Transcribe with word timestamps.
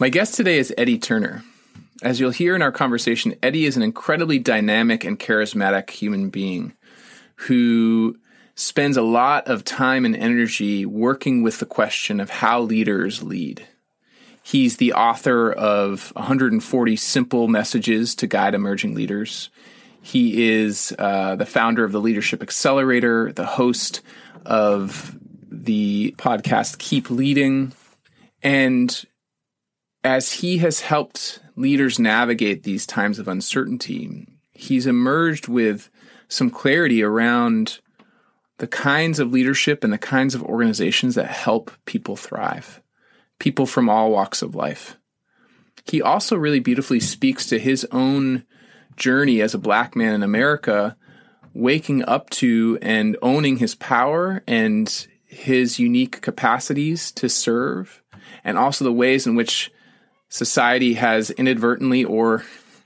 My 0.00 0.08
guest 0.08 0.32
today 0.32 0.56
is 0.56 0.72
Eddie 0.78 0.98
Turner. 0.98 1.44
As 2.02 2.18
you'll 2.18 2.30
hear 2.30 2.56
in 2.56 2.62
our 2.62 2.72
conversation, 2.72 3.34
Eddie 3.42 3.66
is 3.66 3.76
an 3.76 3.82
incredibly 3.82 4.38
dynamic 4.38 5.04
and 5.04 5.20
charismatic 5.20 5.90
human 5.90 6.30
being 6.30 6.72
who 7.36 8.16
spends 8.54 8.96
a 8.96 9.02
lot 9.02 9.46
of 9.46 9.62
time 9.62 10.06
and 10.06 10.16
energy 10.16 10.86
working 10.86 11.42
with 11.42 11.58
the 11.58 11.66
question 11.66 12.18
of 12.18 12.30
how 12.30 12.62
leaders 12.62 13.22
lead. 13.22 13.66
He's 14.42 14.78
the 14.78 14.94
author 14.94 15.52
of 15.52 16.14
140 16.16 16.96
Simple 16.96 17.46
Messages 17.46 18.14
to 18.14 18.26
Guide 18.26 18.54
Emerging 18.54 18.94
Leaders. 18.94 19.50
He 20.00 20.48
is 20.48 20.94
uh, 20.98 21.36
the 21.36 21.44
founder 21.44 21.84
of 21.84 21.92
the 21.92 22.00
Leadership 22.00 22.42
Excelerator, 22.42 23.34
the 23.34 23.44
host 23.44 24.00
of 24.46 25.14
the 25.50 26.14
podcast 26.16 26.78
Keep 26.78 27.10
Leading. 27.10 27.72
And 28.42 29.04
as 30.02 30.32
he 30.32 30.58
has 30.58 30.80
helped 30.80 31.40
leaders 31.56 31.98
navigate 31.98 32.62
these 32.62 32.86
times 32.86 33.18
of 33.18 33.28
uncertainty, 33.28 34.26
he's 34.52 34.86
emerged 34.86 35.48
with 35.48 35.90
some 36.28 36.50
clarity 36.50 37.02
around 37.02 37.80
the 38.58 38.66
kinds 38.66 39.18
of 39.18 39.32
leadership 39.32 39.82
and 39.84 39.92
the 39.92 39.98
kinds 39.98 40.34
of 40.34 40.42
organizations 40.42 41.14
that 41.14 41.26
help 41.26 41.70
people 41.86 42.16
thrive, 42.16 42.80
people 43.38 43.66
from 43.66 43.88
all 43.88 44.10
walks 44.10 44.42
of 44.42 44.54
life. 44.54 44.96
He 45.86 46.02
also 46.02 46.36
really 46.36 46.60
beautifully 46.60 47.00
speaks 47.00 47.46
to 47.46 47.58
his 47.58 47.86
own 47.90 48.44
journey 48.96 49.40
as 49.40 49.54
a 49.54 49.58
black 49.58 49.96
man 49.96 50.14
in 50.14 50.22
America, 50.22 50.96
waking 51.54 52.04
up 52.04 52.28
to 52.30 52.78
and 52.82 53.16
owning 53.22 53.56
his 53.56 53.74
power 53.74 54.42
and 54.46 55.06
his 55.24 55.78
unique 55.78 56.20
capacities 56.20 57.10
to 57.12 57.28
serve, 57.28 58.02
and 58.44 58.58
also 58.58 58.84
the 58.84 58.92
ways 58.92 59.26
in 59.26 59.34
which 59.34 59.72
society 60.30 60.94
has 60.94 61.30
inadvertently 61.30 62.02
or 62.02 62.44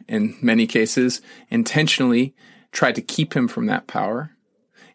in 0.09 0.37
many 0.43 0.66
cases 0.66 1.21
intentionally 1.50 2.34
tried 2.72 2.97
to 2.97 3.03
keep 3.03 3.37
him 3.37 3.47
from 3.47 3.66
that 3.66 3.87
power. 3.87 4.31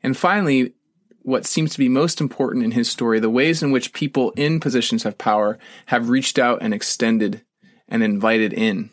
And 0.04 0.18
finally, 0.18 0.74
what 1.22 1.46
seems 1.46 1.72
to 1.74 1.80
be 1.80 1.90
most 1.90 2.20
important 2.20 2.66
in 2.66 2.72
his 2.72 2.90
story, 2.90 3.20
the 3.20 3.30
ways 3.30 3.62
in 3.64 3.72
which 3.72 3.94
people 3.94 4.32
in 4.32 4.60
positions 4.60 5.06
of 5.06 5.18
power 5.18 5.58
have 5.88 6.10
reached 6.10 6.40
out 6.40 6.60
and 6.62 6.74
extended 6.74 7.44
and 7.88 8.04
invited 8.04 8.54
in, 8.54 8.90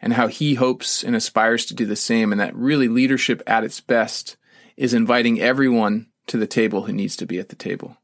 and 0.00 0.14
how 0.14 0.26
he 0.26 0.54
hopes 0.54 1.02
and 1.02 1.14
aspires 1.14 1.66
to 1.66 1.74
do 1.74 1.86
the 1.86 1.96
same, 1.96 2.32
and 2.32 2.40
that 2.40 2.54
really 2.54 2.88
leadership 2.88 3.42
at 3.46 3.64
its 3.64 3.80
best 3.80 4.36
is 4.76 4.94
inviting 4.94 5.40
everyone 5.40 6.06
to 6.26 6.36
the 6.36 6.46
table 6.46 6.82
who 6.82 6.92
needs 6.92 7.16
to 7.16 7.26
be 7.26 7.38
at 7.38 7.48
the 7.48 7.56
table. 7.56 7.96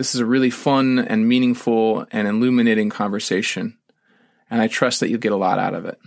This 0.00 0.14
is 0.14 0.22
a 0.22 0.24
really 0.24 0.48
fun 0.48 0.98
and 0.98 1.28
meaningful 1.28 2.06
and 2.10 2.26
illuminating 2.26 2.88
conversation, 2.88 3.76
and 4.50 4.62
I 4.62 4.66
trust 4.66 5.00
that 5.00 5.10
you'll 5.10 5.20
get 5.20 5.30
a 5.30 5.36
lot 5.36 5.58
out 5.58 5.74
of 5.74 5.84
it. 5.84 6.00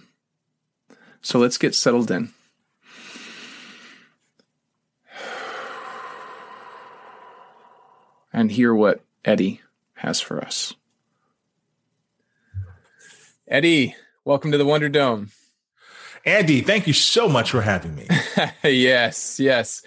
So 1.22 1.38
let's 1.38 1.59
get 1.59 1.76
settled 1.76 2.09
in. 2.09 2.34
And 8.34 8.52
hear 8.52 8.74
what 8.74 9.03
Eddie 9.24 9.62
has 9.98 10.20
for 10.20 10.44
us. 10.44 10.74
Eddie, 13.48 13.96
welcome 14.26 14.52
to 14.53 14.58
the 14.58 14.66
Wonder 14.66 14.90
Dome. 14.90 15.30
Andy, 16.26 16.62
thank 16.62 16.88
you 16.88 16.94
so 16.94 17.30
much 17.30 17.52
for 17.52 17.62
having 17.62 17.94
me. 17.94 18.08
yes, 18.64 19.40
yes. 19.40 19.84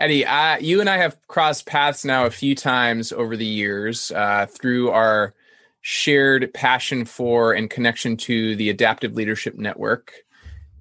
Eddie, 0.00 0.24
I, 0.24 0.56
you 0.58 0.80
and 0.80 0.88
I 0.88 0.96
have 0.96 1.18
crossed 1.28 1.66
paths 1.66 2.06
now 2.06 2.24
a 2.24 2.30
few 2.30 2.54
times 2.54 3.12
over 3.12 3.36
the 3.36 3.44
years 3.44 4.10
uh, 4.12 4.46
through 4.46 4.90
our 4.90 5.34
shared 5.82 6.52
passion 6.54 7.04
for 7.04 7.52
and 7.52 7.68
connection 7.68 8.16
to 8.16 8.56
the 8.56 8.70
Adaptive 8.70 9.12
Leadership 9.12 9.56
Network. 9.56 10.14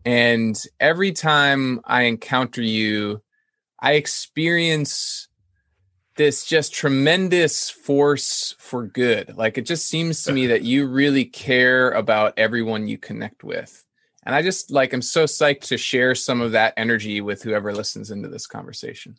And 0.06 0.58
every 0.80 1.12
time 1.12 1.82
I 1.84 2.04
encounter 2.04 2.62
you, 2.62 3.22
I 3.78 3.94
experience 3.94 5.28
this 6.16 6.46
just 6.46 6.74
tremendous 6.74 7.70
force 7.70 8.56
for 8.58 8.88
good. 8.88 9.38
Like 9.38 9.58
it 9.58 9.66
just 9.66 9.88
seems 9.88 10.24
to 10.24 10.32
me 10.32 10.48
that 10.48 10.64
you 10.64 10.88
really 10.88 11.26
care 11.26 11.92
about 11.92 12.34
everyone 12.38 12.88
you 12.88 12.98
connect 12.98 13.44
with. 13.44 13.86
And 14.26 14.36
I 14.36 14.42
just 14.42 14.72
like 14.72 14.94
I'm 14.94 15.02
so 15.02 15.26
psyched 15.26 15.68
to 15.68 15.78
share 15.78 16.14
some 16.16 16.42
of 16.42 16.52
that 16.52 16.74
energy 16.78 17.22
with 17.22 17.42
whoever 17.42 17.74
listens 17.74 18.12
into 18.12 18.28
this 18.28 18.48
conversation. 18.48 19.16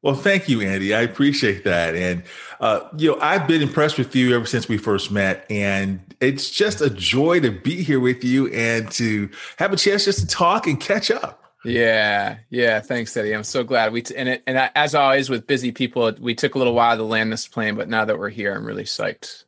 Well, 0.00 0.14
thank 0.14 0.48
you, 0.48 0.60
Andy. 0.60 0.94
I 0.94 1.00
appreciate 1.00 1.64
that. 1.64 1.96
And, 1.96 2.22
uh, 2.60 2.88
you 2.96 3.10
know, 3.10 3.18
I've 3.20 3.48
been 3.48 3.62
impressed 3.62 3.98
with 3.98 4.14
you 4.14 4.34
ever 4.36 4.46
since 4.46 4.68
we 4.68 4.78
first 4.78 5.10
met. 5.10 5.44
And 5.50 6.00
it's 6.20 6.50
just 6.50 6.80
a 6.80 6.88
joy 6.88 7.40
to 7.40 7.50
be 7.50 7.82
here 7.82 7.98
with 7.98 8.22
you 8.22 8.46
and 8.52 8.88
to 8.92 9.28
have 9.56 9.72
a 9.72 9.76
chance 9.76 10.04
just 10.04 10.20
to 10.20 10.26
talk 10.26 10.68
and 10.68 10.78
catch 10.78 11.10
up. 11.10 11.42
Yeah, 11.64 12.38
yeah. 12.50 12.78
Thanks, 12.78 13.16
Eddie. 13.16 13.34
I'm 13.34 13.42
so 13.42 13.64
glad 13.64 13.92
we 13.92 14.02
t- 14.02 14.14
and 14.14 14.28
it, 14.28 14.44
and 14.46 14.70
as 14.76 14.94
always 14.94 15.28
with 15.28 15.48
busy 15.48 15.72
people, 15.72 16.12
we 16.20 16.34
took 16.34 16.54
a 16.54 16.58
little 16.58 16.74
while 16.74 16.96
to 16.96 17.02
land 17.02 17.32
this 17.32 17.48
plane, 17.48 17.74
but 17.74 17.88
now 17.88 18.04
that 18.04 18.18
we're 18.18 18.28
here, 18.28 18.54
I'm 18.54 18.64
really 18.64 18.84
psyched. 18.84 19.44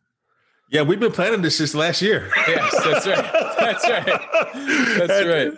Yeah, 0.71 0.83
we've 0.83 1.01
been 1.01 1.13
planning 1.13 1.43
this 1.43 1.59
since 1.59 1.75
last 1.75 2.03
year. 2.03 2.31
yes, 2.49 2.85
that's 2.85 3.07
right. 3.07 3.47
That's 3.73 3.89
right. 3.89 4.21
That's 4.99 5.27
right 5.27 5.53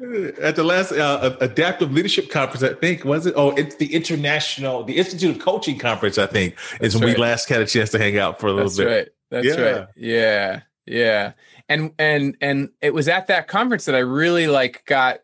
at 0.00 0.54
the 0.54 0.62
last 0.62 0.92
uh, 0.92 1.36
adaptive 1.40 1.92
leadership 1.92 2.30
conference 2.30 2.62
i 2.62 2.72
think 2.74 3.04
was 3.04 3.26
it 3.26 3.34
oh 3.36 3.50
it's 3.56 3.74
the 3.76 3.94
international 3.94 4.84
the 4.84 4.96
institute 4.96 5.34
of 5.34 5.42
coaching 5.42 5.76
conference 5.76 6.18
i 6.18 6.26
think 6.26 6.56
is 6.80 6.94
when 6.94 7.04
right. 7.04 7.16
we 7.16 7.20
last 7.20 7.48
had 7.48 7.60
a 7.60 7.66
chance 7.66 7.90
to 7.90 7.98
hang 7.98 8.16
out 8.16 8.38
for 8.38 8.46
a 8.46 8.52
little 8.52 8.70
bit. 8.76 9.12
that's 9.30 9.46
bit 9.46 9.50
right 9.50 9.54
that's 9.56 9.58
yeah. 9.58 9.70
right 9.70 9.88
yeah 9.96 10.60
yeah 10.86 11.32
and 11.68 11.92
and 11.98 12.36
and 12.40 12.70
it 12.80 12.94
was 12.94 13.08
at 13.08 13.26
that 13.26 13.48
conference 13.48 13.86
that 13.86 13.94
i 13.96 14.00
really 14.00 14.46
like 14.46 14.84
got 14.86 15.18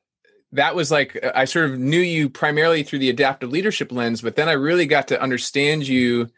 that 0.50 0.74
was 0.74 0.90
like 0.90 1.24
i 1.36 1.44
sort 1.44 1.70
of 1.70 1.78
knew 1.78 2.00
you 2.00 2.28
primarily 2.28 2.82
through 2.82 2.98
the 2.98 3.10
adaptive 3.10 3.50
leadership 3.50 3.92
lens 3.92 4.22
but 4.22 4.34
then 4.34 4.48
i 4.48 4.52
really 4.52 4.86
got 4.86 5.06
to 5.06 5.20
understand 5.22 5.86
you 5.86 6.28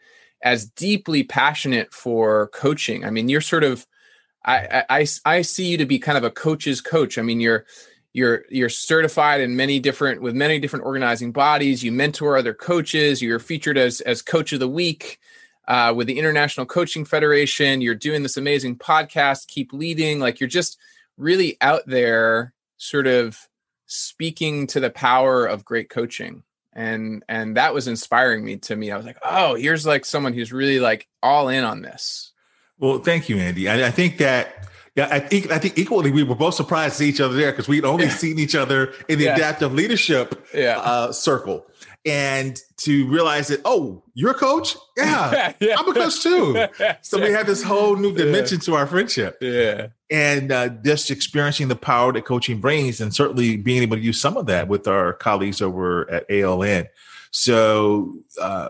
as 0.43 0.67
deeply 0.67 1.23
passionate 1.23 1.91
for 1.91 2.49
coaching 2.49 3.03
i 3.03 3.09
mean 3.09 3.29
you're 3.29 3.41
sort 3.41 3.63
of 3.63 3.87
I, 4.47 4.85
I 4.89 5.07
I 5.25 5.41
see 5.41 5.65
you 5.67 5.77
to 5.77 5.85
be 5.85 5.99
kind 5.99 6.17
of 6.17 6.23
a 6.23 6.31
coach's 6.31 6.79
coach. 6.79 7.17
I 7.17 7.21
mean, 7.21 7.41
you're 7.41 7.65
you're 8.13 8.45
you're 8.49 8.69
certified 8.69 9.41
in 9.41 9.57
many 9.57 9.79
different 9.79 10.21
with 10.21 10.35
many 10.35 10.57
different 10.59 10.85
organizing 10.85 11.33
bodies. 11.33 11.83
You 11.83 11.91
mentor 11.91 12.37
other 12.37 12.53
coaches. 12.53 13.21
You're 13.21 13.39
featured 13.39 13.77
as 13.77 13.99
as 14.01 14.21
coach 14.21 14.53
of 14.53 14.61
the 14.61 14.67
week 14.67 15.19
uh, 15.67 15.93
with 15.95 16.07
the 16.07 16.17
international 16.17 16.65
coaching 16.65 17.03
federation. 17.03 17.81
You're 17.81 17.93
doing 17.93 18.23
this 18.23 18.37
amazing 18.37 18.77
podcast 18.77 19.47
keep 19.47 19.73
leading. 19.73 20.19
Like 20.19 20.39
you're 20.39 20.47
just 20.47 20.79
really 21.17 21.57
out 21.59 21.81
there 21.85 22.53
sort 22.77 23.07
of 23.07 23.37
speaking 23.85 24.67
to 24.67 24.79
the 24.79 24.89
power 24.89 25.45
of 25.45 25.65
great 25.65 25.89
coaching. 25.89 26.43
And 26.71 27.23
and 27.27 27.57
that 27.57 27.73
was 27.73 27.89
inspiring 27.89 28.45
me 28.45 28.57
to 28.57 28.75
me. 28.77 28.91
I 28.91 28.97
was 28.97 29.05
like 29.05 29.17
oh 29.23 29.55
here's 29.55 29.85
like 29.85 30.05
someone 30.05 30.31
who's 30.31 30.53
really 30.53 30.79
like 30.79 31.07
all 31.21 31.49
in 31.49 31.65
on 31.65 31.81
this 31.81 32.26
well 32.79 32.99
thank 32.99 33.29
you 33.29 33.37
andy. 33.37 33.69
I, 33.69 33.87
I 33.87 33.91
think 33.91 34.17
that 34.17 34.67
Yeah, 34.97 35.07
I 35.11 35.19
think 35.19 35.51
I 35.51 35.59
think 35.59 35.77
equally 35.77 36.09
we 36.09 36.23
were 36.23 36.35
both 36.35 36.55
surprised 36.55 36.93
to 36.93 37.03
see 37.03 37.09
each 37.09 37.21
other 37.21 37.35
there 37.35 37.51
because 37.51 37.67
we'd 37.67 37.85
only 37.85 38.05
yeah. 38.05 38.11
seen 38.11 38.39
each 38.39 38.55
other 38.55 38.93
in 39.07 39.19
the 39.19 39.25
yeah. 39.25 39.35
adaptive 39.35 39.71
leadership 39.71 40.47
yeah. 40.55 40.79
uh, 40.79 41.11
circle. 41.11 41.67
And 42.03 42.59
to 42.77 43.05
realize 43.07 43.49
that 43.49 43.61
oh 43.63 44.01
you're 44.15 44.31
a 44.31 44.33
coach? 44.33 44.75
Yeah, 44.95 45.53
yeah. 45.59 45.75
i'm 45.77 45.87
a 45.87 45.93
coach 45.93 46.23
too. 46.23 46.65
So 47.03 47.21
we 47.21 47.31
have 47.31 47.45
this 47.45 47.61
whole 47.61 47.95
new 47.95 48.11
dimension 48.11 48.59
to 48.61 48.73
our 48.73 48.87
friendship. 48.87 49.37
Yeah. 49.39 49.89
And 50.09 50.51
uh, 50.51 50.69
just 50.69 51.11
experiencing 51.11 51.67
the 51.67 51.75
power 51.75 52.11
that 52.13 52.25
coaching 52.25 52.59
brings 52.59 52.99
and 52.99 53.13
certainly 53.13 53.55
being 53.57 53.83
able 53.83 53.97
to 53.97 54.01
use 54.01 54.19
some 54.19 54.35
of 54.35 54.47
that 54.47 54.67
with 54.67 54.87
our 54.87 55.13
colleagues 55.13 55.61
over 55.61 56.09
at 56.09 56.25
aln 56.31 56.87
so 57.31 58.15
uh, 58.41 58.69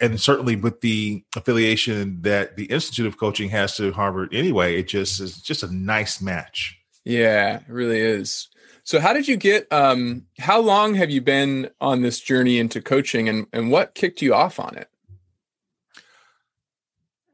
and 0.00 0.20
certainly 0.20 0.56
with 0.56 0.80
the 0.80 1.22
affiliation 1.36 2.20
that 2.22 2.56
the 2.56 2.64
institute 2.66 3.06
of 3.06 3.16
coaching 3.16 3.48
has 3.48 3.76
to 3.76 3.92
harvard 3.92 4.32
anyway 4.34 4.76
it 4.76 4.88
just 4.88 5.20
is 5.20 5.40
just 5.40 5.62
a 5.62 5.74
nice 5.74 6.20
match 6.20 6.78
yeah 7.04 7.56
it 7.56 7.62
really 7.68 8.00
is 8.00 8.48
so 8.88 9.00
how 9.00 9.12
did 9.12 9.28
you 9.28 9.36
get 9.36 9.70
um 9.70 10.24
how 10.38 10.62
long 10.62 10.94
have 10.94 11.10
you 11.10 11.20
been 11.20 11.68
on 11.78 12.00
this 12.00 12.20
journey 12.20 12.58
into 12.58 12.80
coaching 12.80 13.28
and 13.28 13.46
and 13.52 13.70
what 13.70 13.94
kicked 13.94 14.22
you 14.22 14.32
off 14.32 14.58
on 14.58 14.78
it? 14.78 14.88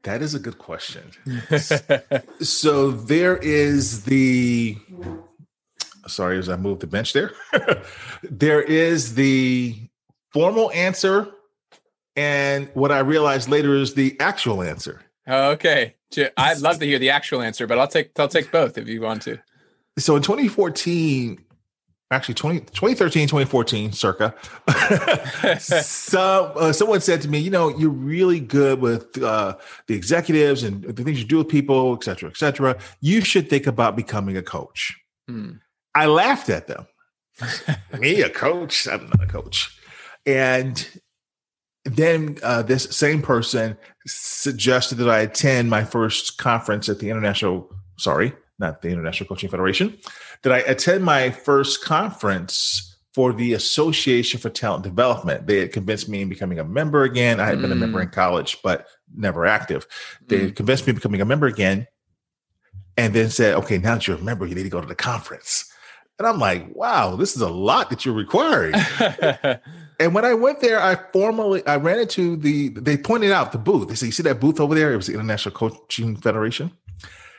That 0.03 0.21
is 0.21 0.35
a 0.35 0.41
good 0.41 0.59
question. 0.59 1.13
so 2.41 2.91
there 2.91 3.37
is 3.37 4.03
the 4.03 4.77
sorry 6.09 6.39
as 6.39 6.49
I 6.49 6.57
move 6.57 6.81
the 6.81 6.89
bench 6.89 7.13
there. 7.13 7.31
there 8.25 8.61
is 8.61 9.15
the 9.15 9.77
formal 10.33 10.73
answer 10.73 11.34
and 12.17 12.69
what 12.75 12.93
I 12.93 13.01
realized 13.01 13.49
later 13.49 13.75
is 13.75 13.95
the 13.95 14.19
actual 14.21 14.63
answer. 14.63 15.03
okay. 15.29 15.95
I'd 16.37 16.61
love 16.61 16.79
to 16.79 16.87
hear 16.87 16.99
the 16.99 17.11
actual 17.11 17.43
answer, 17.43 17.67
but 17.67 17.79
I'll 17.79 17.89
take 17.89 18.19
I'll 18.19 18.29
take 18.29 18.53
both 18.53 18.79
if 18.79 18.89
you 18.89 19.01
want 19.01 19.23
to. 19.23 19.39
So 19.99 20.17
in 20.17 20.23
2014, 20.23 21.45
actually 22.11 22.35
20, 22.35 22.61
2013 22.61 23.27
2014 23.27 23.93
circa 23.93 24.35
so 25.59 26.53
uh, 26.57 26.73
someone 26.73 27.01
said 27.01 27.21
to 27.21 27.29
me 27.29 27.39
you 27.39 27.51
know 27.51 27.77
you're 27.77 27.91
really 27.91 28.39
good 28.39 28.81
with 28.81 29.21
uh, 29.23 29.57
the 29.89 29.95
executives 29.95 30.63
and 30.63 30.85
the 30.85 31.03
things 31.03 31.19
you 31.19 31.25
do 31.25 31.39
with 31.39 31.49
people 31.49 31.95
et 31.95 32.05
cetera 32.05 32.29
et 32.29 32.37
cetera 32.37 32.77
you 33.01 33.21
should 33.23 33.49
think 33.51 33.67
about 33.67 33.97
becoming 33.97 34.37
a 34.37 34.43
coach 34.43 34.97
hmm. 35.29 35.53
i 35.95 36.07
laughed 36.07 36.51
at 36.51 36.67
them 36.67 36.87
me 37.99 38.21
a 38.21 38.31
coach 38.31 38.87
i'm 38.87 39.07
not 39.07 39.23
a 39.23 39.27
coach 39.27 39.77
and 40.27 41.01
then 41.85 42.39
uh, 42.43 42.63
this 42.63 42.85
same 42.85 43.21
person 43.21 43.77
suggested 44.07 44.97
that 44.97 45.09
i 45.09 45.21
attend 45.21 45.71
my 45.71 45.85
first 45.85 46.39
conference 46.39 46.89
at 46.89 46.99
the 46.99 47.11
international 47.11 47.71
sorry 47.97 48.33
not 48.59 48.83
the 48.83 48.89
international 48.89 49.29
coaching 49.29 49.51
federation 49.51 49.99
that 50.45 50.53
I 50.53 50.59
attend 50.59 51.05
my 51.05 51.31
first 51.31 51.83
conference 51.83 52.97
for 53.13 53.33
the 53.33 53.55
Association 53.55 54.39
for 54.39 54.51
Talent 54.51 54.85
Development. 54.85 55.47
They 55.47 55.61
had 55.61 55.73
convinced 55.73 56.09
me 56.09 56.23
in 56.23 56.29
becoming 56.29 56.59
a 56.59 56.65
member 56.65 57.03
again. 57.05 57.41
I 57.41 57.47
had 57.47 57.59
mm. 57.59 57.63
been 57.63 57.73
a 57.73 57.77
member 57.77 58.01
in 58.01 58.09
mm. 58.09 58.13
college, 58.13 58.59
but 58.63 58.87
never 59.17 59.47
active. 59.47 59.87
They 60.27 60.51
mm. 60.51 60.57
convinced 60.57 60.87
me 60.87 60.91
in 60.91 60.97
becoming 60.97 61.21
a 61.21 61.25
member 61.25 61.47
again 61.47 61.87
and 62.97 63.15
then 63.15 63.31
said, 63.31 63.55
okay, 63.55 63.79
now 63.79 63.95
that 63.95 64.07
you're 64.07 64.19
a 64.19 64.23
member, 64.23 64.47
you 64.47 64.55
need 64.55 64.65
to 64.65 64.69
go 64.69 64.81
to 64.81 64.87
the 64.87 64.95
conference. 64.95 65.71
And 66.19 66.29
I'm 66.29 66.39
like, 66.39 66.75
wow, 66.75 67.17
this 67.17 67.35
is 67.35 67.43
a 67.43 67.49
lot 67.49 67.91
that 67.91 68.05
you're 68.05 68.15
requiring. 68.15 68.75
and 70.01 70.15
when 70.15 70.25
I 70.25 70.35
went 70.35 70.61
there, 70.61 70.81
I 70.81 70.97
formally 71.13 71.67
I 71.67 71.77
ran 71.77 72.01
into 72.01 72.37
the 72.37 72.69
they 72.69 72.97
pointed 72.97 73.33
out 73.33 73.53
the 73.53 73.59
booth. 73.59 73.89
They 73.89 73.95
said, 73.95 74.07
You 74.07 74.13
see 74.13 74.23
that 74.25 74.41
booth 74.41 74.61
over 74.61 74.75
there? 74.75 74.93
It 74.93 74.97
was 74.97 75.07
the 75.07 75.15
International 75.15 75.55
Coaching 75.55 76.17
Federation. 76.17 76.73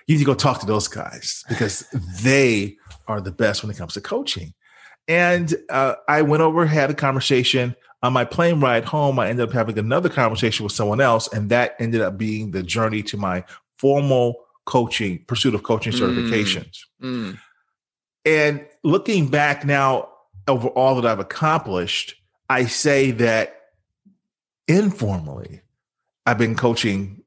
You 0.07 0.15
need 0.15 0.19
to 0.19 0.25
go 0.25 0.35
talk 0.35 0.59
to 0.59 0.65
those 0.65 0.87
guys 0.87 1.43
because 1.49 1.87
they 2.21 2.77
are 3.07 3.19
the 3.21 3.31
best 3.31 3.63
when 3.63 3.71
it 3.71 3.77
comes 3.77 3.93
to 3.93 4.01
coaching. 4.01 4.53
And 5.07 5.53
uh, 5.69 5.95
I 6.07 6.21
went 6.21 6.41
over, 6.41 6.65
had 6.65 6.89
a 6.89 6.95
conversation. 6.95 7.75
On 8.03 8.13
my 8.13 8.25
plane 8.25 8.59
ride 8.59 8.85
home, 8.85 9.17
I 9.17 9.29
ended 9.29 9.47
up 9.47 9.53
having 9.53 9.79
another 9.79 10.09
conversation 10.09 10.63
with 10.63 10.73
someone 10.73 11.01
else, 11.01 11.31
and 11.33 11.49
that 11.49 11.75
ended 11.79 12.01
up 12.01 12.17
being 12.17 12.51
the 12.51 12.61
journey 12.61 13.01
to 13.03 13.17
my 13.17 13.43
formal 13.79 14.45
coaching 14.65 15.23
pursuit 15.27 15.55
of 15.55 15.63
coaching 15.63 15.93
mm. 15.93 15.99
certifications. 15.99 16.79
Mm. 17.01 17.39
And 18.25 18.65
looking 18.83 19.27
back 19.27 19.65
now 19.65 20.09
over 20.47 20.67
all 20.69 20.95
that 20.95 21.05
I've 21.05 21.19
accomplished, 21.19 22.15
I 22.49 22.65
say 22.65 23.11
that 23.11 23.55
informally, 24.67 25.61
I've 26.25 26.37
been 26.37 26.55
coaching, 26.55 27.23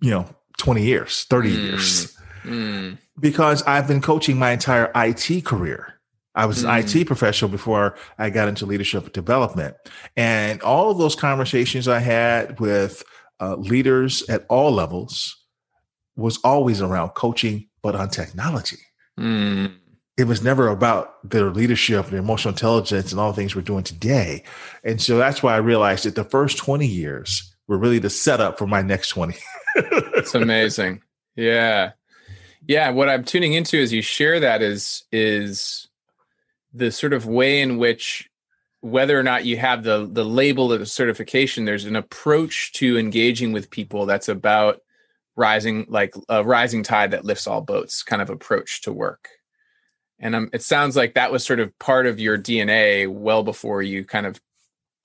you 0.00 0.10
know, 0.10 0.26
20 0.58 0.82
years, 0.82 1.24
30 1.24 1.50
mm. 1.50 1.62
years. 1.62 2.16
Mm 2.42 2.98
because 3.20 3.62
I've 3.62 3.88
been 3.88 4.00
coaching 4.00 4.38
my 4.38 4.52
entire 4.52 4.90
IT 4.94 5.44
career. 5.44 5.94
I 6.34 6.46
was 6.46 6.62
an 6.62 6.70
IT 6.70 6.84
mm. 6.84 7.06
professional 7.06 7.50
before 7.50 7.96
I 8.16 8.30
got 8.30 8.48
into 8.48 8.64
leadership 8.64 9.12
development. 9.12 9.76
And 10.16 10.62
all 10.62 10.90
of 10.90 10.98
those 10.98 11.16
conversations 11.16 11.88
I 11.88 11.98
had 11.98 12.60
with 12.60 13.02
uh, 13.40 13.56
leaders 13.56 14.28
at 14.28 14.46
all 14.48 14.70
levels 14.70 15.36
was 16.16 16.38
always 16.44 16.80
around 16.80 17.10
coaching, 17.10 17.68
but 17.82 17.96
on 17.96 18.08
technology. 18.08 18.78
Mm. 19.18 19.74
It 20.18 20.26
was 20.26 20.42
never 20.42 20.68
about 20.68 21.16
their 21.28 21.50
leadership, 21.50 22.06
their 22.06 22.18
emotional 22.18 22.52
intelligence, 22.52 23.12
and 23.12 23.20
all 23.20 23.30
the 23.30 23.36
things 23.36 23.54
we're 23.54 23.62
doing 23.62 23.84
today. 23.84 24.42
And 24.82 25.00
so 25.00 25.16
that's 25.16 25.42
why 25.42 25.54
I 25.54 25.58
realized 25.58 26.04
that 26.04 26.16
the 26.16 26.24
first 26.24 26.58
20 26.58 26.86
years 26.86 27.54
were 27.68 27.78
really 27.78 28.00
the 28.00 28.10
setup 28.10 28.58
for 28.58 28.66
my 28.66 28.82
next 28.82 29.10
20. 29.10 29.36
it's 29.76 30.34
amazing. 30.34 31.02
Yeah. 31.36 31.92
Yeah, 32.66 32.90
what 32.90 33.08
I'm 33.08 33.24
tuning 33.24 33.52
into 33.52 33.80
as 33.80 33.92
you 33.92 34.02
share 34.02 34.40
that 34.40 34.60
is 34.60 35.04
is 35.12 35.88
the 36.74 36.90
sort 36.90 37.12
of 37.12 37.24
way 37.24 37.60
in 37.60 37.78
which 37.78 38.28
whether 38.80 39.18
or 39.18 39.22
not 39.22 39.44
you 39.44 39.56
have 39.56 39.84
the 39.84 40.08
the 40.10 40.24
label 40.24 40.72
of 40.72 40.80
the 40.80 40.86
certification, 40.86 41.64
there's 41.64 41.84
an 41.84 41.96
approach 41.96 42.72
to 42.74 42.98
engaging 42.98 43.52
with 43.52 43.70
people 43.70 44.06
that's 44.06 44.28
about 44.28 44.80
rising 45.36 45.86
like 45.88 46.14
a 46.28 46.44
rising 46.44 46.82
tide 46.82 47.12
that 47.12 47.24
lifts 47.24 47.46
all 47.46 47.60
boats 47.60 48.02
kind 48.02 48.20
of 48.20 48.30
approach 48.30 48.82
to 48.82 48.92
work. 48.92 49.28
And 50.20 50.34
um, 50.34 50.50
it 50.52 50.62
sounds 50.62 50.96
like 50.96 51.14
that 51.14 51.30
was 51.30 51.44
sort 51.44 51.60
of 51.60 51.76
part 51.78 52.06
of 52.06 52.18
your 52.18 52.36
DNA 52.36 53.08
well 53.08 53.42
before 53.42 53.82
you 53.82 54.04
kind 54.04 54.26
of 54.26 54.40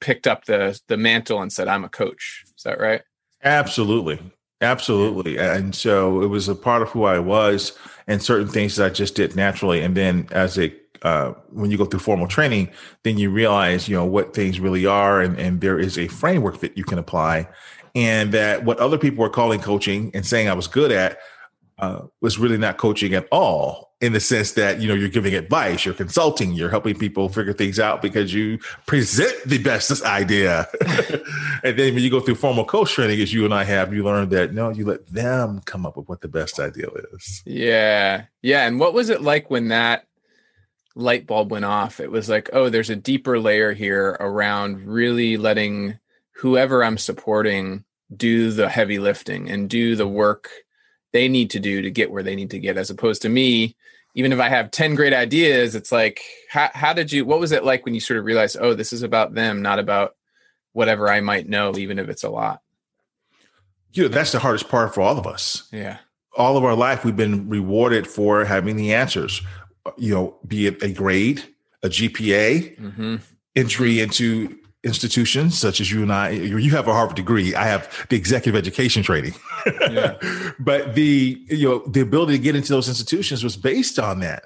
picked 0.02 0.28
up 0.28 0.46
the 0.46 0.80
the 0.88 0.98
mantle 0.98 1.42
and 1.42 1.52
said, 1.52 1.68
"I'm 1.68 1.84
a 1.84 1.90
coach." 1.90 2.44
Is 2.58 2.64
that 2.64 2.80
right? 2.80 3.02
Absolutely. 3.44 4.20
Absolutely. 4.62 5.38
And 5.38 5.76
so 5.76 6.22
it 6.22 6.28
was 6.28 6.48
a 6.48 6.56
part 6.56 6.82
of 6.82 6.90
who 6.90 7.04
I 7.04 7.20
was 7.20 7.78
and 8.08 8.24
certain 8.24 8.48
things 8.48 8.78
that 8.78 8.86
I 8.86 8.90
just 8.90 9.14
did 9.14 9.36
naturally. 9.36 9.82
And 9.82 9.96
then 9.96 10.28
as 10.32 10.58
it, 10.58 10.98
uh, 11.02 11.34
when 11.50 11.70
you 11.70 11.78
go 11.78 11.84
through 11.84 12.00
formal 12.00 12.28
training, 12.28 12.70
then 13.04 13.18
you 13.18 13.30
realize, 13.30 13.90
you 13.90 13.98
know, 13.98 14.06
what 14.06 14.34
things 14.34 14.62
really 14.62 14.86
are. 14.86 15.20
And, 15.20 15.38
and 15.38 15.60
there 15.60 15.78
is 15.78 15.98
a 15.98 16.08
framework 16.08 16.62
that 16.62 16.78
you 16.78 16.86
can 16.86 16.98
apply. 16.98 17.50
And 17.94 18.32
that 18.32 18.64
what 18.64 18.80
other 18.80 18.98
people 18.98 19.22
were 19.22 19.30
calling 19.30 19.60
coaching 19.60 20.12
and 20.14 20.26
saying 20.26 20.48
I 20.48 20.54
was 20.54 20.68
good 20.68 20.94
at 20.94 21.20
uh, 21.80 22.04
was 22.22 22.40
really 22.40 22.58
not 22.58 22.78
coaching 22.78 23.14
at 23.14 23.28
all 23.32 23.93
in 24.04 24.12
the 24.12 24.20
sense 24.20 24.52
that 24.52 24.82
you 24.82 24.88
know 24.90 24.94
you're 24.94 25.08
giving 25.08 25.34
advice 25.34 25.86
you're 25.86 25.94
consulting 25.94 26.52
you're 26.52 26.70
helping 26.70 26.94
people 26.94 27.30
figure 27.30 27.54
things 27.54 27.80
out 27.80 28.02
because 28.02 28.34
you 28.34 28.60
present 28.86 29.34
the 29.46 29.58
best 29.58 30.04
idea. 30.04 30.68
And 31.64 31.80
then 31.80 31.94
when 31.94 32.04
you 32.04 32.10
go 32.10 32.20
through 32.20 32.36
formal 32.36 32.66
coach 32.66 32.92
training 32.92 33.22
as 33.22 33.32
you 33.34 33.46
and 33.46 33.54
i 33.54 33.64
have 33.64 33.94
you 33.94 34.04
learn 34.04 34.28
that 34.30 34.54
no 34.54 34.70
you 34.70 34.86
let 34.86 35.08
them 35.08 35.62
come 35.64 35.86
up 35.86 35.96
with 35.96 36.10
what 36.10 36.20
the 36.20 36.28
best 36.28 36.60
idea 36.60 36.88
is. 37.14 37.42
Yeah. 37.46 38.26
Yeah. 38.42 38.68
And 38.68 38.82
what 38.82 38.94
was 38.94 39.10
it 39.10 39.22
like 39.22 39.50
when 39.50 39.70
that 39.70 40.06
light 40.96 41.26
bulb 41.26 41.52
went 41.52 41.64
off? 41.64 42.02
It 42.02 42.12
was 42.12 42.28
like 42.28 42.50
oh 42.52 42.68
there's 42.68 42.90
a 42.90 42.98
deeper 42.98 43.40
layer 43.40 43.72
here 43.72 44.18
around 44.20 44.86
really 44.86 45.38
letting 45.38 45.98
whoever 46.36 46.84
i'm 46.84 46.98
supporting 46.98 47.86
do 48.16 48.52
the 48.52 48.68
heavy 48.68 49.00
lifting 49.00 49.50
and 49.50 49.70
do 49.70 49.96
the 49.96 50.08
work 50.08 50.50
they 51.14 51.30
need 51.30 51.52
to 51.52 51.60
do 51.60 51.82
to 51.82 51.90
get 51.90 52.12
where 52.12 52.24
they 52.24 52.36
need 52.36 52.50
to 52.50 52.60
get 52.60 52.78
as 52.78 52.90
opposed 52.90 53.22
to 53.22 53.30
me 53.30 53.76
even 54.16 54.32
if 54.32 54.40
I 54.40 54.50
have 54.50 54.72
10 54.72 54.96
great 54.96 55.14
ideas, 55.14 55.76
it's 55.76 55.92
like, 55.92 56.22
how, 56.50 56.70
how 56.74 56.94
did 56.94 57.12
you, 57.12 57.26
what 57.26 57.40
was 57.40 57.52
it 57.52 57.64
like 57.64 57.84
when 57.86 57.96
you 57.96 58.00
sort 58.00 58.20
of 58.20 58.26
realized, 58.26 58.58
oh, 58.60 58.74
this 58.74 58.94
is 58.94 59.02
about 59.02 59.34
them, 59.34 59.62
not 59.62 59.80
about 59.80 60.16
whatever 60.74 61.10
I 61.10 61.22
might 61.22 61.50
know, 61.50 61.76
even 61.78 61.98
if 61.98 62.10
it's 62.10 62.24
a 62.24 62.30
lot? 62.30 62.62
You 63.94 64.04
know, 64.04 64.10
that's 64.10 64.32
the 64.32 64.40
hardest 64.40 64.70
part 64.70 64.94
for 64.94 65.02
all 65.02 65.18
of 65.18 65.26
us. 65.26 65.68
Yeah. 65.72 65.98
All 66.38 66.58
of 66.58 66.64
our 66.64 66.76
life, 66.76 67.04
we've 67.04 67.16
been 67.16 67.50
rewarded 67.50 68.08
for 68.08 68.46
having 68.46 68.76
the 68.76 68.94
answers, 68.94 69.42
you 69.98 70.14
know, 70.14 70.38
be 70.48 70.68
it 70.68 70.82
a 70.82 70.92
grade, 70.92 71.44
a 71.82 71.90
GPA, 71.90 72.80
mm-hmm. 72.80 73.16
entry 73.56 74.00
into 74.00 74.60
institutions 74.84 75.58
such 75.58 75.80
as 75.80 75.92
you 75.92 76.02
and 76.02 76.12
I, 76.12 76.30
you 76.30 76.72
have 76.72 76.88
a 76.88 76.94
Harvard 76.94 77.16
degree. 77.16 77.56
I 77.56 77.66
have 77.66 78.06
the 78.10 78.18
executive 78.18 78.58
education 78.58 79.02
training. 79.02 79.34
Yeah. 79.90 80.18
but 80.60 80.96
the 80.96 81.42
you 81.50 81.70
know 81.70 81.80
the 81.88 82.02
ability 82.02 82.34
to 82.34 82.44
get 82.44 82.56
into 82.56 82.74
those 82.74 82.90
institutions 82.90 83.44
was 83.44 83.56
based 83.56 83.98
on 83.98 84.20
that. 84.20 84.44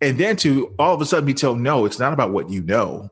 And 0.00 0.18
then 0.18 0.36
to 0.36 0.74
all 0.78 0.94
of 0.94 1.00
a 1.00 1.06
sudden 1.06 1.26
be 1.26 1.34
told, 1.34 1.58
no, 1.58 1.84
it's 1.84 1.98
not 1.98 2.12
about 2.12 2.32
what 2.32 2.50
you 2.50 2.62
know. 2.62 3.10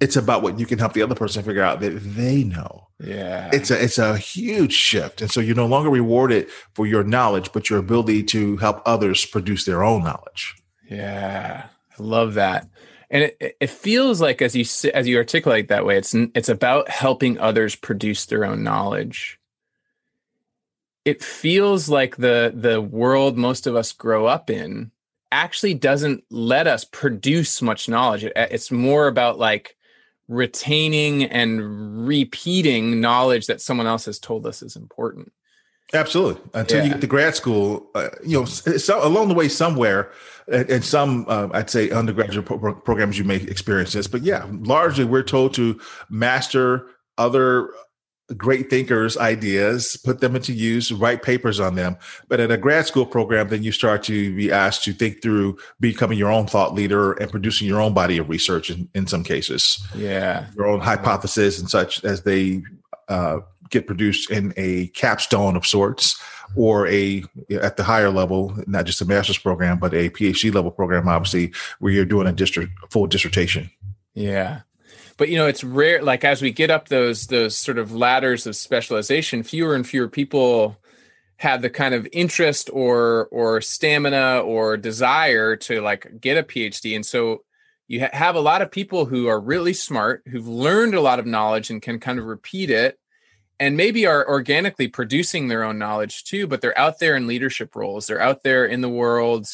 It's 0.00 0.16
about 0.16 0.42
what 0.42 0.58
you 0.58 0.66
can 0.66 0.78
help 0.78 0.92
the 0.92 1.02
other 1.02 1.14
person 1.14 1.42
figure 1.42 1.62
out 1.62 1.80
that 1.80 1.90
they 1.90 2.44
know. 2.44 2.88
Yeah. 3.00 3.50
It's 3.52 3.70
a 3.70 3.82
it's 3.82 3.98
a 3.98 4.16
huge 4.16 4.72
shift. 4.72 5.20
And 5.20 5.30
so 5.30 5.40
you're 5.40 5.56
no 5.56 5.66
longer 5.66 5.90
rewarded 5.90 6.48
for 6.74 6.86
your 6.86 7.02
knowledge, 7.02 7.52
but 7.52 7.68
your 7.68 7.78
ability 7.78 8.22
to 8.24 8.56
help 8.58 8.82
others 8.86 9.24
produce 9.24 9.64
their 9.64 9.82
own 9.82 10.04
knowledge. 10.04 10.54
Yeah. 10.88 11.66
I 11.98 12.02
love 12.02 12.34
that. 12.34 12.68
And 13.10 13.24
it, 13.24 13.56
it 13.60 13.70
feels 13.70 14.20
like 14.20 14.42
as 14.42 14.54
you 14.54 14.64
as 14.92 15.08
you 15.08 15.16
articulate 15.16 15.68
that 15.68 15.86
way, 15.86 15.96
it's 15.96 16.14
it's 16.14 16.48
about 16.48 16.88
helping 16.88 17.38
others 17.38 17.74
produce 17.74 18.26
their 18.26 18.44
own 18.44 18.62
knowledge. 18.62 19.38
It 21.04 21.22
feels 21.22 21.88
like 21.88 22.16
the 22.16 22.52
the 22.54 22.80
world 22.80 23.38
most 23.38 23.66
of 23.66 23.74
us 23.74 23.92
grow 23.92 24.26
up 24.26 24.50
in 24.50 24.90
actually 25.32 25.74
doesn't 25.74 26.24
let 26.30 26.66
us 26.66 26.84
produce 26.84 27.62
much 27.62 27.88
knowledge. 27.88 28.24
It, 28.24 28.32
it's 28.36 28.70
more 28.70 29.08
about 29.08 29.38
like 29.38 29.76
retaining 30.28 31.24
and 31.24 32.06
repeating 32.06 33.00
knowledge 33.00 33.46
that 33.46 33.62
someone 33.62 33.86
else 33.86 34.04
has 34.04 34.18
told 34.18 34.46
us 34.46 34.62
is 34.62 34.76
important. 34.76 35.32
Absolutely. 35.94 36.40
Until 36.54 36.78
yeah. 36.78 36.84
you 36.84 36.90
get 36.90 37.00
to 37.00 37.06
grad 37.06 37.34
school, 37.34 37.90
uh, 37.94 38.08
you 38.24 38.38
know, 38.38 38.44
so 38.44 39.06
along 39.06 39.28
the 39.28 39.34
way 39.34 39.48
somewhere, 39.48 40.10
and, 40.50 40.84
some, 40.84 41.26
uh, 41.28 41.48
I'd 41.52 41.70
say, 41.70 41.90
undergraduate 41.90 42.46
pro- 42.46 42.74
programs 42.74 43.18
you 43.18 43.24
may 43.24 43.36
experience 43.36 43.92
this, 43.92 44.06
but 44.06 44.22
yeah, 44.22 44.46
largely 44.50 45.04
we're 45.04 45.22
told 45.22 45.54
to 45.54 45.78
master 46.08 46.86
other 47.18 47.70
great 48.36 48.68
thinkers' 48.68 49.16
ideas, 49.16 49.96
put 50.04 50.20
them 50.20 50.36
into 50.36 50.52
use, 50.52 50.92
write 50.92 51.22
papers 51.22 51.60
on 51.60 51.74
them. 51.74 51.96
But 52.28 52.40
at 52.40 52.50
a 52.50 52.58
grad 52.58 52.86
school 52.86 53.06
program, 53.06 53.48
then 53.48 53.62
you 53.62 53.72
start 53.72 54.02
to 54.04 54.34
be 54.34 54.52
asked 54.52 54.84
to 54.84 54.92
think 54.92 55.22
through 55.22 55.58
becoming 55.80 56.18
your 56.18 56.30
own 56.30 56.46
thought 56.46 56.74
leader 56.74 57.12
and 57.14 57.30
producing 57.30 57.66
your 57.66 57.80
own 57.80 57.94
body 57.94 58.18
of 58.18 58.28
research 58.28 58.70
in, 58.70 58.88
in 58.94 59.06
some 59.06 59.24
cases. 59.24 59.82
Yeah. 59.94 60.46
Your 60.56 60.66
own 60.66 60.80
hypothesis 60.80 61.58
and 61.58 61.70
such 61.70 62.04
as 62.04 62.22
they 62.22 62.62
uh, 63.08 63.40
get 63.70 63.86
produced 63.86 64.30
in 64.30 64.52
a 64.56 64.88
capstone 64.88 65.56
of 65.56 65.66
sorts 65.66 66.18
mm-hmm. 66.18 66.60
or 66.60 66.86
a 66.88 67.24
at 67.50 67.76
the 67.76 67.84
higher 67.84 68.10
level, 68.10 68.56
not 68.66 68.86
just 68.86 69.00
a 69.00 69.04
master's 69.04 69.38
program, 69.38 69.78
but 69.78 69.94
a 69.94 70.10
PhD 70.10 70.52
level 70.52 70.70
program, 70.70 71.08
obviously, 71.08 71.52
where 71.78 71.92
you're 71.92 72.04
doing 72.04 72.26
a 72.26 72.32
district 72.32 72.72
full 72.90 73.06
dissertation. 73.06 73.70
Yeah. 74.14 74.60
But 75.16 75.28
you 75.28 75.36
know 75.36 75.46
it's 75.46 75.64
rare 75.64 76.00
like 76.00 76.24
as 76.24 76.40
we 76.40 76.52
get 76.52 76.70
up 76.70 76.88
those 76.88 77.26
those 77.26 77.58
sort 77.58 77.78
of 77.78 77.92
ladders 77.92 78.46
of 78.46 78.54
specialization 78.54 79.42
fewer 79.42 79.74
and 79.74 79.86
fewer 79.86 80.08
people 80.08 80.76
have 81.38 81.62
the 81.62 81.70
kind 81.70 81.94
of 81.94 82.06
interest 82.12 82.70
or 82.72 83.26
or 83.32 83.60
stamina 83.60 84.40
or 84.40 84.76
desire 84.76 85.56
to 85.56 85.80
like 85.80 86.20
get 86.20 86.38
a 86.38 86.42
phd 86.44 86.94
and 86.94 87.04
so 87.04 87.42
you 87.88 88.00
ha- 88.00 88.10
have 88.12 88.36
a 88.36 88.40
lot 88.40 88.62
of 88.62 88.70
people 88.70 89.06
who 89.06 89.26
are 89.26 89.40
really 89.40 89.72
smart 89.72 90.22
who've 90.26 90.48
learned 90.48 90.94
a 90.94 91.00
lot 91.00 91.18
of 91.18 91.26
knowledge 91.26 91.70
and 91.70 91.82
can 91.82 91.98
kind 91.98 92.18
of 92.18 92.24
repeat 92.24 92.70
it 92.70 92.98
and 93.60 93.76
maybe 93.76 94.06
are 94.06 94.28
organically 94.28 94.88
producing 94.88 95.48
their 95.48 95.64
own 95.64 95.78
knowledge 95.78 96.24
too 96.24 96.46
but 96.46 96.60
they're 96.60 96.78
out 96.78 96.98
there 96.98 97.16
in 97.16 97.26
leadership 97.26 97.74
roles. 97.74 98.06
They're 98.06 98.20
out 98.20 98.42
there 98.42 98.66
in 98.66 98.80
the 98.80 98.88
world 98.88 99.46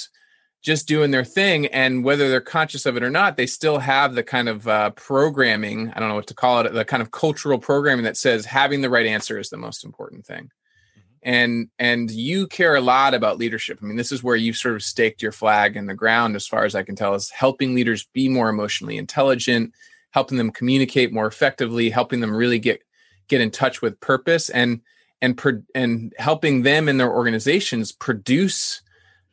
just 0.64 0.88
doing 0.88 1.10
their 1.10 1.24
thing 1.24 1.66
and 1.66 2.02
whether 2.02 2.30
they're 2.30 2.40
conscious 2.40 2.86
of 2.86 2.96
it 2.96 3.02
or 3.02 3.10
not 3.10 3.36
they 3.36 3.46
still 3.46 3.78
have 3.78 4.14
the 4.14 4.22
kind 4.22 4.48
of 4.48 4.66
uh, 4.66 4.90
programming 4.92 5.92
i 5.94 6.00
don't 6.00 6.08
know 6.08 6.14
what 6.14 6.26
to 6.26 6.34
call 6.34 6.60
it 6.60 6.72
the 6.72 6.84
kind 6.84 7.02
of 7.02 7.10
cultural 7.10 7.58
programming 7.58 8.04
that 8.04 8.16
says 8.16 8.46
having 8.46 8.80
the 8.80 8.88
right 8.90 9.06
answer 9.06 9.38
is 9.38 9.50
the 9.50 9.58
most 9.58 9.84
important 9.84 10.24
thing. 10.24 10.44
Mm-hmm. 10.44 11.00
and 11.22 11.68
and 11.78 12.10
you 12.10 12.46
care 12.46 12.76
a 12.76 12.80
lot 12.80 13.14
about 13.14 13.38
leadership. 13.38 13.78
I 13.82 13.84
mean 13.84 13.96
this 13.96 14.10
is 14.10 14.22
where 14.22 14.36
you've 14.36 14.56
sort 14.56 14.74
of 14.74 14.82
staked 14.82 15.22
your 15.22 15.32
flag 15.32 15.76
in 15.76 15.86
the 15.86 15.94
ground 15.94 16.34
as 16.34 16.46
far 16.46 16.64
as 16.64 16.74
i 16.74 16.82
can 16.82 16.96
tell 16.96 17.14
is 17.14 17.30
helping 17.30 17.74
leaders 17.74 18.08
be 18.14 18.28
more 18.28 18.48
emotionally 18.48 18.96
intelligent 18.96 19.74
helping 20.12 20.38
them 20.38 20.50
communicate 20.50 21.12
more 21.12 21.26
effectively 21.26 21.90
helping 21.90 22.20
them 22.20 22.34
really 22.34 22.58
get 22.58 22.80
get 23.28 23.40
in 23.40 23.50
touch 23.50 23.82
with 23.82 24.00
purpose 24.00 24.50
and 24.50 24.80
and 25.20 25.40
and 25.74 26.14
helping 26.18 26.62
them 26.62 26.88
in 26.88 26.98
their 26.98 27.12
organizations 27.12 27.92
produce 27.92 28.82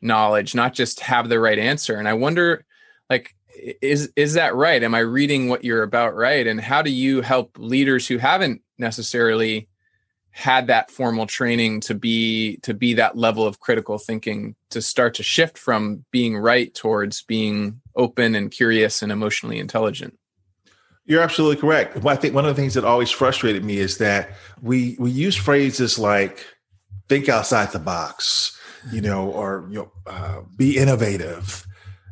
knowledge, 0.00 0.54
not 0.54 0.74
just 0.74 1.00
have 1.00 1.28
the 1.28 1.40
right 1.40 1.58
answer. 1.58 1.96
And 1.96 2.08
I 2.08 2.14
wonder, 2.14 2.64
like, 3.10 3.34
is 3.80 4.10
is 4.16 4.34
that 4.34 4.54
right? 4.54 4.82
Am 4.82 4.94
I 4.94 5.00
reading 5.00 5.48
what 5.48 5.64
you're 5.64 5.82
about 5.82 6.16
right? 6.16 6.46
And 6.46 6.60
how 6.60 6.82
do 6.82 6.90
you 6.90 7.20
help 7.20 7.56
leaders 7.58 8.06
who 8.06 8.18
haven't 8.18 8.62
necessarily 8.78 9.68
had 10.30 10.68
that 10.68 10.90
formal 10.90 11.26
training 11.26 11.80
to 11.80 11.94
be 11.94 12.56
to 12.58 12.72
be 12.72 12.94
that 12.94 13.16
level 13.16 13.46
of 13.46 13.60
critical 13.60 13.98
thinking 13.98 14.56
to 14.70 14.80
start 14.80 15.14
to 15.14 15.22
shift 15.22 15.58
from 15.58 16.04
being 16.10 16.36
right 16.36 16.72
towards 16.74 17.22
being 17.22 17.80
open 17.94 18.34
and 18.34 18.50
curious 18.50 19.02
and 19.02 19.12
emotionally 19.12 19.58
intelligent? 19.58 20.18
You're 21.04 21.22
absolutely 21.22 21.60
correct. 21.60 21.96
Well, 21.96 22.14
I 22.14 22.16
think 22.16 22.34
one 22.34 22.44
of 22.46 22.54
the 22.54 22.60
things 22.60 22.74
that 22.74 22.84
always 22.84 23.10
frustrated 23.10 23.64
me 23.64 23.78
is 23.78 23.98
that 23.98 24.30
we 24.60 24.96
we 24.98 25.10
use 25.10 25.36
phrases 25.36 25.98
like 25.98 26.46
"think 27.08 27.28
outside 27.28 27.72
the 27.72 27.80
box," 27.80 28.56
you 28.92 29.00
know, 29.00 29.28
or 29.30 29.66
you 29.70 29.78
know, 29.78 29.92
uh, 30.06 30.42
be 30.56 30.76
innovative. 30.76 31.66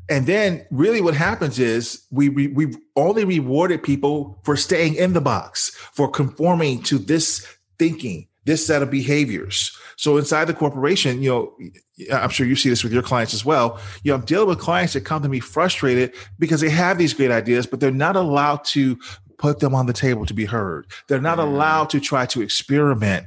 And 0.09 0.27
then 0.27 0.67
really 0.73 1.01
what 1.01 1.15
happens 1.15 1.61
is 1.61 2.05
we, 2.11 2.29
we 2.29 2.49
we've 2.49 2.77
only 2.97 3.25
rewarded 3.25 3.81
people 3.85 4.41
for 4.43 4.57
staying 4.57 4.97
in 4.97 5.13
the 5.13 5.21
box, 5.21 5.71
for 5.93 6.11
conforming 6.11 6.83
to 6.83 6.99
this 6.99 7.47
thinking, 7.79 8.27
this 8.45 8.67
set 8.67 8.83
of 8.83 8.91
behaviors. 8.91 9.71
So 10.01 10.17
inside 10.17 10.47
the 10.47 10.55
corporation, 10.55 11.21
you 11.21 11.29
know, 11.29 12.11
I'm 12.11 12.31
sure 12.31 12.47
you 12.47 12.57
see 12.57 12.71
this 12.71 12.83
with 12.83 12.91
your 12.91 13.03
clients 13.03 13.35
as 13.35 13.45
well. 13.45 13.79
You 14.03 14.13
know, 14.13 14.15
I'm 14.15 14.25
dealing 14.25 14.49
with 14.49 14.59
clients 14.59 14.95
that 14.95 15.03
come 15.03 15.23
to 15.23 15.29
me 15.29 15.41
frustrated 15.41 16.15
because 16.39 16.63
they 16.63 16.71
have 16.71 16.97
these 16.97 17.13
great 17.13 17.31
ideas, 17.31 17.67
but 17.67 17.81
they're 17.81 17.91
not 17.91 18.17
allowed 18.17 18.65
to 18.65 18.99
put 19.37 19.61
them 19.61 19.75
on 19.75 19.85
the 19.85 19.93
table 19.93 20.25
to 20.25 20.33
be 20.33 20.47
heard. 20.47 20.87
They're 21.09 21.21
not 21.21 21.37
mm. 21.37 21.43
allowed 21.43 21.91
to 21.91 22.01
try 22.01 22.25
to 22.27 22.41
experiment 22.41 23.27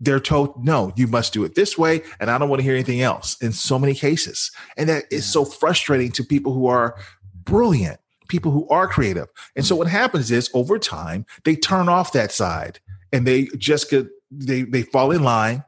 they're 0.00 0.18
told, 0.18 0.64
no, 0.64 0.92
you 0.96 1.06
must 1.06 1.34
do 1.34 1.44
it 1.44 1.54
this 1.54 1.76
way. 1.78 2.02
And 2.18 2.30
I 2.30 2.36
don't 2.36 2.48
want 2.48 2.60
to 2.60 2.64
hear 2.64 2.74
anything 2.74 3.02
else 3.02 3.40
in 3.42 3.52
so 3.52 3.78
many 3.78 3.94
cases. 3.94 4.50
And 4.76 4.88
that 4.88 5.04
is 5.10 5.24
so 5.24 5.44
frustrating 5.44 6.10
to 6.12 6.24
people 6.24 6.52
who 6.52 6.66
are 6.66 6.96
brilliant, 7.44 8.00
people 8.28 8.50
who 8.50 8.66
are 8.68 8.88
creative. 8.88 9.28
And 9.56 9.64
so 9.64 9.74
mm. 9.74 9.78
what 9.78 9.88
happens 9.88 10.30
is 10.30 10.50
over 10.54 10.78
time, 10.78 11.26
they 11.44 11.54
turn 11.54 11.90
off 11.90 12.12
that 12.12 12.32
side 12.32 12.80
and 13.12 13.26
they 13.26 13.44
just 13.58 13.90
get, 13.90 14.08
they, 14.30 14.62
they 14.62 14.82
fall 14.82 15.10
in 15.10 15.22
line 15.22 15.62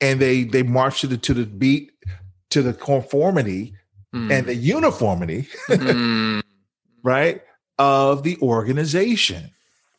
and 0.00 0.20
they, 0.20 0.44
they 0.44 0.62
march 0.62 1.00
to 1.00 1.06
the, 1.06 1.16
to 1.18 1.34
the 1.34 1.46
beat, 1.46 1.92
to 2.50 2.62
the 2.62 2.72
conformity 2.72 3.74
mm. 4.14 4.30
and 4.30 4.46
the 4.46 4.54
uniformity, 4.54 5.48
mm. 5.68 6.42
right, 7.02 7.42
of 7.78 8.22
the 8.22 8.38
organization. 8.42 9.50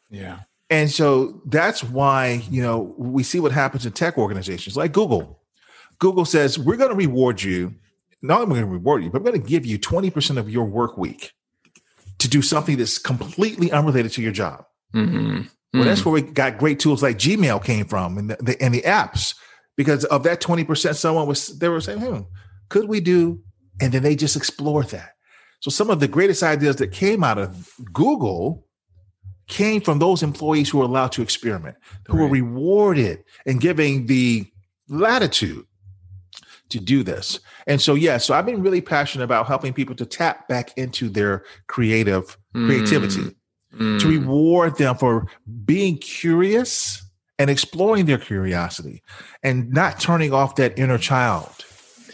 Yeah. 0.10 0.39
And 0.70 0.89
so 0.89 1.41
that's 1.46 1.84
why, 1.84 2.43
you 2.50 2.62
know, 2.62 2.96
we 2.98 3.24
see 3.24 3.39
what 3.39 3.51
happens 3.51 3.86
in 3.86 3.91
tech 3.91 4.17
organizations 4.17 4.77
like 4.77 4.93
Google. 4.93 5.41
Google 6.00 6.25
says, 6.25 6.58
we're 6.58 6.77
going 6.77 6.89
to 6.89 6.96
reward 6.96 7.43
you. 7.43 7.75
Not 8.22 8.41
only 8.41 8.55
going 8.55 8.65
to 8.65 8.72
reward 8.72 9.03
you, 9.03 9.10
but 9.10 9.22
we're 9.22 9.31
going 9.31 9.41
to 9.41 9.48
give 9.48 9.65
you 9.65 9.79
20% 9.79 10.38
of 10.38 10.50
your 10.50 10.65
work 10.65 10.98
week 10.98 11.31
to 12.20 12.27
do 12.27 12.41
something 12.41 12.77
that's 12.77 12.98
completely 13.00 13.72
unrelated 13.72 14.12
to 14.13 14.22
your 14.22 14.31
job. 14.31 14.65
Mm-hmm. 14.93 15.41
Well, 15.74 15.84
that's 15.84 16.01
mm-hmm. 16.01 16.10
where 16.12 16.22
we 16.22 16.31
got 16.31 16.58
great 16.58 16.79
tools 16.79 17.01
like 17.01 17.17
Gmail 17.17 17.63
came 17.63 17.86
from 17.86 18.17
and 18.17 18.29
the, 18.29 18.38
the, 18.41 18.62
and 18.62 18.74
the 18.74 18.81
apps. 18.81 19.36
Because 19.78 20.06
of 20.06 20.24
that 20.24 20.42
20%, 20.42 20.96
someone 20.96 21.28
was, 21.28 21.58
they 21.60 21.70
were 21.70 21.82
saying, 21.82 22.00
hmm, 22.00 22.20
could 22.70 22.88
we 22.88 23.00
do? 23.00 23.42
And 23.80 23.92
then 23.94 24.04
they 24.04 24.16
just 24.16 24.36
explored 24.36 24.90
that. 24.90 25.13
So 25.62 25.70
some 25.70 25.90
of 25.90 26.00
the 26.00 26.08
greatest 26.08 26.44
ideas 26.44 26.78
that 26.78 26.92
came 26.92 27.24
out 27.24 27.38
of 27.38 27.70
Google 27.94 28.68
came 29.48 29.82
from 29.82 30.00
those 30.00 30.24
employees 30.24 30.70
who 30.70 30.80
were 30.80 30.86
allowed 30.86 31.12
to 31.13 31.22
experiment, 31.22 31.75
who 32.08 32.18
right. 32.18 32.24
were 32.24 32.30
rewarded 32.30 33.24
and 33.46 33.62
giving 33.62 34.08
the 34.08 34.46
latitude 34.90 35.66
to 36.70 36.80
do 36.80 37.04
this. 37.04 37.40
And 37.68 37.82
so, 37.82 37.94
yeah, 37.96 38.18
so 38.18 38.34
I've 38.34 38.46
been 38.46 38.63
really 38.63 38.82
passionate 38.82 39.25
about 39.25 39.48
helping 39.48 39.74
people 39.74 39.96
to 39.96 40.06
tap 40.06 40.48
back 40.48 40.75
into 40.78 41.10
their 41.10 41.44
creative 41.68 42.38
creativity, 42.54 43.36
mm. 43.75 44.00
to 44.00 44.08
reward 44.08 44.78
them 44.78 44.96
for 44.96 45.28
being 45.66 45.98
curious 45.98 47.04
and 47.41 47.50
exploring 47.50 48.05
their 48.05 48.19
curiosity 48.19 49.01
and 49.41 49.71
not 49.71 50.00
turning 50.00 50.31
off 50.31 50.55
that 50.57 50.77
inner 50.77 51.00
child. 51.00 51.65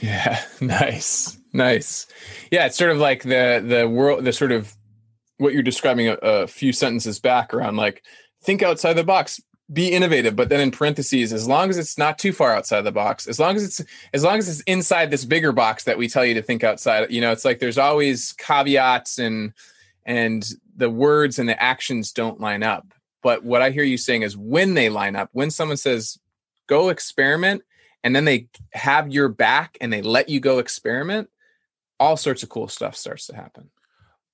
Yeah, 0.01 0.41
nice. 0.61 1.37
Nice. 1.51 2.07
Yeah, 2.49 2.65
it's 2.65 2.77
sort 2.77 2.91
of 2.91 2.97
like 2.97 3.23
the 3.23 3.63
the 3.65 3.89
world 3.89 4.23
the 4.23 4.31
sort 4.31 4.53
of 4.53 4.73
what 5.37 5.51
you're 5.51 5.63
describing 5.63 6.07
a, 6.07 6.13
a 6.21 6.47
few 6.47 6.71
sentences 6.71 7.19
back 7.19 7.53
around 7.53 7.75
like 7.75 8.03
think 8.41 8.63
outside 8.63 8.93
the 8.93 9.03
box 9.03 9.41
be 9.73 9.89
innovative 9.89 10.33
but 10.35 10.47
then 10.47 10.61
in 10.61 10.71
parentheses 10.71 11.33
as 11.33 11.45
long 11.45 11.69
as 11.69 11.77
it's 11.77 11.97
not 11.97 12.17
too 12.17 12.31
far 12.31 12.55
outside 12.55 12.81
the 12.81 12.91
box 12.91 13.27
as 13.27 13.37
long 13.37 13.55
as 13.55 13.63
it's 13.63 13.81
as 14.13 14.23
long 14.23 14.37
as 14.37 14.47
it's 14.47 14.61
inside 14.61 15.11
this 15.11 15.25
bigger 15.25 15.51
box 15.51 15.83
that 15.83 15.97
we 15.97 16.07
tell 16.07 16.23
you 16.23 16.33
to 16.33 16.41
think 16.41 16.63
outside 16.63 17.11
you 17.11 17.19
know 17.19 17.33
it's 17.33 17.43
like 17.43 17.59
there's 17.59 17.77
always 17.77 18.31
caveats 18.33 19.19
and 19.19 19.51
and 20.05 20.51
the 20.77 20.89
words 20.89 21.37
and 21.37 21.49
the 21.49 21.61
actions 21.61 22.13
don't 22.13 22.39
line 22.39 22.63
up 22.63 22.93
but 23.27 23.43
what 23.43 23.61
i 23.61 23.69
hear 23.69 23.83
you 23.83 23.97
saying 23.97 24.23
is 24.23 24.37
when 24.37 24.73
they 24.73 24.89
line 24.89 25.15
up 25.15 25.29
when 25.33 25.51
someone 25.51 25.77
says 25.77 26.17
go 26.67 26.89
experiment 26.89 27.61
and 28.03 28.15
then 28.15 28.25
they 28.25 28.47
have 28.73 29.11
your 29.11 29.29
back 29.29 29.77
and 29.81 29.91
they 29.91 30.01
let 30.01 30.29
you 30.29 30.39
go 30.39 30.59
experiment 30.59 31.29
all 31.99 32.15
sorts 32.15 32.43
of 32.43 32.49
cool 32.49 32.67
stuff 32.67 32.95
starts 32.95 33.27
to 33.27 33.35
happen 33.35 33.69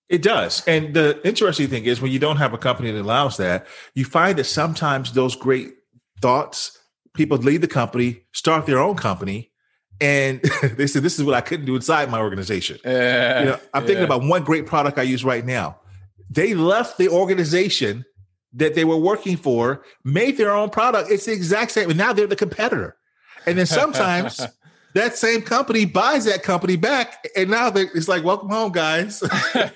It 0.09 0.21
does. 0.21 0.61
And 0.67 0.93
the 0.93 1.19
interesting 1.23 1.69
thing 1.69 1.85
is 1.85 2.01
when 2.01 2.11
you 2.11 2.19
don't 2.19 2.37
have 2.37 2.53
a 2.53 2.57
company 2.57 2.91
that 2.91 3.01
allows 3.01 3.37
that, 3.37 3.65
you 3.95 4.05
find 4.05 4.37
that 4.37 4.43
sometimes 4.45 5.13
those 5.13 5.35
great 5.35 5.73
thoughts, 6.21 6.77
people 7.13 7.37
leave 7.37 7.61
the 7.61 7.73
company, 7.81 8.09
start 8.31 8.65
their 8.65 8.79
own 8.79 8.95
company, 8.95 9.51
and 9.99 10.41
they 10.77 10.87
said, 10.87 11.03
This 11.03 11.17
is 11.17 11.23
what 11.25 11.35
I 11.35 11.41
couldn't 11.41 11.65
do 11.65 11.75
inside 11.75 12.11
my 12.11 12.19
organization. 12.19 12.77
Uh, 12.85 13.39
you 13.39 13.45
know, 13.49 13.59
I'm 13.73 13.83
yeah. 13.83 13.87
thinking 13.87 14.03
about 14.03 14.21
one 14.23 14.43
great 14.43 14.65
product 14.67 14.99
I 14.99 15.03
use 15.03 15.23
right 15.23 15.45
now. 15.45 15.79
They 16.29 16.53
left 16.53 16.97
the 16.97 17.09
organization 17.09 18.05
that 18.53 18.75
they 18.75 18.85
were 18.85 18.97
working 18.97 19.37
for, 19.37 19.83
made 20.03 20.37
their 20.37 20.51
own 20.51 20.69
product. 20.69 21.09
It's 21.11 21.25
the 21.25 21.33
exact 21.33 21.71
same. 21.71 21.89
And 21.89 21.97
now 21.97 22.13
they're 22.13 22.27
the 22.27 22.35
competitor. 22.35 22.95
And 23.45 23.57
then 23.57 23.65
sometimes 23.65 24.39
that 24.93 25.17
same 25.17 25.41
company 25.41 25.85
buys 25.85 26.25
that 26.25 26.43
company 26.43 26.75
back, 26.75 27.27
and 27.35 27.49
now 27.49 27.71
it's 27.73 28.07
like, 28.07 28.23
"Welcome 28.23 28.49
home, 28.49 28.71
guys." 28.71 29.21
you 29.55 29.67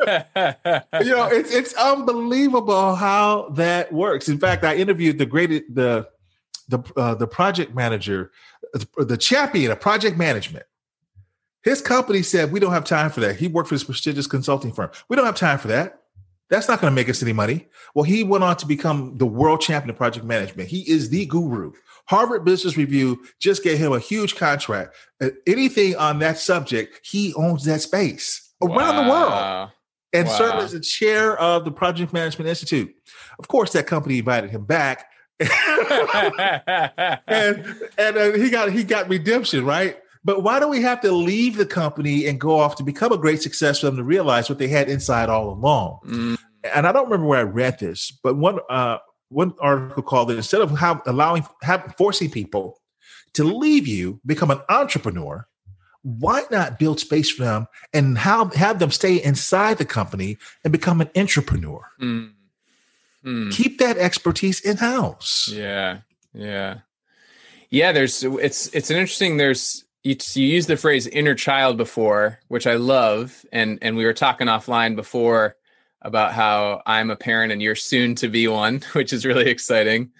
know, 1.11 1.27
it's 1.27 1.51
it's 1.51 1.73
unbelievable 1.73 2.95
how 2.95 3.49
that 3.55 3.91
works. 3.91 4.29
In 4.29 4.39
fact, 4.39 4.63
I 4.63 4.75
interviewed 4.75 5.17
the 5.17 5.25
great 5.25 5.73
the 5.73 6.07
the 6.69 6.79
uh, 6.95 7.15
the 7.15 7.27
project 7.27 7.73
manager, 7.73 8.31
the 8.97 9.17
champion 9.17 9.71
of 9.71 9.79
project 9.79 10.17
management. 10.17 10.65
His 11.63 11.81
company 11.81 12.21
said, 12.21 12.51
"We 12.51 12.59
don't 12.59 12.73
have 12.73 12.85
time 12.85 13.09
for 13.09 13.19
that." 13.21 13.37
He 13.37 13.47
worked 13.47 13.69
for 13.69 13.75
this 13.75 13.83
prestigious 13.83 14.27
consulting 14.27 14.71
firm. 14.71 14.91
We 15.09 15.15
don't 15.15 15.25
have 15.25 15.35
time 15.35 15.57
for 15.57 15.67
that. 15.69 16.03
That's 16.49 16.67
not 16.67 16.79
going 16.79 16.91
to 16.91 16.95
make 16.95 17.09
us 17.09 17.21
any 17.21 17.33
money. 17.33 17.67
Well, 17.93 18.03
he 18.03 18.23
went 18.23 18.43
on 18.43 18.57
to 18.57 18.65
become 18.65 19.17
the 19.17 19.25
world 19.25 19.61
champion 19.61 19.89
of 19.89 19.97
project 19.97 20.25
management. 20.25 20.69
He 20.69 20.89
is 20.89 21.09
the 21.09 21.25
guru. 21.25 21.73
Harvard 22.07 22.45
Business 22.45 22.77
Review 22.77 23.21
just 23.39 23.63
gave 23.63 23.77
him 23.77 23.91
a 23.91 23.99
huge 23.99 24.35
contract. 24.35 24.95
Uh, 25.21 25.29
anything 25.45 25.95
on 25.97 26.19
that 26.19 26.37
subject, 26.37 27.05
he 27.05 27.33
owns 27.33 27.65
that 27.65 27.81
space 27.81 28.53
around 28.61 28.95
wow. 28.95 29.03
the 29.03 29.09
world 29.09 29.71
and 30.13 30.27
wow. 30.27 30.37
served 30.37 30.63
as 30.63 30.71
the 30.71 30.79
chair 30.79 31.37
of 31.37 31.65
the 31.65 31.71
Project 31.71 32.13
Management 32.13 32.47
Institute. 32.47 32.95
Of 33.39 33.49
course, 33.49 33.73
that 33.73 33.87
company 33.87 34.19
invited 34.19 34.49
him 34.49 34.63
back. 34.63 35.11
and 35.39 35.51
and 37.97 38.17
uh, 38.17 38.31
he 38.31 38.49
got 38.49 38.71
he 38.71 38.83
got 38.83 39.09
redemption, 39.09 39.65
right? 39.65 39.97
But 40.27 40.43
why 40.43 40.59
do 40.59 40.67
we 40.67 40.81
have 40.81 40.99
to 41.01 41.11
leave 41.13 41.55
the 41.55 41.65
company 41.65 42.27
and 42.27 42.37
go 42.37 42.59
off 42.59 42.75
to 42.75 42.83
become 42.83 43.13
a 43.13 43.17
great 43.17 43.41
success 43.41 43.79
for 43.79 43.85
them 43.85 43.95
to 43.95 44.03
realize 44.03 44.49
what 44.49 44.59
they 44.59 44.67
had 44.67 44.89
inside 44.89 45.29
all 45.29 45.49
along? 45.49 45.99
Mm. 46.05 46.37
And 46.75 46.85
I 46.85 46.91
don't 46.91 47.05
remember 47.05 47.27
where 47.27 47.39
I 47.39 47.43
read 47.43 47.79
this, 47.79 48.11
but 48.11 48.35
one 48.35 48.59
uh, 48.69 48.97
one 49.29 49.53
article 49.61 50.03
called 50.03 50.29
it 50.29 50.35
instead 50.35 50.59
of 50.59 50.71
how, 50.71 51.01
allowing 51.05 51.47
have, 51.61 51.95
forcing 51.97 52.29
people 52.29 52.81
to 53.35 53.45
leave 53.45 53.87
you 53.87 54.19
become 54.25 54.51
an 54.51 54.59
entrepreneur 54.67 55.47
why 56.03 56.43
not 56.51 56.77
build 56.77 56.99
space 56.99 57.29
for 57.31 57.43
them 57.43 57.67
and 57.93 58.17
how 58.17 58.45
have 58.49 58.79
them 58.79 58.91
stay 58.91 59.21
inside 59.21 59.77
the 59.77 59.85
company 59.85 60.37
and 60.63 60.71
become 60.71 61.01
an 61.01 61.09
entrepreneur 61.15 61.85
mm. 62.01 62.31
Mm. 63.25 63.51
keep 63.51 63.79
that 63.79 63.97
expertise 63.97 64.61
in 64.61 64.77
house 64.77 65.49
yeah 65.51 65.99
yeah 66.33 66.79
yeah 67.69 67.91
there's 67.91 68.23
it's 68.23 68.67
it's 68.73 68.89
an 68.89 68.95
interesting 68.95 69.35
there's 69.35 69.83
you, 70.09 70.15
you 70.33 70.47
use 70.47 70.67
the 70.67 70.77
phrase 70.77 71.07
inner 71.07 71.35
child 71.35 71.77
before 71.77 72.39
which 72.47 72.67
i 72.67 72.75
love 72.75 73.45
and 73.51 73.79
and 73.81 73.97
we 73.97 74.05
were 74.05 74.13
talking 74.13 74.47
offline 74.47 74.95
before 74.95 75.55
about 76.01 76.33
how 76.33 76.81
I'm 76.85 77.09
a 77.09 77.15
parent 77.15 77.51
and 77.51 77.61
you're 77.61 77.75
soon 77.75 78.15
to 78.15 78.27
be 78.27 78.47
one, 78.47 78.81
which 78.93 79.13
is 79.13 79.25
really 79.25 79.49
exciting. 79.49 80.11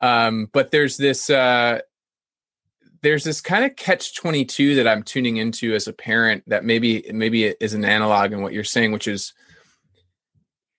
Um, 0.00 0.48
but 0.52 0.70
there's 0.70 0.96
this 0.96 1.30
uh, 1.30 1.80
there's 3.02 3.24
this 3.24 3.40
kind 3.40 3.64
of 3.64 3.76
catch 3.76 4.14
22 4.16 4.76
that 4.76 4.88
I'm 4.88 5.02
tuning 5.02 5.38
into 5.38 5.74
as 5.74 5.88
a 5.88 5.92
parent 5.92 6.44
that 6.46 6.64
maybe 6.64 7.04
maybe 7.12 7.44
is 7.44 7.74
an 7.74 7.84
analog 7.84 8.32
in 8.32 8.42
what 8.42 8.52
you're 8.52 8.64
saying, 8.64 8.92
which 8.92 9.08
is 9.08 9.32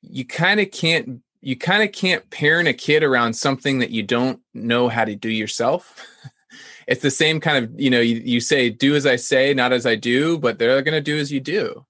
you 0.01 0.25
kind 0.25 0.59
of 0.59 0.71
can't 0.71 1.21
you 1.41 1.55
kind 1.55 1.83
of 1.83 1.91
can't 1.91 2.29
parent 2.29 2.67
a 2.67 2.73
kid 2.73 3.03
around 3.03 3.33
something 3.33 3.79
that 3.79 3.91
you 3.91 4.03
don't 4.03 4.39
know 4.53 4.89
how 4.89 5.05
to 5.05 5.15
do 5.15 5.29
yourself. 5.29 6.05
it's 6.87 7.01
the 7.01 7.11
same 7.11 7.39
kind 7.39 7.63
of, 7.63 7.79
you 7.79 7.89
know, 7.89 7.99
you, 7.99 8.21
you 8.23 8.39
say, 8.39 8.69
do 8.69 8.95
as 8.95 9.05
I 9.05 9.15
say, 9.15 9.53
not 9.53 9.73
as 9.73 9.85
I 9.85 9.95
do, 9.95 10.37
but 10.37 10.59
they're 10.59 10.81
going 10.81 10.93
to 10.93 11.01
do 11.01 11.17
as 11.17 11.31
you 11.31 11.39
do. 11.39 11.85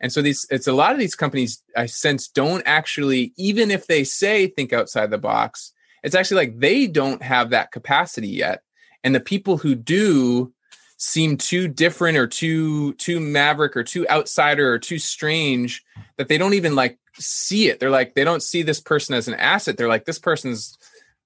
And 0.00 0.12
so 0.12 0.20
these 0.20 0.46
it's 0.50 0.66
a 0.66 0.72
lot 0.72 0.92
of 0.92 0.98
these 0.98 1.14
companies 1.14 1.62
I 1.76 1.86
sense 1.86 2.28
don't 2.28 2.62
actually 2.66 3.32
even 3.36 3.70
if 3.70 3.86
they 3.86 4.04
say 4.04 4.48
think 4.48 4.72
outside 4.72 5.10
the 5.10 5.18
box, 5.18 5.72
it's 6.02 6.14
actually 6.14 6.46
like 6.46 6.58
they 6.58 6.86
don't 6.86 7.22
have 7.22 7.50
that 7.50 7.72
capacity 7.72 8.28
yet. 8.28 8.62
And 9.02 9.14
the 9.14 9.20
people 9.20 9.56
who 9.56 9.74
do 9.74 10.52
seem 10.96 11.36
too 11.36 11.68
different 11.68 12.18
or 12.18 12.26
too 12.26 12.92
too 12.94 13.18
maverick 13.18 13.76
or 13.76 13.84
too 13.84 14.06
outsider 14.08 14.70
or 14.70 14.78
too 14.78 14.98
strange 14.98 15.82
that 16.18 16.28
they 16.28 16.38
don't 16.38 16.54
even 16.54 16.74
like 16.74 16.98
see 17.14 17.68
it. 17.68 17.80
They're 17.80 17.90
like 17.90 18.14
they 18.14 18.24
don't 18.24 18.42
see 18.42 18.62
this 18.62 18.80
person 18.80 19.14
as 19.14 19.28
an 19.28 19.34
asset. 19.34 19.76
They're 19.76 19.88
like 19.88 20.04
this 20.04 20.18
person's 20.18 20.76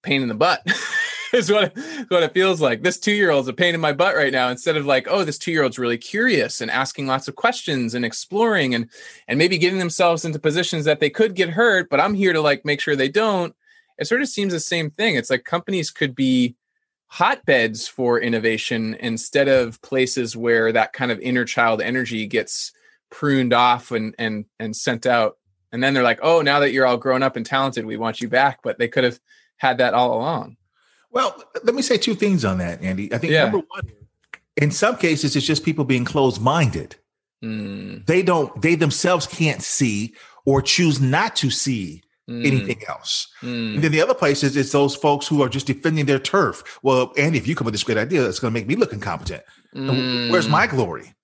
pain 0.03 0.23
in 0.23 0.29
the 0.29 0.35
butt. 0.35 0.65
is 1.33 1.51
what 1.51 1.65
it, 1.65 2.07
what 2.09 2.23
it 2.23 2.33
feels 2.33 2.61
like. 2.61 2.83
This 2.83 2.99
two 2.99 3.13
year 3.13 3.31
old's 3.31 3.49
a 3.49 3.53
pain 3.53 3.75
in 3.75 3.81
my 3.81 3.93
butt 3.93 4.15
right 4.15 4.33
now. 4.33 4.49
Instead 4.49 4.77
of 4.77 4.87
like, 4.87 5.07
oh, 5.09 5.25
this 5.25 5.39
two 5.39 5.53
year 5.53 5.63
old's 5.63 5.79
really 5.79 5.99
curious 5.99 6.61
and 6.61 6.71
asking 6.71 7.07
lots 7.07 7.29
of 7.29 7.37
questions 7.37 7.95
and 7.95 8.05
exploring 8.05 8.75
and 8.75 8.89
and 9.27 9.39
maybe 9.39 9.59
getting 9.59 9.79
themselves 9.79 10.25
into 10.25 10.39
positions 10.39 10.85
that 10.85 11.01
they 11.01 11.11
could 11.11 11.35
get 11.35 11.51
hurt, 11.51 11.91
but 11.91 12.01
I'm 12.01 12.15
here 12.15 12.33
to 12.33 12.41
like 12.41 12.65
make 12.65 12.81
sure 12.81 12.97
they 12.97 13.09
don't. 13.09 13.55
It 13.99 14.07
sort 14.07 14.23
of 14.23 14.29
seems 14.29 14.53
the 14.53 14.61
same 14.61 14.91
thing. 14.91 15.17
It's 15.17 15.31
like 15.31 15.45
companies 15.45 15.91
could 15.91 16.15
be 16.15 16.55
hotbeds 17.09 17.89
for 17.89 18.21
innovation 18.21 18.95
instead 19.01 19.49
of 19.49 19.81
places 19.83 20.37
where 20.37 20.73
that 20.73 20.93
kind 20.93 21.11
of 21.11 21.19
inner 21.21 21.45
child 21.45 21.81
energy 21.81 22.27
gets 22.27 22.73
pruned 23.11 23.53
off 23.53 23.91
and 23.91 24.15
and 24.19 24.45
and 24.59 24.77
sent 24.77 25.07
out. 25.07 25.37
And 25.73 25.83
then 25.83 25.93
they're 25.93 26.03
like, 26.03 26.21
oh, 26.23 26.41
now 26.41 26.61
that 26.61 26.73
you're 26.73 26.87
all 26.87 26.97
grown 26.97 27.23
up 27.23 27.37
and 27.37 27.45
talented, 27.45 27.85
we 27.85 27.99
want 27.99 28.23
you 28.23 28.29
back. 28.29 28.61
But 28.63 28.79
they 28.79 28.89
could 28.89 29.05
have 29.05 29.21
had 29.59 29.79
that 29.79 29.93
all 29.93 30.17
along. 30.17 30.57
Well, 31.11 31.43
let 31.65 31.75
me 31.75 31.83
say 31.83 31.97
two 31.97 32.15
things 32.15 32.45
on 32.45 32.59
that, 32.59 32.83
Andy. 32.83 33.13
I 33.13 33.19
think 33.19 33.33
yeah. 33.33 33.45
number 33.45 33.59
one, 33.59 33.83
in 34.57 34.71
some 34.71 34.97
cases, 34.97 35.37
it's 35.37 35.47
just 35.47 35.65
people 35.65 35.85
being 35.85 36.05
closed 36.05 36.41
minded. 36.41 36.97
Mm. 37.43 38.05
They 38.07 38.23
don't, 38.23 38.61
they 38.61 38.75
themselves 38.75 39.27
can't 39.27 39.63
see 39.63 40.15
or 40.45 40.61
choose 40.61 41.01
not 41.01 41.37
to 41.37 41.51
see 41.51 42.03
mm. 42.29 42.47
anything 42.47 42.81
else. 42.89 43.29
Mm. 43.43 43.77
And 43.77 43.85
then 43.85 43.93
the 43.93 44.03
other 44.03 44.15
places, 44.15 44.57
it's 44.57 44.73
those 44.73 44.97
folks 44.97 45.27
who 45.27 45.43
are 45.43 45.49
just 45.49 45.67
defending 45.67 46.07
their 46.07 46.19
turf. 46.19 46.79
Well, 46.83 47.13
Andy, 47.17 47.39
if 47.39 47.47
you 47.47 47.55
come 47.55 47.65
with 47.65 47.75
this 47.75 47.85
great 47.85 47.99
idea, 47.99 48.27
it's 48.29 48.41
going 48.41 48.53
to 48.53 48.61
make 48.61 48.67
me 48.67 48.77
look 48.77 48.93
incompetent. 48.93 49.43
Where's 49.73 50.47
mm. 50.47 50.51
my 50.51 50.67
glory? 50.67 51.15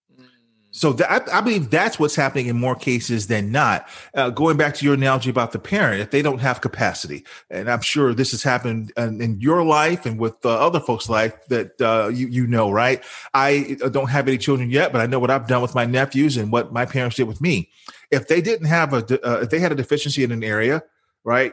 So 0.75 0.97
I, 1.09 1.41
believe 1.41 1.71
that's 1.71 2.01
what's 2.01 2.17
happening 2.17 2.47
in 2.47 2.59
more 2.59 2.75
cases 2.75 3.29
than 3.29 3.53
not. 3.53 3.89
Uh, 4.13 4.31
going 4.31 4.57
back 4.57 4.75
to 4.75 4.85
your 4.85 4.95
analogy 4.95 5.31
about 5.31 5.53
the 5.53 5.61
parent, 5.61 6.01
if 6.01 6.11
they 6.11 6.21
don't 6.21 6.41
have 6.41 6.61
capacity, 6.61 7.25
and 7.49 7.71
I'm 7.71 7.81
sure 7.81 8.13
this 8.13 8.33
has 8.33 8.43
happened 8.43 8.91
in, 8.97 9.23
in 9.23 9.41
your 9.41 9.63
life 9.63 10.05
and 10.05 10.19
with 10.19 10.35
uh, 10.45 10.49
other 10.49 10.81
folks' 10.81 11.09
life 11.09 11.33
that 11.47 11.81
uh, 11.81 12.09
you 12.09 12.27
you 12.27 12.49
know, 12.49 12.73
right? 12.73 13.05
I 13.35 13.77
uh, 13.85 13.89
don't 13.89 14.11
have 14.11 14.27
any 14.27 14.37
children 14.37 14.69
yet, 14.69 14.91
but 14.91 15.01
I 15.01 15.07
know 15.07 15.21
what 15.21 15.31
I've 15.31 15.47
done 15.47 15.63
with 15.63 15.77
my 15.77 15.87
nephews 15.87 16.37
and 16.37 16.51
what 16.51 16.73
my 16.73 16.87
parents 16.87 17.15
did 17.15 17.29
with 17.29 17.41
me. 17.41 17.71
If 18.11 18.27
they 18.27 18.41
didn't 18.41 18.67
have 18.67 18.93
a, 18.93 19.27
uh, 19.27 19.43
if 19.43 19.51
they 19.51 19.61
had 19.61 19.71
a 19.71 19.77
deficiency 19.77 20.25
in 20.25 20.33
an 20.33 20.43
area, 20.43 20.83
right? 21.23 21.53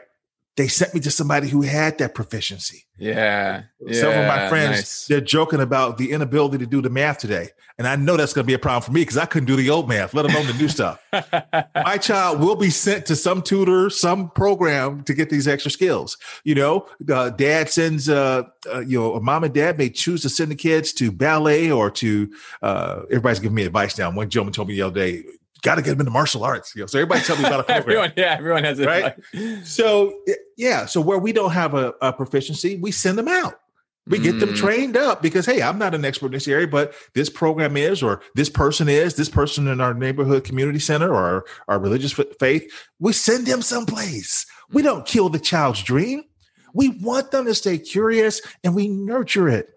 They 0.56 0.68
sent 0.68 0.92
me 0.92 1.00
to 1.00 1.10
somebody 1.10 1.48
who 1.48 1.62
had 1.62 1.96
that 1.98 2.14
proficiency. 2.14 2.84
Yeah. 2.98 3.62
yeah 3.80 4.00
Some 4.00 4.10
of 4.10 4.26
my 4.26 4.48
friends, 4.48 4.76
nice. 4.76 5.06
they're 5.06 5.20
joking 5.22 5.60
about 5.60 5.96
the 5.96 6.12
inability 6.12 6.58
to 6.58 6.66
do 6.66 6.82
the 6.82 6.90
math 6.90 7.18
today. 7.18 7.48
And 7.78 7.88
I 7.88 7.96
know 7.96 8.18
that's 8.18 8.34
going 8.34 8.44
to 8.44 8.46
be 8.46 8.52
a 8.52 8.58
problem 8.58 8.82
for 8.82 8.92
me 8.92 9.00
because 9.00 9.16
I 9.16 9.24
couldn't 9.24 9.46
do 9.46 9.56
the 9.56 9.70
old 9.70 9.88
math, 9.88 10.12
let 10.12 10.26
alone 10.26 10.46
the 10.46 10.52
new 10.52 10.68
stuff. 10.68 11.02
my 11.74 11.96
child 11.96 12.40
will 12.40 12.54
be 12.54 12.68
sent 12.68 13.06
to 13.06 13.16
some 13.16 13.40
tutor, 13.40 13.88
some 13.88 14.30
program 14.30 15.02
to 15.04 15.14
get 15.14 15.30
these 15.30 15.48
extra 15.48 15.70
skills. 15.70 16.18
You 16.44 16.54
know, 16.54 16.86
uh, 17.10 17.30
dad 17.30 17.70
sends, 17.70 18.10
uh, 18.10 18.42
uh, 18.72 18.80
you 18.80 19.00
know, 19.00 19.18
mom 19.20 19.44
and 19.44 19.54
dad 19.54 19.78
may 19.78 19.88
choose 19.88 20.20
to 20.22 20.28
send 20.28 20.50
the 20.50 20.54
kids 20.54 20.92
to 20.94 21.10
ballet 21.10 21.70
or 21.70 21.90
to, 21.92 22.30
uh, 22.60 23.02
everybody's 23.04 23.40
giving 23.40 23.56
me 23.56 23.64
advice 23.64 23.96
now. 23.96 24.10
One 24.10 24.28
gentleman 24.28 24.52
told 24.52 24.68
me 24.68 24.74
the 24.74 24.82
other 24.82 24.94
day, 24.94 25.24
got 25.62 25.76
to 25.76 25.82
get 25.82 25.90
them 25.90 26.00
into 26.00 26.10
martial 26.10 26.44
arts. 26.44 26.74
You 26.74 26.82
know, 26.82 26.86
so 26.86 26.98
everybody 26.98 27.22
tell 27.22 27.36
me 27.36 27.44
about 27.44 27.60
a 27.60 27.62
program. 27.64 27.78
everyone, 27.78 28.12
yeah, 28.16 28.36
everyone 28.38 28.64
has 28.64 28.78
it. 28.78 28.86
Right. 28.86 29.14
So 29.64 30.18
yeah, 30.56 30.86
so 30.86 31.00
where 31.00 31.18
we 31.18 31.32
don't 31.32 31.52
have 31.52 31.74
a, 31.74 31.94
a, 32.02 32.12
proficiency, 32.12 32.76
we 32.76 32.90
send 32.90 33.16
them 33.16 33.28
out. 33.28 33.54
We 34.08 34.18
get 34.18 34.40
them 34.40 34.48
mm. 34.48 34.56
trained 34.56 34.96
up 34.96 35.22
because 35.22 35.46
hey, 35.46 35.62
I'm 35.62 35.78
not 35.78 35.94
an 35.94 36.04
expert 36.04 36.26
in 36.26 36.32
this 36.32 36.48
area, 36.48 36.66
but 36.66 36.92
this 37.14 37.30
program 37.30 37.76
is, 37.76 38.02
or 38.02 38.20
this 38.34 38.48
person 38.48 38.88
is, 38.88 39.14
this 39.14 39.28
person 39.28 39.68
in 39.68 39.80
our 39.80 39.94
neighborhood 39.94 40.42
community 40.42 40.80
center 40.80 41.10
or 41.10 41.22
our, 41.22 41.44
our 41.68 41.78
religious 41.78 42.12
faith. 42.40 42.68
We 42.98 43.12
send 43.12 43.46
them 43.46 43.62
someplace. 43.62 44.44
We 44.72 44.82
don't 44.82 45.06
kill 45.06 45.28
the 45.28 45.38
child's 45.38 45.82
dream. 45.84 46.24
We 46.74 46.88
want 46.88 47.30
them 47.30 47.44
to 47.44 47.54
stay 47.54 47.78
curious 47.78 48.40
and 48.64 48.74
we 48.74 48.88
nurture 48.88 49.48
it. 49.48 49.68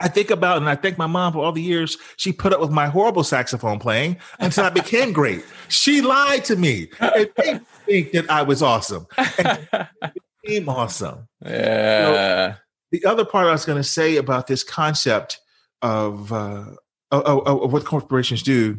I 0.00 0.08
think 0.08 0.30
about 0.30 0.58
and 0.58 0.68
I 0.68 0.76
thank 0.76 0.98
my 0.98 1.06
mom 1.06 1.32
for 1.32 1.44
all 1.44 1.52
the 1.52 1.62
years 1.62 1.98
she 2.16 2.32
put 2.32 2.52
up 2.52 2.60
with 2.60 2.70
my 2.70 2.86
horrible 2.86 3.24
saxophone 3.24 3.78
playing 3.78 4.18
until 4.38 4.64
I 4.64 4.70
became 4.70 5.12
great. 5.20 5.44
She 5.68 6.00
lied 6.00 6.44
to 6.44 6.56
me 6.56 6.88
and 7.00 7.30
made 7.38 7.54
me 7.54 7.60
think 7.84 8.12
that 8.12 8.30
I 8.30 8.42
was 8.42 8.62
awesome. 8.62 9.06
And 9.38 9.68
became 10.42 10.68
awesome. 10.68 11.28
Yeah. 11.44 12.56
the 12.92 13.04
other 13.04 13.24
part 13.24 13.48
I 13.48 13.52
was 13.52 13.64
going 13.64 13.78
to 13.78 13.88
say 13.88 14.16
about 14.16 14.46
this 14.46 14.62
concept 14.62 15.40
of, 15.82 16.32
uh, 16.32 16.66
of, 17.10 17.46
of 17.46 17.72
what 17.72 17.84
corporations 17.84 18.42
do 18.42 18.78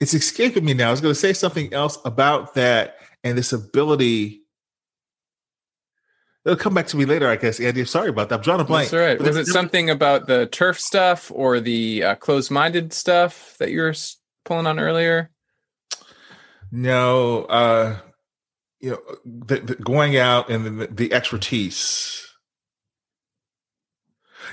it's 0.00 0.14
escaping 0.14 0.64
me 0.64 0.74
now. 0.74 0.88
I 0.88 0.90
was 0.90 1.00
going 1.00 1.14
to 1.14 1.18
say 1.18 1.32
something 1.32 1.72
else 1.72 1.98
about 2.04 2.54
that 2.54 2.96
and 3.22 3.38
this 3.38 3.52
ability. 3.52 4.42
It'll 6.44 6.56
come 6.56 6.74
back 6.74 6.86
to 6.88 6.96
me 6.96 7.06
later, 7.06 7.28
I 7.28 7.36
guess. 7.36 7.58
Andy, 7.58 7.84
sorry 7.86 8.10
about 8.10 8.28
that. 8.28 8.36
I'm 8.36 8.40
drawing 8.42 8.60
a 8.60 8.64
blank. 8.64 8.90
That's 8.90 9.00
right. 9.00 9.20
Was 9.20 9.36
it 9.36 9.46
something 9.46 9.88
about 9.88 10.26
the 10.26 10.46
turf 10.46 10.78
stuff 10.78 11.32
or 11.34 11.58
the 11.58 12.04
uh, 12.04 12.14
closed-minded 12.16 12.92
stuff 12.92 13.56
that 13.58 13.70
you 13.70 13.80
were 13.80 13.94
pulling 14.44 14.66
on 14.66 14.78
earlier? 14.78 15.30
No, 16.70 17.44
uh, 17.44 17.96
you 18.80 18.90
know, 18.90 19.00
the, 19.24 19.60
the 19.60 19.74
going 19.76 20.18
out 20.18 20.50
and 20.50 20.80
the, 20.80 20.86
the 20.88 21.12
expertise 21.14 22.24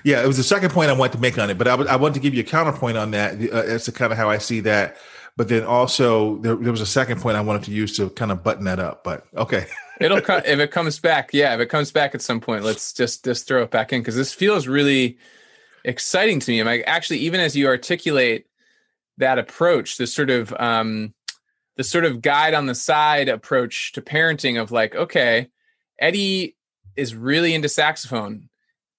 yeah, 0.03 0.23
it 0.23 0.27
was 0.27 0.37
the 0.37 0.43
second 0.43 0.71
point 0.71 0.89
I 0.89 0.93
wanted 0.93 1.13
to 1.13 1.19
make 1.19 1.37
on 1.37 1.49
it, 1.49 1.57
but 1.57 1.67
I, 1.67 1.73
I 1.73 1.95
wanted 1.95 2.15
to 2.15 2.19
give 2.19 2.33
you 2.33 2.41
a 2.41 2.45
counterpoint 2.45 2.97
on 2.97 3.11
that. 3.11 3.33
Uh, 3.33 3.63
that's 3.63 3.89
kind 3.89 4.11
of 4.11 4.17
how 4.17 4.29
I 4.29 4.37
see 4.37 4.59
that. 4.61 4.97
But 5.37 5.47
then 5.47 5.63
also 5.63 6.37
there, 6.37 6.55
there, 6.55 6.71
was 6.71 6.81
a 6.81 6.85
second 6.85 7.21
point 7.21 7.37
I 7.37 7.41
wanted 7.41 7.63
to 7.63 7.71
use 7.71 7.95
to 7.97 8.09
kind 8.11 8.31
of 8.31 8.43
button 8.43 8.65
that 8.65 8.79
up. 8.79 9.03
But 9.03 9.25
okay, 9.35 9.65
it'll 10.03 10.21
come 10.21 10.41
if 10.45 10.59
it 10.59 10.71
comes 10.71 10.99
back. 10.99 11.31
Yeah, 11.33 11.53
if 11.53 11.59
it 11.59 11.67
comes 11.67 11.91
back 11.91 12.15
at 12.15 12.21
some 12.21 12.41
point, 12.41 12.63
let's 12.63 12.93
just 12.93 13.25
just 13.25 13.47
throw 13.47 13.63
it 13.63 13.71
back 13.71 13.93
in 13.93 14.01
because 14.01 14.15
this 14.15 14.33
feels 14.33 14.67
really 14.67 15.17
exciting 15.83 16.39
to 16.39 16.51
me. 16.51 16.59
And 16.59 16.67
like 16.67 16.83
actually, 16.87 17.19
even 17.19 17.39
as 17.39 17.55
you 17.55 17.67
articulate 17.67 18.47
that 19.17 19.39
approach, 19.39 19.97
this 19.97 20.13
sort 20.13 20.29
of 20.29 20.53
um, 20.59 21.13
the 21.77 21.83
sort 21.83 22.05
of 22.05 22.21
guide 22.21 22.53
on 22.53 22.65
the 22.65 22.75
side 22.75 23.29
approach 23.29 23.91
to 23.93 24.01
parenting 24.01 24.61
of 24.61 24.71
like, 24.71 24.95
okay, 24.95 25.49
Eddie 25.99 26.55
is 26.95 27.15
really 27.15 27.53
into 27.53 27.69
saxophone 27.69 28.49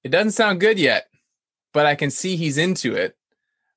it 0.04 0.10
doesn't 0.10 0.32
sound 0.32 0.60
good 0.60 0.78
yet, 0.78 1.08
but 1.72 1.86
I 1.86 1.94
can 1.94 2.10
see 2.10 2.36
he's 2.36 2.58
into 2.58 2.94
it. 2.94 3.16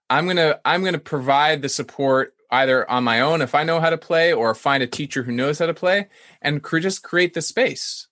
I'm 0.09 0.27
to 0.27 0.59
I'm 0.65 0.83
to 0.83 0.99
provide 0.99 1.61
the 1.61 1.69
support 1.69 2.34
either 2.51 2.89
on 2.89 3.03
my 3.03 3.21
own 3.21 3.41
if 3.41 3.55
I 3.55 3.63
know 3.63 3.79
how 3.79 3.89
to 3.89 3.97
play 3.97 4.33
or 4.33 4.53
find 4.55 4.83
a 4.83 4.87
teacher 4.87 5.23
who 5.23 5.31
knows 5.31 5.59
how 5.59 5.65
to 5.65 5.73
play 5.73 6.07
and 6.41 6.61
cr- 6.63 6.79
just 6.79 7.03
create 7.03 7.33
the 7.33 7.41
space. 7.41 8.07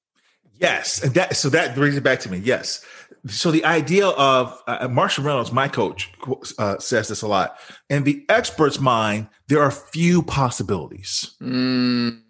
Yes, 0.53 1.03
and 1.03 1.13
that 1.15 1.35
so 1.35 1.49
that 1.49 1.75
brings 1.75 1.97
it 1.97 2.03
back 2.03 2.19
to 2.21 2.31
me. 2.31 2.37
Yes. 2.37 2.85
So 3.27 3.51
the 3.51 3.65
idea 3.65 4.07
of 4.07 4.61
uh, 4.67 4.79
uh 4.81 4.87
Marshall 4.87 5.23
Reynolds, 5.23 5.51
my 5.51 5.67
coach, 5.67 6.11
uh, 6.57 6.77
says 6.77 7.07
this 7.07 7.21
a 7.21 7.27
lot. 7.27 7.57
In 7.89 8.03
the 8.03 8.23
expert's 8.29 8.79
mind, 8.79 9.27
there 9.47 9.61
are 9.61 9.71
few 9.71 10.21
possibilities. 10.21 11.35
Mm. 11.41 12.21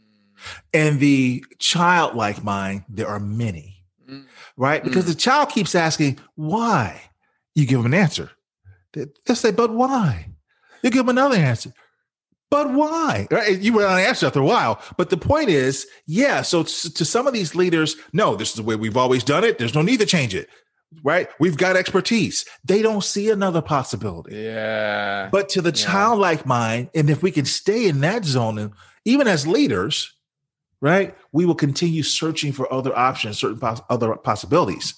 In 0.72 1.00
the 1.00 1.44
childlike 1.60 2.44
mind, 2.44 2.86
there 2.90 3.08
are 3.08 3.20
many 3.20 3.74
right? 4.58 4.84
Because 4.84 5.06
mm. 5.06 5.10
the 5.10 5.16
child 5.16 5.50
keeps 5.50 5.76
asking, 5.76 6.20
why? 6.36 7.02
You 7.56 7.66
give 7.66 7.80
them 7.80 7.94
an 7.94 8.00
answer. 8.00 8.32
They 8.94 9.34
say, 9.34 9.52
but 9.52 9.72
why? 9.72 10.30
You 10.84 10.90
give 10.90 11.06
them 11.06 11.18
another 11.18 11.36
answer. 11.36 11.74
But 12.54 12.72
why? 12.72 13.28
Right? 13.32 13.58
You 13.58 13.74
were 13.74 13.84
of 13.84 13.98
answer 13.98 14.28
after 14.28 14.40
a 14.40 14.46
while. 14.46 14.80
But 14.96 15.10
the 15.10 15.18
point 15.18 15.50
is, 15.50 15.88
yeah. 16.06 16.44
So 16.44 16.62
to 16.62 17.04
some 17.04 17.26
of 17.26 17.34
these 17.34 17.56
leaders, 17.56 17.96
no, 18.14 18.36
this 18.36 18.50
is 18.50 18.56
the 18.58 18.62
way 18.62 18.76
we've 18.76 18.96
always 18.96 19.24
done 19.24 19.44
it. 19.44 19.58
There's 19.58 19.74
no 19.74 19.82
need 19.82 20.02
to 20.02 20.06
change 20.06 20.36
it. 20.36 20.48
Right? 21.04 21.30
We've 21.40 21.58
got 21.58 21.76
expertise. 21.76 22.46
They 22.64 22.84
don't 22.84 23.04
see 23.04 23.32
another 23.32 23.64
possibility. 23.64 24.36
Yeah. 24.36 25.30
But 25.32 25.50
to 25.50 25.64
the 25.64 25.70
yeah. 25.70 25.84
childlike 25.84 26.46
mind, 26.46 26.92
and 26.94 27.10
if 27.10 27.24
we 27.24 27.32
can 27.32 27.46
stay 27.46 27.88
in 27.88 28.02
that 28.02 28.24
zone, 28.24 28.60
and 28.60 28.74
even 29.04 29.28
as 29.28 29.48
leaders, 29.48 30.14
right? 30.80 31.18
We 31.32 31.48
will 31.48 31.56
continue 31.56 32.04
searching 32.04 32.52
for 32.52 32.72
other 32.72 32.96
options, 32.96 33.40
certain 33.40 33.58
pos- 33.58 33.82
other 33.90 34.16
possibilities. 34.18 34.94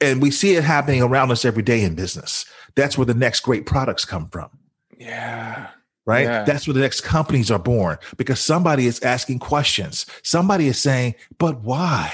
And 0.00 0.20
we 0.20 0.32
see 0.32 0.56
it 0.56 0.64
happening 0.64 1.02
around 1.02 1.30
us 1.30 1.44
every 1.44 1.62
day 1.62 1.84
in 1.84 1.94
business. 1.94 2.46
That's 2.74 2.98
where 2.98 3.06
the 3.06 3.14
next 3.14 3.40
great 3.44 3.64
products 3.64 4.04
come 4.04 4.28
from. 4.28 4.50
Yeah. 4.98 5.68
Right? 6.06 6.24
Yeah. 6.24 6.44
That's 6.44 6.66
where 6.66 6.74
the 6.74 6.80
next 6.80 7.00
companies 7.00 7.50
are 7.50 7.58
born 7.58 7.96
because 8.18 8.38
somebody 8.38 8.86
is 8.86 9.00
asking 9.00 9.38
questions. 9.38 10.04
Somebody 10.22 10.68
is 10.68 10.78
saying, 10.78 11.14
but 11.38 11.62
why? 11.62 12.12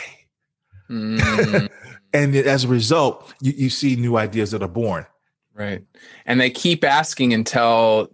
Mm. 0.88 1.68
and 2.12 2.36
as 2.36 2.64
a 2.64 2.68
result, 2.68 3.32
you, 3.40 3.52
you 3.56 3.70
see 3.70 3.96
new 3.96 4.16
ideas 4.16 4.52
that 4.52 4.62
are 4.62 4.68
born. 4.68 5.06
Right. 5.54 5.82
And 6.24 6.40
they 6.40 6.50
keep 6.50 6.84
asking 6.84 7.34
until 7.34 8.10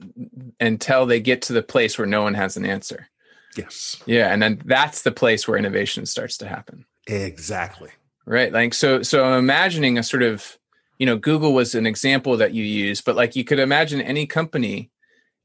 until 0.59 1.07
they 1.07 1.21
get 1.21 1.43
to 1.43 1.53
the 1.53 1.63
place 1.63 1.99
where 1.99 2.07
no 2.07 2.23
one 2.23 2.35
has 2.35 2.57
an 2.57 2.65
answer. 2.65 3.09
Yes. 3.57 4.03
Yeah, 4.07 4.33
and 4.33 4.43
then 4.43 4.61
that's 4.65 5.03
the 5.03 5.13
place 5.13 5.47
where 5.47 5.59
innovation 5.59 6.07
starts 6.07 6.37
to 6.39 6.49
happen. 6.49 6.85
Exactly. 7.07 7.91
Right. 8.25 8.53
Like 8.53 8.75
so 8.75 9.03
so 9.03 9.25
I'm 9.25 9.39
imagining 9.39 9.99
a 9.99 10.03
sort 10.03 10.23
of, 10.23 10.59
you 10.99 11.07
know, 11.07 11.17
Google 11.17 11.55
was 11.55 11.75
an 11.75 11.87
example 11.87 12.37
that 12.39 12.53
you 12.53 12.65
use, 12.65 13.01
but 13.01 13.17
like 13.17 13.37
you 13.37 13.45
could 13.45 13.61
imagine 13.61 14.01
any 14.01 14.27
company 14.27 14.91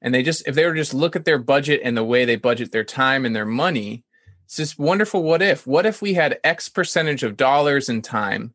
and 0.02 0.14
they 0.14 0.24
just 0.24 0.48
if 0.48 0.56
they 0.56 0.66
were 0.66 0.74
just 0.74 0.94
look 0.94 1.16
at 1.16 1.26
their 1.26 1.38
budget 1.38 1.82
and 1.84 1.96
the 1.96 2.04
way 2.04 2.26
they 2.26 2.36
budget 2.36 2.72
their 2.72 2.84
time 2.84 3.26
and 3.26 3.36
their 3.36 3.46
money, 3.46 4.04
it's 4.46 4.58
just 4.58 4.80
wonderful 4.80 5.24
what 5.24 5.42
if. 5.42 5.68
What 5.68 5.86
if 5.86 6.02
we 6.02 6.14
had 6.14 6.40
X 6.44 6.70
percentage 6.70 7.24
of 7.24 7.38
dollars 7.38 7.90
and 7.90 8.04
time 8.04 8.54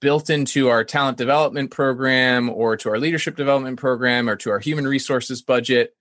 built 0.00 0.28
into 0.28 0.68
our 0.68 0.84
talent 0.84 1.16
development 1.16 1.70
program 1.70 2.50
or 2.50 2.76
to 2.76 2.90
our 2.90 2.98
leadership 2.98 3.36
development 3.36 3.78
program 3.78 4.28
or 4.28 4.36
to 4.36 4.50
our 4.50 4.58
human 4.58 4.86
resources 4.86 5.40
budget 5.42 5.94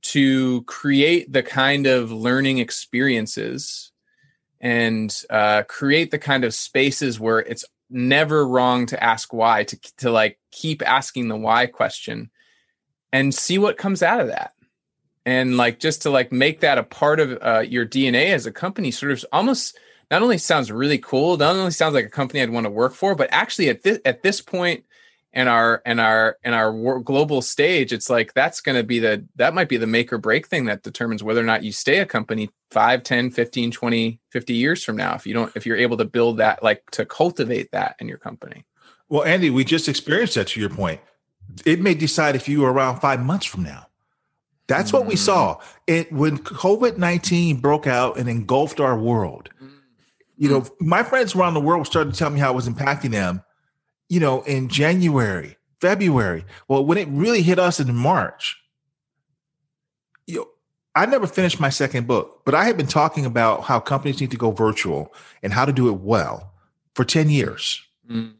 to 0.00 0.62
create 0.62 1.32
the 1.32 1.42
kind 1.42 1.86
of 1.86 2.10
learning 2.10 2.58
experiences 2.58 3.92
and 4.60 5.22
uh, 5.30 5.62
create 5.64 6.10
the 6.10 6.18
kind 6.18 6.44
of 6.44 6.52
spaces 6.52 7.20
where 7.20 7.38
it's 7.38 7.64
never 7.90 8.46
wrong 8.46 8.86
to 8.86 9.02
ask 9.02 9.32
why 9.32 9.64
to 9.64 9.78
to 9.96 10.10
like 10.10 10.38
keep 10.50 10.86
asking 10.86 11.28
the 11.28 11.36
why 11.36 11.66
question 11.66 12.30
and 13.12 13.34
see 13.34 13.58
what 13.58 13.76
comes 13.76 14.02
out 14.02 14.20
of 14.20 14.28
that. 14.28 14.54
And 15.26 15.56
like 15.56 15.78
just 15.78 16.02
to 16.02 16.10
like 16.10 16.32
make 16.32 16.60
that 16.60 16.78
a 16.78 16.82
part 16.82 17.20
of 17.20 17.38
uh, 17.42 17.60
your 17.60 17.84
dna 17.84 18.32
as 18.32 18.46
a 18.46 18.52
company 18.52 18.90
sort 18.90 19.12
of 19.12 19.24
almost 19.32 19.78
not 20.10 20.22
only 20.22 20.38
sounds 20.38 20.72
really 20.72 20.98
cool 20.98 21.36
not 21.36 21.54
only 21.54 21.70
sounds 21.70 21.94
like 21.94 22.06
a 22.06 22.10
company 22.10 22.40
i'd 22.40 22.48
want 22.48 22.64
to 22.64 22.70
work 22.70 22.94
for 22.94 23.14
but 23.14 23.28
actually 23.30 23.68
at 23.68 23.82
this 23.82 23.98
at 24.06 24.22
this 24.22 24.40
point 24.40 24.84
and 25.32 25.48
our 25.48 25.82
and 25.84 26.00
our 26.00 26.38
and 26.42 26.54
our 26.54 26.72
global 27.00 27.42
stage 27.42 27.92
it's 27.92 28.08
like 28.08 28.32
that's 28.34 28.60
going 28.60 28.76
to 28.76 28.82
be 28.82 28.98
the 28.98 29.24
that 29.36 29.54
might 29.54 29.68
be 29.68 29.76
the 29.76 29.86
make 29.86 30.12
or 30.12 30.18
break 30.18 30.46
thing 30.46 30.64
that 30.64 30.82
determines 30.82 31.22
whether 31.22 31.40
or 31.40 31.44
not 31.44 31.62
you 31.62 31.72
stay 31.72 31.98
a 31.98 32.06
company 32.06 32.50
5 32.70 33.02
10 33.02 33.30
15 33.30 33.70
20 33.70 34.20
50 34.30 34.54
years 34.54 34.82
from 34.82 34.96
now 34.96 35.14
if 35.14 35.26
you 35.26 35.34
don't 35.34 35.54
if 35.54 35.66
you're 35.66 35.76
able 35.76 35.96
to 35.98 36.04
build 36.04 36.38
that 36.38 36.62
like 36.62 36.82
to 36.92 37.04
cultivate 37.04 37.70
that 37.72 37.96
in 37.98 38.08
your 38.08 38.18
company. 38.18 38.64
Well 39.08 39.24
andy 39.24 39.50
we 39.50 39.64
just 39.64 39.88
experienced 39.88 40.34
that 40.36 40.48
to 40.48 40.60
your 40.60 40.70
point 40.70 41.00
it 41.64 41.80
may 41.80 41.94
decide 41.94 42.36
if 42.36 42.48
you 42.48 42.64
are 42.64 42.72
around 42.72 43.00
five 43.00 43.24
months 43.24 43.46
from 43.46 43.62
now 43.62 43.86
that's 44.66 44.92
what 44.92 45.04
mm. 45.04 45.08
we 45.08 45.16
saw 45.16 45.58
it 45.86 46.12
when 46.12 46.38
covid-19 46.38 47.60
broke 47.60 47.86
out 47.86 48.18
and 48.18 48.28
engulfed 48.28 48.80
our 48.80 48.98
world 48.98 49.50
you 50.36 50.48
know 50.48 50.64
my 50.80 51.02
friends 51.02 51.34
around 51.34 51.54
the 51.54 51.60
world 51.60 51.86
started 51.86 52.12
to 52.12 52.18
tell 52.18 52.30
me 52.30 52.38
how 52.40 52.52
it 52.52 52.56
was 52.56 52.68
impacting 52.68 53.10
them 53.10 53.42
you 54.08 54.20
know, 54.20 54.42
in 54.42 54.68
January, 54.68 55.56
February. 55.80 56.44
Well, 56.66 56.84
when 56.84 56.98
it 56.98 57.08
really 57.08 57.42
hit 57.42 57.58
us 57.58 57.78
in 57.78 57.94
March, 57.94 58.56
you 60.26 60.36
know, 60.36 60.48
I 60.94 61.06
never 61.06 61.26
finished 61.26 61.60
my 61.60 61.68
second 61.68 62.06
book, 62.06 62.42
but 62.44 62.54
I 62.54 62.64
had 62.64 62.76
been 62.76 62.86
talking 62.86 63.24
about 63.24 63.62
how 63.64 63.78
companies 63.78 64.20
need 64.20 64.30
to 64.32 64.36
go 64.36 64.50
virtual 64.50 65.12
and 65.42 65.52
how 65.52 65.64
to 65.64 65.72
do 65.72 65.88
it 65.88 66.00
well 66.00 66.52
for 66.94 67.04
10 67.04 67.30
years. 67.30 67.82
Mm-hmm. 68.10 68.32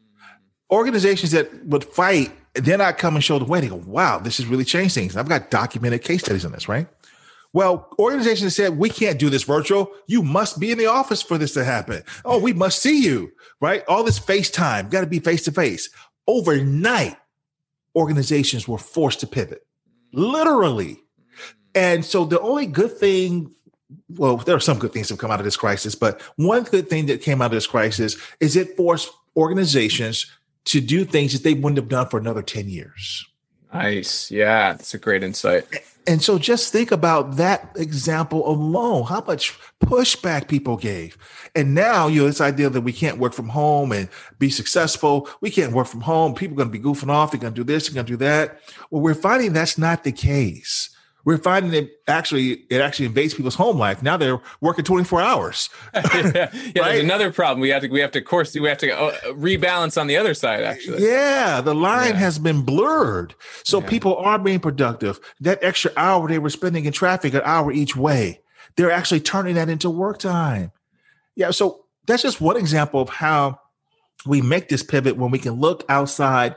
Organizations 0.71 1.31
that 1.31 1.65
would 1.65 1.85
fight, 1.85 2.31
then 2.55 2.81
I 2.81 2.91
come 2.91 3.15
and 3.15 3.23
show 3.23 3.39
the 3.39 3.45
way. 3.45 3.61
They 3.61 3.69
go, 3.69 3.81
wow, 3.85 4.19
this 4.19 4.37
has 4.37 4.45
really 4.45 4.65
changed 4.65 4.95
things. 4.95 5.15
I've 5.15 5.29
got 5.29 5.51
documented 5.51 6.03
case 6.03 6.21
studies 6.21 6.45
on 6.45 6.51
this, 6.51 6.67
right? 6.67 6.87
Well, 7.51 7.89
organizations 7.97 8.55
said, 8.55 8.77
we 8.77 8.89
can't 8.89 9.17
do 9.17 9.29
this 9.29 9.43
virtual. 9.43 9.91
You 10.07 10.21
must 10.21 10.59
be 10.59 10.71
in 10.71 10.77
the 10.77 10.85
office 10.85 11.21
for 11.21 11.37
this 11.37 11.53
to 11.55 11.63
happen. 11.63 12.03
Oh, 12.23 12.37
we 12.37 12.53
must 12.53 12.81
see 12.81 13.03
you, 13.03 13.31
right? 13.59 13.83
All 13.87 14.03
this 14.03 14.19
FaceTime, 14.19 14.91
got 14.91 15.01
to 15.01 15.07
be 15.07 15.19
face 15.19 15.43
to 15.45 15.51
face. 15.51 15.89
Overnight, 16.27 17.17
organizations 17.95 18.67
were 18.67 18.77
forced 18.77 19.21
to 19.21 19.27
pivot, 19.27 19.65
literally. 20.13 20.99
And 21.73 22.05
so 22.05 22.23
the 22.23 22.39
only 22.39 22.67
good 22.67 22.95
thing, 22.95 23.51
well, 24.09 24.37
there 24.37 24.55
are 24.55 24.59
some 24.59 24.77
good 24.77 24.93
things 24.93 25.07
that 25.07 25.15
have 25.15 25.19
come 25.19 25.31
out 25.31 25.39
of 25.39 25.45
this 25.45 25.57
crisis, 25.57 25.95
but 25.95 26.21
one 26.35 26.63
good 26.63 26.87
thing 26.87 27.07
that 27.07 27.23
came 27.23 27.41
out 27.41 27.47
of 27.47 27.51
this 27.51 27.67
crisis 27.67 28.15
is 28.39 28.55
it 28.55 28.77
forced 28.77 29.09
organizations 29.35 30.27
to 30.69 30.81
do 30.81 31.05
things 31.05 31.33
that 31.33 31.43
they 31.43 31.53
wouldn't 31.53 31.77
have 31.77 31.89
done 31.89 32.07
for 32.07 32.19
another 32.19 32.41
10 32.41 32.69
years. 32.69 33.25
Nice. 33.73 34.31
Yeah, 34.31 34.73
that's 34.73 34.93
a 34.93 34.97
great 34.97 35.23
insight. 35.23 35.65
And 36.07 36.23
so 36.23 36.39
just 36.39 36.71
think 36.71 36.91
about 36.91 37.35
that 37.35 37.71
example 37.75 38.49
alone, 38.49 39.05
how 39.05 39.23
much 39.27 39.55
pushback 39.79 40.47
people 40.47 40.75
gave. 40.75 41.17
And 41.55 41.75
now, 41.75 42.07
you 42.07 42.21
know, 42.21 42.27
this 42.27 42.41
idea 42.41 42.69
that 42.69 42.81
we 42.81 42.93
can't 42.93 43.19
work 43.19 43.33
from 43.33 43.49
home 43.49 43.91
and 43.91 44.09
be 44.39 44.49
successful, 44.49 45.29
we 45.41 45.51
can't 45.51 45.73
work 45.73 45.85
from 45.85 46.01
home. 46.01 46.33
People 46.33 46.55
are 46.55 46.65
going 46.65 46.71
to 46.71 46.79
be 46.79 46.83
goofing 46.83 47.11
off. 47.11 47.31
They're 47.31 47.39
going 47.39 47.53
to 47.53 47.63
do 47.63 47.63
this, 47.63 47.87
they're 47.87 47.93
going 47.93 48.07
to 48.07 48.13
do 48.13 48.17
that. 48.17 48.59
Well, 48.89 49.03
we're 49.03 49.13
finding 49.13 49.53
that's 49.53 49.77
not 49.77 50.03
the 50.03 50.11
case. 50.11 50.89
We're 51.25 51.37
finding 51.37 51.73
it 51.73 51.91
actually 52.07 52.65
it 52.69 52.81
actually 52.81 53.05
invades 53.05 53.33
people's 53.33 53.55
home 53.55 53.77
life. 53.77 54.01
Now 54.01 54.17
they're 54.17 54.39
working 54.61 54.85
24 54.85 55.21
hours. 55.21 55.69
yeah, 55.93 56.01
yeah 56.03 56.39
right? 56.41 56.73
there's 56.73 57.03
another 57.03 57.31
problem. 57.31 57.59
We 57.59 57.69
have 57.69 57.81
to 57.81 57.89
we 57.89 57.99
have 57.99 58.11
to 58.11 58.21
course 58.21 58.55
we 58.55 58.67
have 58.67 58.77
to 58.79 58.91
uh, 58.91 59.11
rebalance 59.33 59.99
on 59.99 60.07
the 60.07 60.17
other 60.17 60.33
side 60.33 60.63
actually. 60.63 61.05
Yeah, 61.05 61.61
the 61.61 61.75
line 61.75 62.13
yeah. 62.13 62.19
has 62.19 62.39
been 62.39 62.61
blurred. 62.61 63.35
So 63.63 63.81
yeah. 63.81 63.87
people 63.87 64.15
are 64.17 64.39
being 64.39 64.59
productive. 64.59 65.19
That 65.41 65.63
extra 65.63 65.91
hour 65.97 66.27
they 66.27 66.39
were 66.39 66.49
spending 66.49 66.85
in 66.85 66.93
traffic 66.93 67.33
an 67.33 67.41
hour 67.43 67.71
each 67.71 67.95
way. 67.95 68.41
They're 68.75 68.91
actually 68.91 69.19
turning 69.19 69.55
that 69.55 69.69
into 69.69 69.89
work 69.89 70.19
time. 70.19 70.71
Yeah, 71.35 71.51
so 71.51 71.85
that's 72.07 72.23
just 72.23 72.41
one 72.41 72.57
example 72.57 73.01
of 73.01 73.09
how 73.09 73.59
we 74.25 74.41
make 74.41 74.69
this 74.69 74.83
pivot 74.83 75.17
when 75.17 75.31
we 75.31 75.39
can 75.39 75.53
look 75.53 75.85
outside 75.89 76.55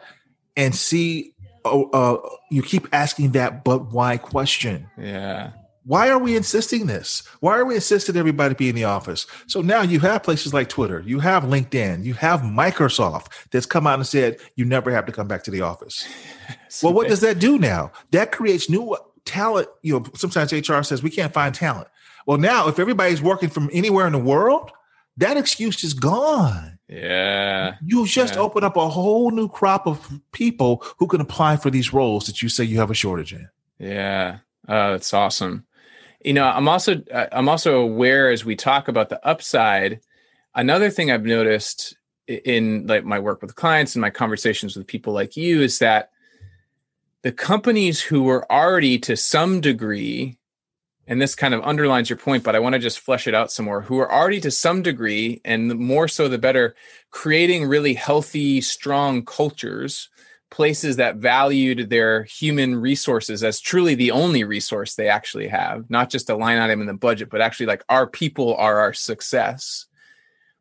and 0.57 0.75
see 0.75 1.35
oh, 1.65 1.91
uh, 1.91 2.29
you 2.51 2.63
keep 2.63 2.89
asking 2.93 3.33
that 3.33 3.65
but 3.65 3.93
why 3.93 4.17
question. 4.17 4.89
Yeah. 4.99 5.53
Why 5.85 6.11
are 6.11 6.19
we 6.19 6.37
insisting 6.37 6.87
this? 6.87 7.25
Why 7.41 7.59
are 7.59 7.65
we 7.65 7.75
insisting 7.75 8.17
everybody 8.17 8.55
be 8.55 8.69
in 8.69 8.77
the 8.77 8.85
office? 8.85 9.27
So 9.49 9.63
now 9.63 9.83
you 9.83 9.99
have 10.01 10.23
places 10.23 10.55
like 10.55 10.69
Twitter, 10.69 11.01
you 11.05 11.19
have 11.19 11.43
LinkedIn, 11.43 12.05
you 12.05 12.15
have 12.15 12.43
Microsoft 12.43 13.33
that's 13.51 13.67
come 13.67 13.87
out 13.87 13.99
and 13.99 14.07
said 14.07 14.39
you 14.55 14.65
never 14.65 14.93
have 14.93 15.07
to 15.07 15.13
come 15.13 15.27
back 15.27 15.43
to 15.45 15.51
the 15.51 15.63
office. 15.63 16.07
well, 16.83 16.93
what 16.93 17.09
does 17.09 17.21
that 17.21 17.41
do 17.41 17.59
now? 17.59 17.91
That 18.13 18.31
creates 18.31 18.71
new 18.71 18.97
talent. 19.25 19.69
You 19.83 19.99
know, 19.99 20.05
sometimes 20.15 20.53
HR 20.53 20.83
says 20.83 21.03
we 21.03 21.11
can't 21.11 21.33
find 21.33 21.53
talent. 21.53 21.89
Well, 22.27 22.39
now 22.39 22.69
if 22.69 22.79
everybody's 22.79 23.21
working 23.21 23.49
from 23.49 23.69
anywhere 23.73 24.07
in 24.07 24.13
the 24.13 24.19
world, 24.19 24.71
that 25.17 25.37
excuse 25.37 25.83
is 25.83 25.95
gone. 25.95 26.79
Yeah. 26.93 27.77
You 27.85 28.07
just 28.07 28.35
yeah. 28.35 28.41
open 28.41 28.65
up 28.65 28.77
a 28.77 28.89
whole 28.89 29.31
new 29.31 29.49
crop 29.49 29.87
of 29.87 30.21
people 30.33 30.85
who 30.99 31.07
can 31.07 31.21
apply 31.21 31.57
for 31.57 31.71
these 31.71 31.93
roles 31.93 32.27
that 32.27 32.43
you 32.43 32.49
say 32.49 32.65
you 32.65 32.79
have 32.81 32.91
a 32.91 32.95
shortage 32.95 33.33
in. 33.33 33.49
Yeah. 33.79 34.39
Oh, 34.69 34.93
that's 34.93 35.15
awesome. 35.15 35.65
You 36.23 36.35
know, 36.35 36.45
I'm 36.45 36.69
also 36.69 37.03
I'm 37.33 37.49
also 37.49 37.81
aware 37.81 38.31
as 38.31 38.45
we 38.45 38.57
talk 38.57 38.89
about 38.89 39.09
the 39.09 39.27
upside, 39.27 40.01
another 40.55 40.91
thing 40.91 41.11
I've 41.11 41.25
noticed 41.25 41.97
in 42.29 42.87
like 42.87 43.05
my 43.05 43.19
work 43.19 43.43
with 43.43 43.57
clients 43.57 43.95
and 43.95 44.01
my 44.01 44.11
conversations 44.11 44.77
with 44.77 44.87
people 44.87 45.13
like 45.13 45.37
you 45.37 45.63
is 45.63 45.79
that 45.81 46.11
the 47.23 47.33
companies 47.33 48.01
who 48.01 48.23
were 48.23 48.51
already 48.53 48.99
to 49.01 49.17
some 49.17 49.61
degree 49.61 50.39
and 51.13 51.21
this 51.21 51.35
kind 51.35 51.53
of 51.53 51.63
underlines 51.63 52.09
your 52.09 52.17
point, 52.17 52.43
but 52.43 52.57
I 52.57 52.59
want 52.59 52.73
to 52.73 52.79
just 52.79 53.01
flesh 53.01 53.27
it 53.27 53.35
out 53.35 53.53
some 53.53 53.67
more, 53.67 53.83
who 53.83 53.99
are 53.99 54.11
already 54.11 54.41
to 54.41 54.51
some 54.51 54.81
degree, 54.81 55.43
and 55.45 55.71
the 55.71 55.75
more 55.75 56.09
so 56.09 56.27
the 56.27 56.39
better, 56.39 56.75
creating 57.11 57.67
really 57.67 57.93
healthy, 57.93 58.63
strong 58.63 59.23
cultures, 59.23 60.09
places 60.51 60.97
that 60.97 61.17
valued 61.17 61.91
their 61.91 62.23
human 62.23 62.81
resources 62.81 63.45
as 63.45 63.61
truly 63.61 63.95
the 63.95 64.11
only 64.11 64.43
resource 64.43 64.95
they 64.95 65.07
actually 65.07 65.49
have, 65.49 65.91
not 65.91 66.09
just 66.09 66.31
a 66.31 66.35
line 66.35 66.57
item 66.57 66.81
in 66.81 66.87
the 66.87 66.95
budget, 66.95 67.29
but 67.29 67.43
actually 67.43 67.67
like 67.67 67.85
our 67.91 68.07
people 68.07 68.55
are 68.55 68.79
our 68.79 68.95
success. 68.95 69.85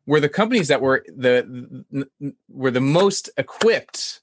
Were 0.04 0.20
the 0.20 0.28
companies 0.28 0.68
that 0.68 0.82
were 0.82 1.02
the 1.08 2.06
were 2.50 2.70
the 2.70 2.80
most 2.82 3.30
equipped 3.38 4.20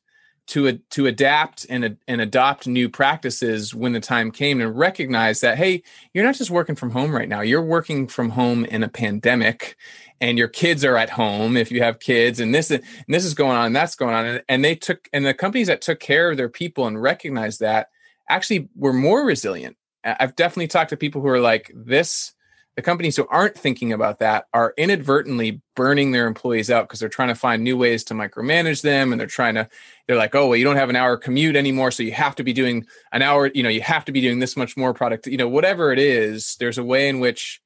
to 0.50 0.80
to 0.90 1.06
adapt 1.06 1.68
and 1.70 1.98
and 2.08 2.22
adopt 2.22 2.66
new 2.66 2.90
practices 2.90 3.76
when 3.76 3.94
the 3.94 4.00
time 4.00 4.32
came 4.32 4.60
and 4.60 4.76
recognize 4.76 5.42
that 5.42 5.60
hey 5.60 5.84
you're 6.12 6.26
not 6.26 6.36
just 6.36 6.50
working 6.50 6.76
from 6.76 6.90
home 6.90 7.16
right 7.16 7.30
now. 7.30 7.42
You're 7.42 7.62
working 7.62 8.08
from 8.08 8.32
home 8.32 8.66
in 8.66 8.82
a 8.82 8.90
pandemic 8.90 9.78
and 10.20 10.40
your 10.40 10.48
kids 10.48 10.84
are 10.84 10.98
at 10.98 11.12
home 11.12 11.56
if 11.56 11.72
you 11.72 11.84
have 11.84 12.00
kids 12.00 12.40
and 12.40 12.54
this 12.54 12.72
and 12.72 12.84
this 13.08 13.26
is 13.26 13.36
going 13.36 13.56
on 13.56 13.68
and 13.68 13.76
that's 13.76 13.96
going 13.96 14.16
on. 14.16 14.26
And, 14.26 14.44
and 14.50 14.66
they 14.66 14.74
took 14.74 15.08
and 15.14 15.24
the 15.24 15.36
companies 15.36 15.68
that 15.68 15.82
took 15.82 16.00
care 16.00 16.32
of 16.32 16.38
their 16.38 16.50
people 16.50 16.88
and 16.88 17.00
recognized 17.00 17.60
that 17.60 17.90
actually 18.28 18.70
were 18.76 18.94
more 18.94 19.24
resilient. 19.24 19.78
I've 20.04 20.36
definitely 20.36 20.68
talked 20.68 20.90
to 20.90 20.98
people 20.98 21.22
who 21.22 21.28
are 21.28 21.40
like 21.40 21.72
this 21.76 22.34
the 22.75 22.82
companies 22.82 23.17
who 23.17 23.27
aren't 23.27 23.58
thinking 23.58 23.91
about 23.91 24.19
that 24.19 24.45
are 24.53 24.73
inadvertently 24.77 25.62
burning 25.75 26.12
their 26.12 26.27
employees 26.27 26.71
out 26.71 26.88
because 26.88 26.99
they're 26.99 27.10
trying 27.10 27.27
to 27.27 27.36
find 27.36 27.63
new 27.63 27.75
ways 27.75 28.03
to 28.05 28.13
micromanage 28.13 28.82
them 28.82 29.12
and 29.12 29.19
they're 29.19 29.27
trying 29.27 29.55
to 29.55 29.67
they're 30.08 30.17
like 30.17 30.36
oh 30.36 30.47
well 30.47 30.55
you 30.55 30.63
don't 30.63 30.77
have 30.77 30.89
an 30.89 30.95
hour 30.95 31.17
commute 31.17 31.55
anymore 31.55 31.91
so 31.91 32.03
you 32.03 32.12
have 32.12 32.36
to 32.36 32.43
be 32.43 32.53
doing 32.53 32.86
an 33.12 33.21
hour 33.21 33.47
you 33.47 33.63
know 33.63 33.69
you 33.69 33.82
have 33.82 34.05
to 34.05 34.12
be 34.12 34.21
doing 34.21 34.39
this 34.39 34.55
much 34.55 34.77
more 34.77 34.93
product 34.93 35.27
you 35.27 35.38
know 35.38 35.47
whatever 35.47 35.91
it 35.91 35.99
is 35.99 36.55
there's 36.60 36.77
a 36.77 36.84
way 36.84 37.10
in 37.10 37.19
which 37.19 37.62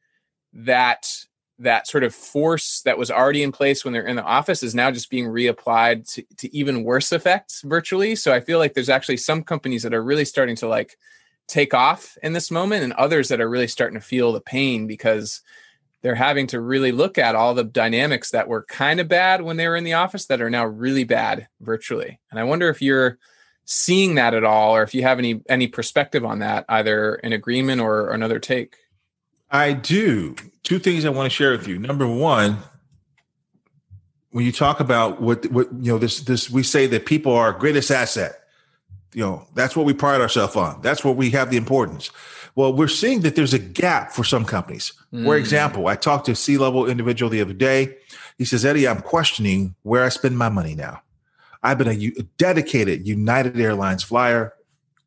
that 0.53 1.07
that 1.59 1.87
sort 1.87 2.03
of 2.03 2.13
force 2.13 2.81
that 2.81 2.97
was 2.97 3.11
already 3.11 3.43
in 3.43 3.51
place 3.51 3.83
when 3.83 3.93
they're 3.93 4.05
in 4.05 4.15
the 4.15 4.23
office 4.23 4.63
is 4.63 4.73
now 4.73 4.89
just 4.89 5.09
being 5.09 5.25
reapplied 5.25 6.11
to, 6.11 6.23
to 6.37 6.53
even 6.55 6.83
worse 6.83 7.11
effects 7.11 7.61
virtually. 7.61 8.15
So 8.15 8.33
i 8.33 8.39
feel 8.39 8.59
like 8.59 8.73
there's 8.73 8.89
actually 8.89 9.17
some 9.17 9.43
companies 9.43 9.83
that 9.83 9.93
are 9.93 10.03
really 10.03 10.25
starting 10.25 10.55
to 10.57 10.67
like 10.67 10.97
take 11.47 11.73
off 11.73 12.17
in 12.23 12.34
this 12.34 12.49
moment 12.49 12.84
and 12.84 12.93
others 12.93 13.29
that 13.29 13.41
are 13.41 13.49
really 13.49 13.67
starting 13.67 13.99
to 13.99 14.06
feel 14.06 14.32
the 14.32 14.41
pain 14.41 14.88
because 14.88 15.41
they're 16.01 16.15
having 16.15 16.47
to 16.47 16.60
really 16.60 16.91
look 16.91 17.17
at 17.17 17.36
all 17.36 17.53
the 17.53 17.63
dynamics 17.63 18.32
that 18.32 18.47
were 18.47 18.63
kind 18.63 18.99
of 18.99 19.08
bad 19.08 19.41
when 19.41 19.58
they 19.58 19.67
were 19.67 19.75
in 19.75 19.86
the 19.86 19.93
office 19.93 20.25
that 20.25 20.41
are 20.41 20.49
now 20.49 20.65
really 20.65 21.06
bad 21.06 21.47
virtually. 21.62 22.19
And 22.29 22.39
I 22.39 22.43
wonder 22.43 22.69
if 22.69 22.82
you're 22.82 23.17
seeing 23.65 24.15
that 24.15 24.34
at 24.34 24.43
all 24.43 24.75
or 24.75 24.84
if 24.84 24.93
you 24.93 25.03
have 25.03 25.19
any 25.19 25.41
any 25.47 25.67
perspective 25.67 26.25
on 26.25 26.39
that 26.39 26.65
either 26.67 27.15
in 27.15 27.32
agreement 27.32 27.82
or, 27.82 28.01
or 28.01 28.12
another 28.12 28.39
take. 28.39 28.75
I 29.49 29.73
do. 29.73 30.36
Two 30.63 30.79
things 30.79 31.06
I 31.06 31.10
want 31.10 31.27
to 31.27 31.36
share 31.36 31.51
with 31.51 31.67
you. 31.67 31.79
Number 31.79 32.08
one, 32.08 32.58
when 34.32 34.43
you 34.43 34.51
talk 34.51 34.79
about 34.79 35.21
what 35.21 35.49
what 35.51 35.69
you 35.79 35.93
know 35.93 35.97
this 35.97 36.19
this 36.21 36.49
we 36.49 36.63
say 36.63 36.88
that 36.88 37.06
people 37.06 37.34
are 37.34 37.45
our 37.45 37.53
greatest 37.53 37.91
asset 37.91 38.42
you 39.13 39.21
know, 39.21 39.47
that's 39.54 39.76
what 39.76 39.86
we 39.86 39.93
pride 39.93 40.21
ourselves 40.21 40.56
on. 40.56 40.82
That's 40.82 41.04
what 41.04 41.15
we 41.15 41.30
have 41.32 41.49
the 41.49 41.58
importance. 41.58 42.12
Well, 42.56 42.73
we're 42.73 42.88
seeing 42.88 43.21
that 43.21 43.36
there's 43.36 43.54
a 43.54 43.60
gap 43.60 44.12
for 44.12 44.23
some 44.23 44.45
companies. 44.45 44.93
Mm. 45.12 45.26
For 45.26 45.36
example, 45.38 45.88
I 45.88 45.95
talked 45.95 46.26
to 46.28 46.34
a 46.34 46.36
C 46.36 46.58
level 46.58 46.86
individual 46.86 47.30
the 47.30 47.41
other 47.41 47.54
day. 47.54 47.95
He 48.38 48.45
says, 48.45 48.65
Eddie, 48.65 48.88
I'm 48.88 49.02
questioning 49.02 49.76
where 49.84 50.04
I 50.04 50.10
spend 50.10 50.38
my 50.38 50.49
money 50.49 50.76
now. 50.76 51.02
I've 51.63 51.78
been 51.78 51.88
a, 51.88 52.10
dedicated 52.38 53.08
United 53.08 53.60
Airlines 53.60 54.04
flyer 54.04 54.54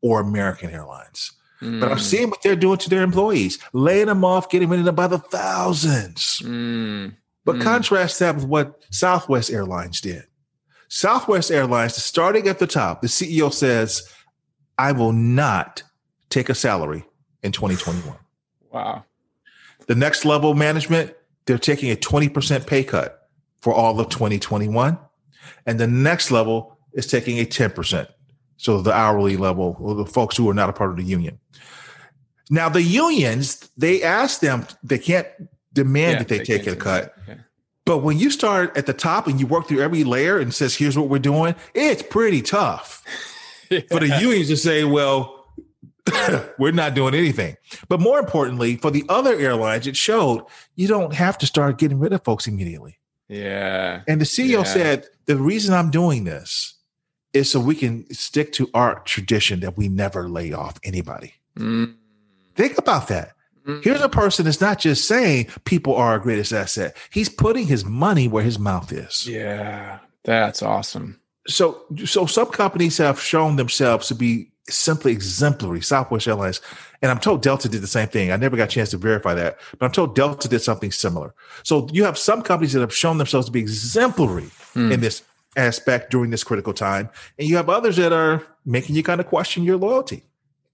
or 0.01 0.19
American 0.19 0.71
Airlines. 0.71 1.33
Mm. 1.61 1.79
But 1.79 1.91
I'm 1.91 1.97
mm. 1.97 2.01
seeing 2.01 2.29
what 2.29 2.41
they're 2.43 2.55
doing 2.55 2.77
to 2.79 2.89
their 2.89 3.03
employees, 3.03 3.59
laying 3.73 4.07
them 4.07 4.25
off, 4.25 4.49
getting 4.49 4.69
rid 4.69 4.79
of 4.79 4.85
them 4.85 4.95
by 4.95 5.07
the 5.07 5.19
thousands. 5.19 6.41
Mm. 6.43 7.15
But 7.45 7.57
mm. 7.57 7.63
contrast 7.63 8.19
that 8.19 8.35
with 8.35 8.45
what 8.45 8.83
Southwest 8.89 9.51
Airlines 9.51 10.01
did. 10.01 10.23
Southwest 10.87 11.51
Airlines, 11.51 11.95
starting 11.95 12.47
at 12.47 12.59
the 12.59 12.67
top, 12.67 13.01
the 13.01 13.07
CEO 13.07 13.51
says, 13.53 14.07
I 14.77 14.91
will 14.91 15.11
not 15.11 15.83
take 16.29 16.49
a 16.49 16.55
salary 16.55 17.05
in 17.43 17.51
2021. 17.51 18.15
Wow. 18.71 19.03
The 19.87 19.95
next 19.95 20.25
level 20.25 20.53
management, 20.53 21.13
they're 21.45 21.57
taking 21.57 21.91
a 21.91 21.95
20% 21.95 22.67
pay 22.67 22.83
cut 22.83 23.29
for 23.59 23.73
all 23.73 23.99
of 23.99 24.09
2021. 24.09 24.97
And 25.65 25.79
the 25.79 25.87
next 25.87 26.31
level 26.31 26.77
is 26.93 27.07
taking 27.07 27.39
a 27.39 27.45
10%. 27.45 28.07
So 28.57 28.81
the 28.81 28.93
hourly 28.93 29.37
level, 29.37 29.77
or 29.79 29.95
the 29.95 30.05
folks 30.05 30.35
who 30.35 30.49
are 30.49 30.53
not 30.53 30.69
a 30.69 30.73
part 30.73 30.89
of 30.89 30.97
the 30.97 31.03
union. 31.03 31.39
Now, 32.49 32.69
the 32.69 32.81
unions, 32.81 33.69
they 33.77 34.03
ask 34.03 34.39
them, 34.39 34.65
they 34.83 34.97
can't 34.97 35.27
demand 35.73 36.13
yeah, 36.13 36.17
that 36.19 36.27
they, 36.27 36.37
they 36.39 36.43
take 36.43 36.67
a 36.67 36.75
cut. 36.75 37.13
Okay. 37.23 37.39
But 37.87 37.99
when 37.99 38.19
you 38.19 38.29
start 38.29 38.75
at 38.77 38.85
the 38.85 38.93
top 38.93 39.27
and 39.27 39.39
you 39.39 39.47
work 39.47 39.69
through 39.69 39.81
every 39.81 40.03
layer 40.03 40.37
and 40.37 40.53
says, 40.53 40.75
here's 40.75 40.97
what 40.97 41.07
we're 41.07 41.19
doing, 41.19 41.55
it's 41.73 42.03
pretty 42.03 42.41
tough 42.41 43.01
yeah. 43.69 43.79
for 43.89 44.01
the 44.01 44.19
unions 44.19 44.49
to 44.49 44.57
say, 44.57 44.83
well, 44.83 45.45
we're 46.59 46.73
not 46.73 46.95
doing 46.95 47.15
anything. 47.15 47.55
But 47.87 48.01
more 48.01 48.19
importantly, 48.19 48.75
for 48.75 48.91
the 48.91 49.05
other 49.07 49.33
airlines, 49.33 49.87
it 49.87 49.95
showed 49.95 50.43
you 50.75 50.89
don't 50.89 51.13
have 51.13 51.37
to 51.37 51.45
start 51.45 51.77
getting 51.77 51.97
rid 51.97 52.11
of 52.11 52.25
folks 52.25 52.45
immediately. 52.45 52.99
Yeah. 53.29 54.01
And 54.05 54.19
the 54.19 54.25
CEO 54.25 54.59
yeah. 54.59 54.63
said, 54.63 55.07
the 55.25 55.37
reason 55.37 55.73
I'm 55.73 55.89
doing 55.89 56.25
this 56.25 56.75
is 57.31 57.49
so 57.49 57.59
we 57.59 57.75
can 57.75 58.11
stick 58.13 58.51
to 58.53 58.69
our 58.73 58.99
tradition 59.01 59.61
that 59.61 59.77
we 59.77 59.87
never 59.87 60.27
lay 60.27 60.51
off 60.51 60.77
anybody. 60.83 61.35
Mm. 61.57 61.95
Think 62.55 62.77
about 62.77 63.07
that. 63.07 63.31
Mm-hmm. 63.67 63.81
Here's 63.81 64.01
a 64.01 64.09
person 64.09 64.45
that's 64.45 64.61
not 64.61 64.79
just 64.79 65.07
saying 65.07 65.47
people 65.65 65.95
are 65.95 66.11
our 66.11 66.19
greatest 66.19 66.53
asset. 66.53 66.95
He's 67.11 67.27
putting 67.27 67.67
his 67.67 67.83
money 67.83 68.27
where 68.27 68.43
his 68.43 68.57
mouth 68.57 68.91
is. 68.93 69.27
Yeah, 69.27 69.99
that's 70.23 70.61
awesome. 70.61 71.19
So, 71.47 71.83
so 72.05 72.25
some 72.25 72.47
companies 72.47 72.97
have 72.97 73.21
shown 73.21 73.57
themselves 73.57 74.07
to 74.07 74.15
be 74.15 74.51
simply 74.69 75.11
exemplary. 75.11 75.81
Southwest 75.81 76.27
Airlines, 76.27 76.61
and 77.01 77.11
I'm 77.11 77.19
told 77.19 77.41
Delta 77.41 77.69
did 77.69 77.81
the 77.81 77.87
same 77.87 78.07
thing. 78.07 78.31
I 78.31 78.37
never 78.37 78.57
got 78.57 78.65
a 78.65 78.67
chance 78.67 78.89
to 78.91 78.97
verify 78.97 79.33
that, 79.33 79.57
but 79.77 79.85
I'm 79.85 79.91
told 79.91 80.15
Delta 80.15 80.47
did 80.47 80.61
something 80.61 80.91
similar. 80.91 81.33
So 81.63 81.87
you 81.91 82.05
have 82.05 82.17
some 82.17 82.41
companies 82.41 82.73
that 82.73 82.81
have 82.81 82.93
shown 82.93 83.17
themselves 83.17 83.47
to 83.47 83.51
be 83.51 83.59
exemplary 83.59 84.49
mm. 84.75 84.91
in 84.91 85.01
this 85.01 85.23
aspect 85.55 86.11
during 86.11 86.31
this 86.31 86.43
critical 86.43 86.73
time, 86.73 87.09
and 87.37 87.47
you 87.47 87.57
have 87.57 87.69
others 87.69 87.97
that 87.97 88.13
are 88.13 88.43
making 88.65 88.95
you 88.95 89.03
kind 89.03 89.19
of 89.19 89.27
question 89.27 89.63
your 89.63 89.77
loyalty. 89.77 90.23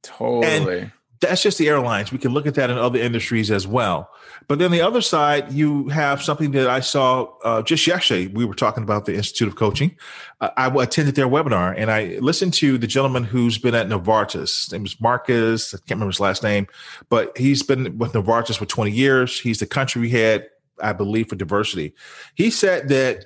Totally. 0.01 0.79
And 0.79 0.91
that's 1.23 1.41
just 1.41 1.57
the 1.57 1.67
airlines. 1.67 2.11
We 2.11 2.17
can 2.17 2.31
look 2.31 2.45
at 2.45 2.55
that 2.55 2.69
in 2.69 2.77
other 2.77 2.99
industries 2.99 3.49
as 3.51 3.67
well. 3.67 4.09
But 4.47 4.59
then 4.59 4.71
the 4.71 4.81
other 4.81 5.01
side, 5.01 5.51
you 5.51 5.87
have 5.89 6.21
something 6.21 6.51
that 6.51 6.69
I 6.69 6.81
saw 6.81 7.33
uh, 7.43 7.61
just 7.61 7.87
yesterday. 7.87 8.27
We 8.27 8.45
were 8.45 8.53
talking 8.53 8.83
about 8.83 9.05
the 9.05 9.15
Institute 9.15 9.47
of 9.47 9.55
Coaching. 9.55 9.95
Uh, 10.41 10.49
I 10.57 10.67
attended 10.67 11.15
their 11.15 11.27
webinar 11.27 11.73
and 11.77 11.89
I 11.89 12.17
listened 12.19 12.53
to 12.55 12.77
the 12.77 12.87
gentleman 12.87 13.23
who's 13.23 13.57
been 13.57 13.75
at 13.75 13.87
Novartis. 13.87 14.65
His 14.65 14.71
name 14.71 14.85
is 14.85 14.99
Marcus. 14.99 15.73
I 15.73 15.77
can't 15.77 15.91
remember 15.91 16.11
his 16.11 16.19
last 16.19 16.43
name, 16.43 16.67
but 17.09 17.37
he's 17.37 17.63
been 17.63 17.97
with 17.97 18.13
Novartis 18.13 18.57
for 18.57 18.65
20 18.65 18.91
years. 18.91 19.39
He's 19.39 19.59
the 19.59 19.65
country 19.65 20.09
head, 20.09 20.49
I 20.81 20.93
believe, 20.93 21.29
for 21.29 21.35
diversity. 21.35 21.93
He 22.35 22.49
said 22.49 22.89
that 22.89 23.25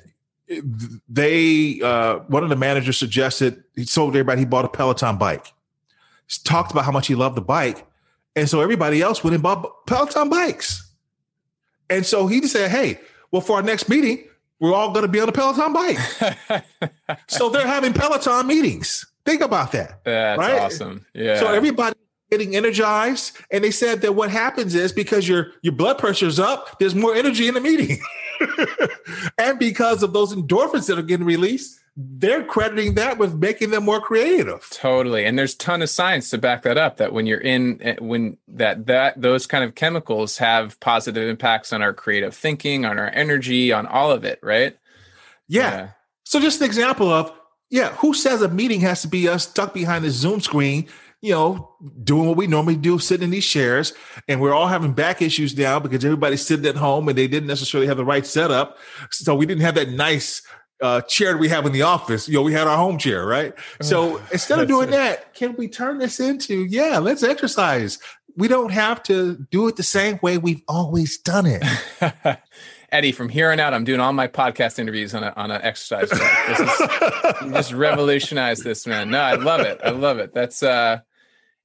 they, 1.10 1.82
uh, 1.82 2.20
one 2.28 2.44
of 2.44 2.50
the 2.50 2.56
managers 2.56 2.98
suggested, 2.98 3.64
he 3.76 3.86
told 3.86 4.10
everybody 4.10 4.42
he 4.42 4.46
bought 4.46 4.66
a 4.66 4.70
Peloton 4.70 5.18
bike. 5.18 5.54
Talked 6.44 6.72
about 6.72 6.86
how 6.86 6.92
much 6.92 7.08
he 7.08 7.16
loved 7.16 7.36
the 7.36 7.42
bike. 7.42 7.87
And 8.38 8.48
so 8.48 8.62
everybody 8.62 9.02
else 9.02 9.24
went 9.24 9.34
and 9.34 9.42
bought 9.42 9.88
Peloton 9.88 10.30
bikes. 10.30 10.94
And 11.90 12.06
so 12.06 12.28
he 12.28 12.40
just 12.40 12.54
said, 12.54 12.70
Hey, 12.70 13.00
well, 13.32 13.42
for 13.42 13.58
our 13.58 13.64
next 13.64 13.90
meeting, 13.90 14.26
we're 14.60 14.74
all 14.74 14.92
going 14.92 15.06
to 15.06 15.12
be 15.12 15.20
on 15.20 15.28
a 15.28 15.32
Peloton 15.32 15.74
bike. 15.74 15.98
so 17.28 17.50
they're 17.50 17.66
having 17.66 17.94
Peloton 17.94 18.46
meetings. 18.46 19.12
Think 19.26 19.42
about 19.42 19.72
that. 19.72 20.04
That's 20.04 20.40
right? 20.40 20.62
awesome. 20.62 21.04
Yeah. 21.16 21.40
So 21.40 21.48
everybody 21.48 21.96
getting 22.30 22.56
energized. 22.56 23.38
And 23.52 23.64
they 23.64 23.72
said 23.72 24.02
that 24.02 24.14
what 24.14 24.30
happens 24.30 24.76
is 24.76 24.92
because 24.92 25.28
your 25.28 25.54
your 25.64 25.74
blood 25.74 25.98
pressure 25.98 26.28
is 26.28 26.40
up, 26.40 26.78
there's 26.80 26.94
more 26.94 27.16
energy 27.16 27.48
in 27.48 27.56
the 27.56 27.62
meeting. 27.62 28.00
and 29.40 29.58
because 29.58 30.04
of 30.04 30.14
those 30.14 30.36
endorphins 30.36 30.88
that 30.88 31.00
are 31.00 31.04
getting 31.04 31.26
released, 31.26 31.80
they're 32.00 32.44
crediting 32.44 32.94
that 32.94 33.18
with 33.18 33.34
making 33.34 33.72
them 33.72 33.84
more 33.84 34.00
creative. 34.00 34.70
Totally. 34.72 35.26
And 35.26 35.38
there's 35.38 35.56
ton 35.56 35.82
of 35.82 35.90
science 35.90 36.30
to 36.30 36.38
back 36.38 36.62
that 36.62 36.78
up 36.78 36.98
that 36.98 37.12
when 37.12 37.26
you're 37.26 37.42
in 37.42 37.82
eh, 37.82 37.96
when 38.00 38.38
that 38.48 38.86
that 38.86 39.20
those 39.20 39.48
kind 39.48 39.64
of 39.64 39.74
chemicals 39.74 40.38
have 40.38 40.80
positive 40.80 41.28
impacts 41.28 41.74
on 41.74 41.82
our 41.82 41.94
creative 41.94 42.36
thinking, 42.36 42.86
on 42.86 43.00
our 43.00 43.10
energy, 43.10 43.72
on 43.72 43.88
all 43.88 44.12
of 44.12 44.24
it, 44.24 44.40
right? 44.44 44.78
Yeah. 45.48 45.72
yeah. 45.72 45.90
So 46.24 46.40
just 46.40 46.62
an 46.62 46.68
example 46.68 47.10
of 47.10 47.34
yeah, 47.72 47.90
who 47.96 48.14
says 48.14 48.44
a 48.44 48.48
meeting 48.48 48.82
has 48.82 49.02
to 49.02 49.08
be 49.08 49.28
us 49.28 49.50
stuck 49.50 49.74
behind 49.74 50.06
a 50.06 50.12
Zoom 50.12 50.40
screen 50.40 50.88
you 51.20 51.34
know, 51.34 51.72
doing 52.04 52.28
what 52.28 52.38
we 52.38 52.46
normally 52.46 52.76
do, 52.76 53.00
sitting 53.00 53.24
in 53.24 53.30
these 53.32 53.46
chairs, 53.46 53.92
and 54.28 54.40
we're 54.40 54.54
all 54.54 54.68
having 54.68 54.94
back 54.94 55.20
issues 55.20 55.58
now 55.58 55.80
because 55.80 56.06
everybody's 56.06 56.46
sitting 56.46 56.68
at 56.68 56.76
home 56.76 57.10
and 57.10 57.18
they 57.18 57.28
didn't 57.28 57.48
necessarily 57.48 57.88
have 57.88 57.98
the 57.98 58.06
right 58.06 58.26
setup. 58.26 58.78
So 59.10 59.34
we 59.34 59.48
didn't 59.48 59.64
have 59.64 59.74
that 59.76 59.90
nice 59.90 60.44
uh, 60.82 61.02
chair 61.02 61.38
we 61.38 61.50
have 61.50 61.66
in 61.66 61.72
the 61.72 61.82
office. 61.82 62.28
You 62.28 62.36
know, 62.36 62.42
we 62.44 62.54
had 62.54 62.68
our 62.68 62.78
home 62.78 62.98
chair, 62.98 63.26
right? 63.26 63.54
So 63.82 64.22
instead 64.32 64.60
of 64.60 64.68
doing 64.68 64.92
that, 64.92 65.34
can 65.34 65.56
we 65.56 65.68
turn 65.68 65.98
this 65.98 66.20
into, 66.20 66.66
yeah, 66.66 67.00
let's 67.00 67.24
exercise. 67.24 68.00
We 68.36 68.48
don't 68.48 68.72
have 68.72 69.02
to 69.04 69.46
do 69.50 69.68
it 69.68 69.76
the 69.76 69.84
same 69.84 70.20
way 70.22 70.38
we've 70.38 70.62
always 70.68 71.18
done 71.18 71.46
it. 71.48 71.64
Eddie, 72.92 73.12
from 73.12 73.28
here 73.28 73.52
on 73.52 73.60
out, 73.60 73.74
I'm 73.74 73.84
doing 73.84 74.00
all 74.00 74.14
my 74.14 74.28
podcast 74.28 74.80
interviews 74.80 75.14
on 75.14 75.24
a, 75.24 75.34
on 75.36 75.52
an 75.52 75.62
exercise. 75.62 76.10
This 76.10 76.60
is, 76.60 76.80
just 77.52 77.74
revolutionize 77.74 78.60
this, 78.60 78.88
man. 78.88 79.10
No, 79.10 79.20
I 79.20 79.36
love 79.36 79.62
it. 79.62 79.80
I 79.84 79.90
love 79.90 80.20
it. 80.20 80.34
That's 80.34 80.64
uh, 80.64 81.00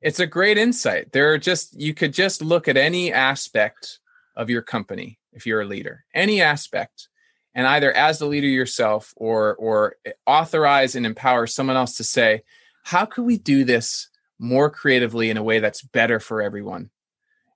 it's 0.01 0.19
a 0.19 0.27
great 0.27 0.59
insight. 0.59 1.13
There 1.13 1.33
are 1.33 1.39
just 1.39 1.79
you 1.79 1.95
could 1.95 2.13
just 2.13 2.43
look 2.43 2.67
at 2.67 2.77
any 2.77 3.13
aspect 3.13 4.01
of 4.35 4.51
your 4.51 4.63
company 4.63 5.21
if 5.33 5.47
you're 5.47 5.61
a 5.61 5.67
leader, 5.67 6.05
any 6.13 6.41
aspect, 6.41 7.09
and 7.55 7.67
either 7.67 7.93
as 7.93 8.19
the 8.19 8.27
leader 8.27 8.47
yourself 8.47 9.13
or 9.17 9.55
or 9.57 9.97
authorize 10.27 10.95
and 10.95 11.07
empower 11.07 11.47
someone 11.47 11.77
else 11.77 11.97
to 11.97 12.05
say, 12.05 12.43
how 12.85 13.05
could 13.05 13.25
we 13.25 13.39
do 13.39 13.65
this 13.65 14.09
more 14.39 14.71
creatively 14.71 15.31
in 15.31 15.37
a 15.37 15.43
way 15.43 15.61
that's 15.61 15.83
better 15.83 16.19
for 16.19 16.43
everyone, 16.43 16.91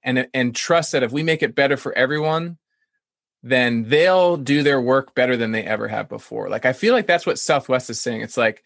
and 0.02 0.28
and 0.32 0.54
trust 0.54 0.92
that 0.92 1.02
if 1.02 1.12
we 1.12 1.22
make 1.22 1.42
it 1.42 1.54
better 1.54 1.76
for 1.76 1.96
everyone, 1.96 2.58
then 3.42 3.84
they'll 3.88 4.36
do 4.36 4.62
their 4.62 4.80
work 4.80 5.14
better 5.14 5.36
than 5.36 5.52
they 5.52 5.62
ever 5.62 5.88
have 5.88 6.08
before. 6.08 6.48
Like 6.48 6.66
I 6.66 6.72
feel 6.72 6.92
like 6.92 7.06
that's 7.06 7.26
what 7.26 7.38
Southwest 7.38 7.90
is 7.90 8.00
saying. 8.00 8.20
It's 8.20 8.36
like 8.36 8.62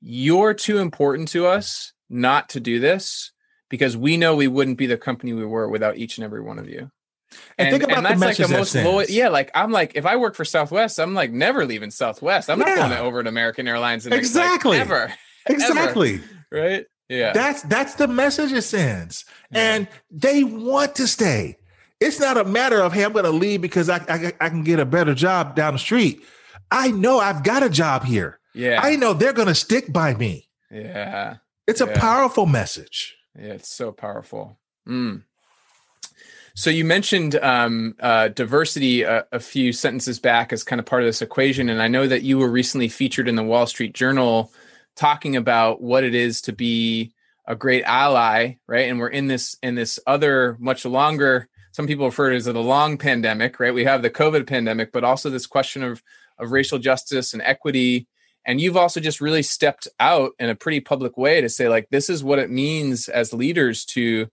you're 0.00 0.54
too 0.54 0.78
important 0.78 1.28
to 1.28 1.46
us 1.46 1.92
not 2.08 2.50
to 2.50 2.60
do 2.60 2.78
this 2.78 3.32
because 3.68 3.96
we 3.96 4.16
know 4.16 4.34
we 4.34 4.48
wouldn't 4.48 4.78
be 4.78 4.86
the 4.86 4.96
company 4.96 5.32
we 5.32 5.44
were 5.44 5.68
without 5.68 5.98
each 5.98 6.18
and 6.18 6.24
every 6.24 6.40
one 6.40 6.58
of 6.58 6.68
you. 6.68 6.90
And, 7.58 7.68
and 7.68 7.70
think 7.70 7.82
about 7.84 7.98
and 7.98 8.20
that's 8.20 8.38
like 8.38 8.48
the 8.48 8.56
most 8.56 8.74
loyal. 8.74 9.06
yeah. 9.08 9.28
Like 9.28 9.50
I'm 9.54 9.70
like, 9.70 9.92
if 9.94 10.06
I 10.06 10.16
work 10.16 10.34
for 10.34 10.44
Southwest, 10.44 10.98
I'm 10.98 11.14
like 11.14 11.32
never 11.32 11.66
leaving 11.66 11.90
Southwest. 11.90 12.48
I'm 12.48 12.60
yeah. 12.60 12.74
not 12.74 12.88
going 12.88 13.00
over 13.00 13.22
to 13.22 13.28
American 13.28 13.68
Airlines 13.68 14.06
and 14.06 14.14
exactly 14.14 14.78
like, 14.78 14.86
ever, 14.86 15.12
exactly, 15.46 16.14
ever. 16.14 16.24
right? 16.50 16.86
Yeah, 17.08 17.32
that's 17.32 17.62
that's 17.62 17.94
the 17.94 18.06
message 18.06 18.52
it 18.52 18.62
sends, 18.62 19.24
yeah. 19.50 19.74
and 19.74 19.88
they 20.10 20.44
want 20.44 20.94
to 20.96 21.06
stay. 21.06 21.56
It's 22.00 22.20
not 22.20 22.36
a 22.36 22.44
matter 22.44 22.80
of 22.80 22.92
hey, 22.92 23.04
I'm 23.04 23.12
going 23.12 23.24
to 23.24 23.30
leave 23.30 23.60
because 23.62 23.88
I, 23.88 23.96
I 24.08 24.32
I 24.40 24.48
can 24.50 24.62
get 24.62 24.78
a 24.78 24.84
better 24.84 25.14
job 25.14 25.56
down 25.56 25.72
the 25.72 25.78
street. 25.78 26.22
I 26.70 26.90
know 26.90 27.18
I've 27.18 27.42
got 27.42 27.62
a 27.62 27.70
job 27.70 28.04
here. 28.04 28.38
Yeah, 28.54 28.80
I 28.82 28.96
know 28.96 29.14
they're 29.14 29.32
going 29.32 29.48
to 29.48 29.54
stick 29.54 29.90
by 29.90 30.14
me. 30.14 30.48
Yeah, 30.70 31.36
it's 31.66 31.80
yeah. 31.80 31.86
a 31.86 31.98
powerful 31.98 32.44
message. 32.44 33.16
Yeah, 33.34 33.52
it's 33.54 33.70
so 33.70 33.90
powerful. 33.90 34.58
Mm. 34.86 35.22
So 36.58 36.70
you 36.70 36.84
mentioned 36.84 37.36
um, 37.36 37.94
uh, 38.00 38.28
diversity 38.30 39.02
a, 39.02 39.24
a, 39.30 39.38
few 39.38 39.72
sentences 39.72 40.18
back 40.18 40.52
as 40.52 40.64
kind 40.64 40.80
of 40.80 40.86
part 40.86 41.02
of 41.02 41.06
this 41.06 41.22
equation, 41.22 41.68
and 41.68 41.80
I 41.80 41.86
know 41.86 42.08
that 42.08 42.24
you 42.24 42.36
were 42.36 42.50
recently 42.50 42.88
featured 42.88 43.28
in 43.28 43.36
the 43.36 43.44
Wall 43.44 43.64
Street 43.68 43.94
Journal 43.94 44.52
talking 44.96 45.36
about 45.36 45.80
what 45.80 46.02
it 46.02 46.16
is 46.16 46.40
to 46.42 46.52
be 46.52 47.12
a 47.46 47.54
great 47.54 47.84
ally, 47.84 48.56
right? 48.66 48.90
And 48.90 48.98
we're 48.98 49.06
in 49.06 49.28
this 49.28 49.56
in 49.62 49.76
this 49.76 50.00
other 50.04 50.56
much 50.58 50.84
longer 50.84 51.48
some 51.70 51.86
people 51.86 52.06
refer 52.06 52.30
to 52.30 52.34
it 52.34 52.38
as 52.38 52.48
a 52.48 52.52
long 52.54 52.98
pandemic, 52.98 53.60
right? 53.60 53.72
We 53.72 53.84
have 53.84 54.02
the 54.02 54.10
COVID 54.10 54.48
pandemic, 54.48 54.90
but 54.90 55.04
also 55.04 55.30
this 55.30 55.46
question 55.46 55.84
of 55.84 56.02
of 56.40 56.50
racial 56.50 56.80
justice 56.80 57.34
and 57.34 57.42
equity. 57.42 58.08
And 58.44 58.60
you've 58.60 58.76
also 58.76 58.98
just 58.98 59.20
really 59.20 59.44
stepped 59.44 59.86
out 60.00 60.32
in 60.40 60.48
a 60.48 60.56
pretty 60.56 60.80
public 60.80 61.16
way 61.16 61.40
to 61.40 61.48
say, 61.48 61.68
like, 61.68 61.86
this 61.90 62.10
is 62.10 62.24
what 62.24 62.40
it 62.40 62.50
means 62.50 63.08
as 63.08 63.32
leaders 63.32 63.84
to 63.84 64.28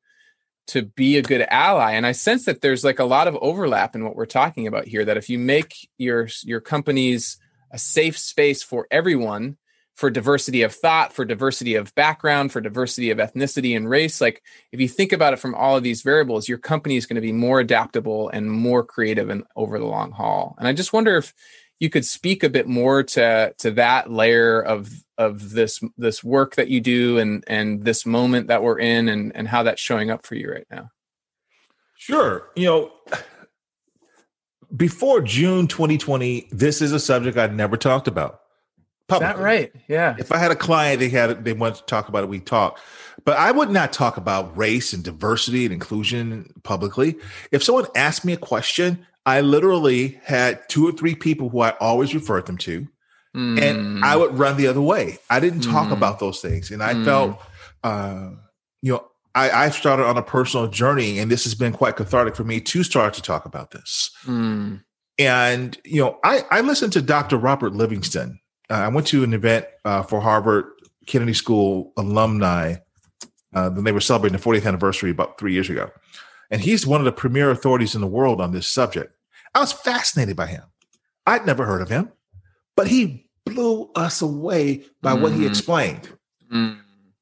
to 0.68 0.84
be 0.84 1.18
a 1.18 1.22
good 1.22 1.46
ally. 1.50 1.94
And 1.94 2.06
I 2.06 2.12
sense 2.12 2.46
that 2.46 2.62
there's 2.62 2.84
like 2.84 3.00
a 3.00 3.06
lot 3.06 3.28
of 3.28 3.38
overlap 3.42 3.96
in 3.96 4.04
what 4.04 4.16
we're 4.16 4.26
talking 4.26 4.68
about 4.68 4.88
here. 4.88 5.06
That 5.06 5.18
if 5.18 5.30
you 5.30 5.40
make 5.40 5.90
your 5.98 6.28
your 6.44 6.62
companies 6.62 7.38
a 7.72 7.78
safe 7.78 8.18
space 8.18 8.64
for 8.64 8.88
everyone, 8.90 9.58
for 9.96 10.10
diversity 10.10 10.62
of 10.62 10.74
thought, 10.74 11.14
for 11.14 11.24
diversity 11.24 11.76
of 11.76 11.94
background, 11.96 12.52
for 12.52 12.60
diversity 12.60 13.12
of 13.12 13.18
ethnicity 13.18 13.76
and 13.76 13.90
race. 13.90 14.20
Like 14.20 14.44
if 14.72 14.80
you 14.80 14.88
think 14.88 15.14
about 15.14 15.34
it 15.34 15.40
from 15.40 15.56
all 15.56 15.78
of 15.78 15.84
these 15.84 16.02
variables, 16.02 16.50
your 16.50 16.58
company 16.58 16.98
is 16.98 17.06
going 17.06 17.16
to 17.16 17.22
be 17.22 17.32
more 17.32 17.62
adaptable 17.62 18.30
and 18.30 18.52
more 18.52 18.84
creative 18.84 19.30
and 19.30 19.44
over 19.56 19.80
the 19.80 19.86
long 19.86 20.12
haul. 20.12 20.56
And 20.60 20.68
I 20.68 20.74
just 20.74 20.94
wonder 20.94 21.16
if 21.18 21.34
you 21.80 21.90
could 21.90 22.06
speak 22.06 22.44
a 22.44 22.50
bit 22.50 22.68
more 22.68 23.04
to 23.04 23.54
to 23.58 23.72
that 23.72 24.12
layer 24.12 24.62
of 24.62 24.90
of 25.18 25.52
this 25.52 25.82
this 25.98 26.24
work 26.24 26.56
that 26.56 26.70
you 26.70 26.82
do 26.82 27.18
and 27.18 27.44
and 27.48 27.86
this 27.86 28.06
moment 28.06 28.48
that 28.48 28.64
we're 28.64 28.80
in 28.80 29.10
and 29.10 29.36
and 29.36 29.48
how 29.48 29.64
that's 29.64 29.82
showing 29.82 30.10
up 30.10 30.26
for 30.26 30.36
you 30.36 30.52
right 30.52 30.68
now. 30.72 30.90
Sure. 31.98 32.50
You 32.56 32.66
know, 32.66 32.92
before 34.76 35.22
June 35.22 35.68
2020, 35.68 36.50
this 36.52 36.82
is 36.82 36.92
a 36.92 37.00
subject 37.00 37.38
I'd 37.38 37.56
never 37.56 37.78
talked 37.78 38.08
about 38.08 38.42
publicly. 39.08 39.32
Is 39.32 39.38
that 39.38 39.44
right? 39.44 39.72
Yeah. 39.88 40.16
If 40.18 40.32
I 40.32 40.38
had 40.38 40.52
a 40.52 40.56
client, 40.56 41.00
they 41.00 41.10
had 41.10 41.44
they 41.44 41.54
wanted 41.54 41.78
to 41.78 41.86
talk 41.86 42.10
about 42.10 42.24
it, 42.24 42.30
we 42.30 42.40
talk. 42.40 42.80
But 43.24 43.38
I 43.38 43.52
would 43.52 43.70
not 43.70 43.92
talk 43.92 44.18
about 44.18 44.56
race 44.58 44.94
and 44.94 45.04
diversity 45.04 45.66
and 45.66 45.74
inclusion 45.74 46.54
publicly. 46.64 47.16
If 47.52 47.64
someone 47.64 47.88
asked 47.96 48.24
me 48.24 48.34
a 48.34 48.38
question, 48.38 49.06
I 49.26 49.42
literally 49.42 50.20
had 50.24 50.68
two 50.70 50.88
or 50.88 50.92
three 50.92 51.16
people 51.16 51.50
who 51.50 51.62
I 51.62 51.72
always 51.80 52.14
referred 52.14 52.46
them 52.46 52.58
to, 52.60 52.88
mm. 53.36 53.62
and 53.62 54.04
I 54.04 54.16
would 54.16 54.38
run 54.38 54.58
the 54.58 54.68
other 54.68 54.82
way. 54.82 55.18
I 55.30 55.40
didn't 55.40 55.62
talk 55.62 55.90
mm. 55.90 55.94
about 55.94 56.20
those 56.20 56.42
things, 56.42 56.72
and 56.72 56.84
I 56.84 56.94
mm. 56.94 57.06
felt, 57.06 57.42
uh, 57.84 58.32
you 58.82 58.94
know, 58.94 59.08
I, 59.34 59.66
I 59.66 59.70
started 59.70 60.06
on 60.06 60.18
a 60.18 60.24
personal 60.24 60.68
journey, 60.68 61.20
and 61.20 61.32
this 61.32 61.44
has 61.44 61.56
been 61.56 61.74
quite 61.74 61.96
cathartic 61.96 62.36
for 62.36 62.44
me 62.44 62.62
to 62.62 62.84
start 62.84 63.14
to 63.16 63.22
talk 63.22 63.46
about 63.46 63.72
this. 63.72 64.12
Mm. 64.26 64.84
And 65.18 65.78
you 65.86 66.02
know, 66.02 66.20
I, 66.24 66.44
I 66.52 66.62
listened 66.62 66.94
to 66.94 67.02
Dr. 67.02 67.38
Robert 67.38 67.74
Livingston 67.74 68.40
uh, 68.70 68.74
I 68.74 68.88
went 68.88 69.08
to 69.08 69.24
an 69.24 69.34
event 69.34 69.66
uh, 69.84 70.04
for 70.04 70.22
Harvard 70.22 70.66
Kennedy 71.06 71.34
School 71.34 71.94
alumni. 71.98 72.76
Uh, 73.54 73.70
they 73.70 73.92
were 73.92 74.02
celebrating 74.02 74.38
the 74.38 74.44
40th 74.44 74.66
anniversary 74.66 75.12
about 75.12 75.38
three 75.38 75.54
years 75.54 75.70
ago. 75.70 75.90
And 76.52 76.62
he's 76.62 76.86
one 76.86 77.02
of 77.02 77.06
the 77.06 77.12
premier 77.12 77.52
authorities 77.52 77.96
in 77.96 78.02
the 78.02 78.08
world 78.08 78.42
on 78.42 78.52
this 78.52 78.68
subject. 78.68 79.15
I 79.56 79.60
was 79.60 79.72
fascinated 79.72 80.36
by 80.36 80.48
him. 80.48 80.64
I'd 81.26 81.46
never 81.46 81.66
heard 81.66 81.82
of 81.82 81.90
him, 81.90 82.12
but 82.76 82.88
he 82.88 83.28
blew 83.46 83.90
us 83.96 84.22
away 84.22 84.86
by 85.02 85.16
mm. 85.16 85.22
what 85.22 85.32
he 85.32 85.40
mm-hmm. 85.40 85.48
explained. 85.48 86.10
Mm. 86.54 86.80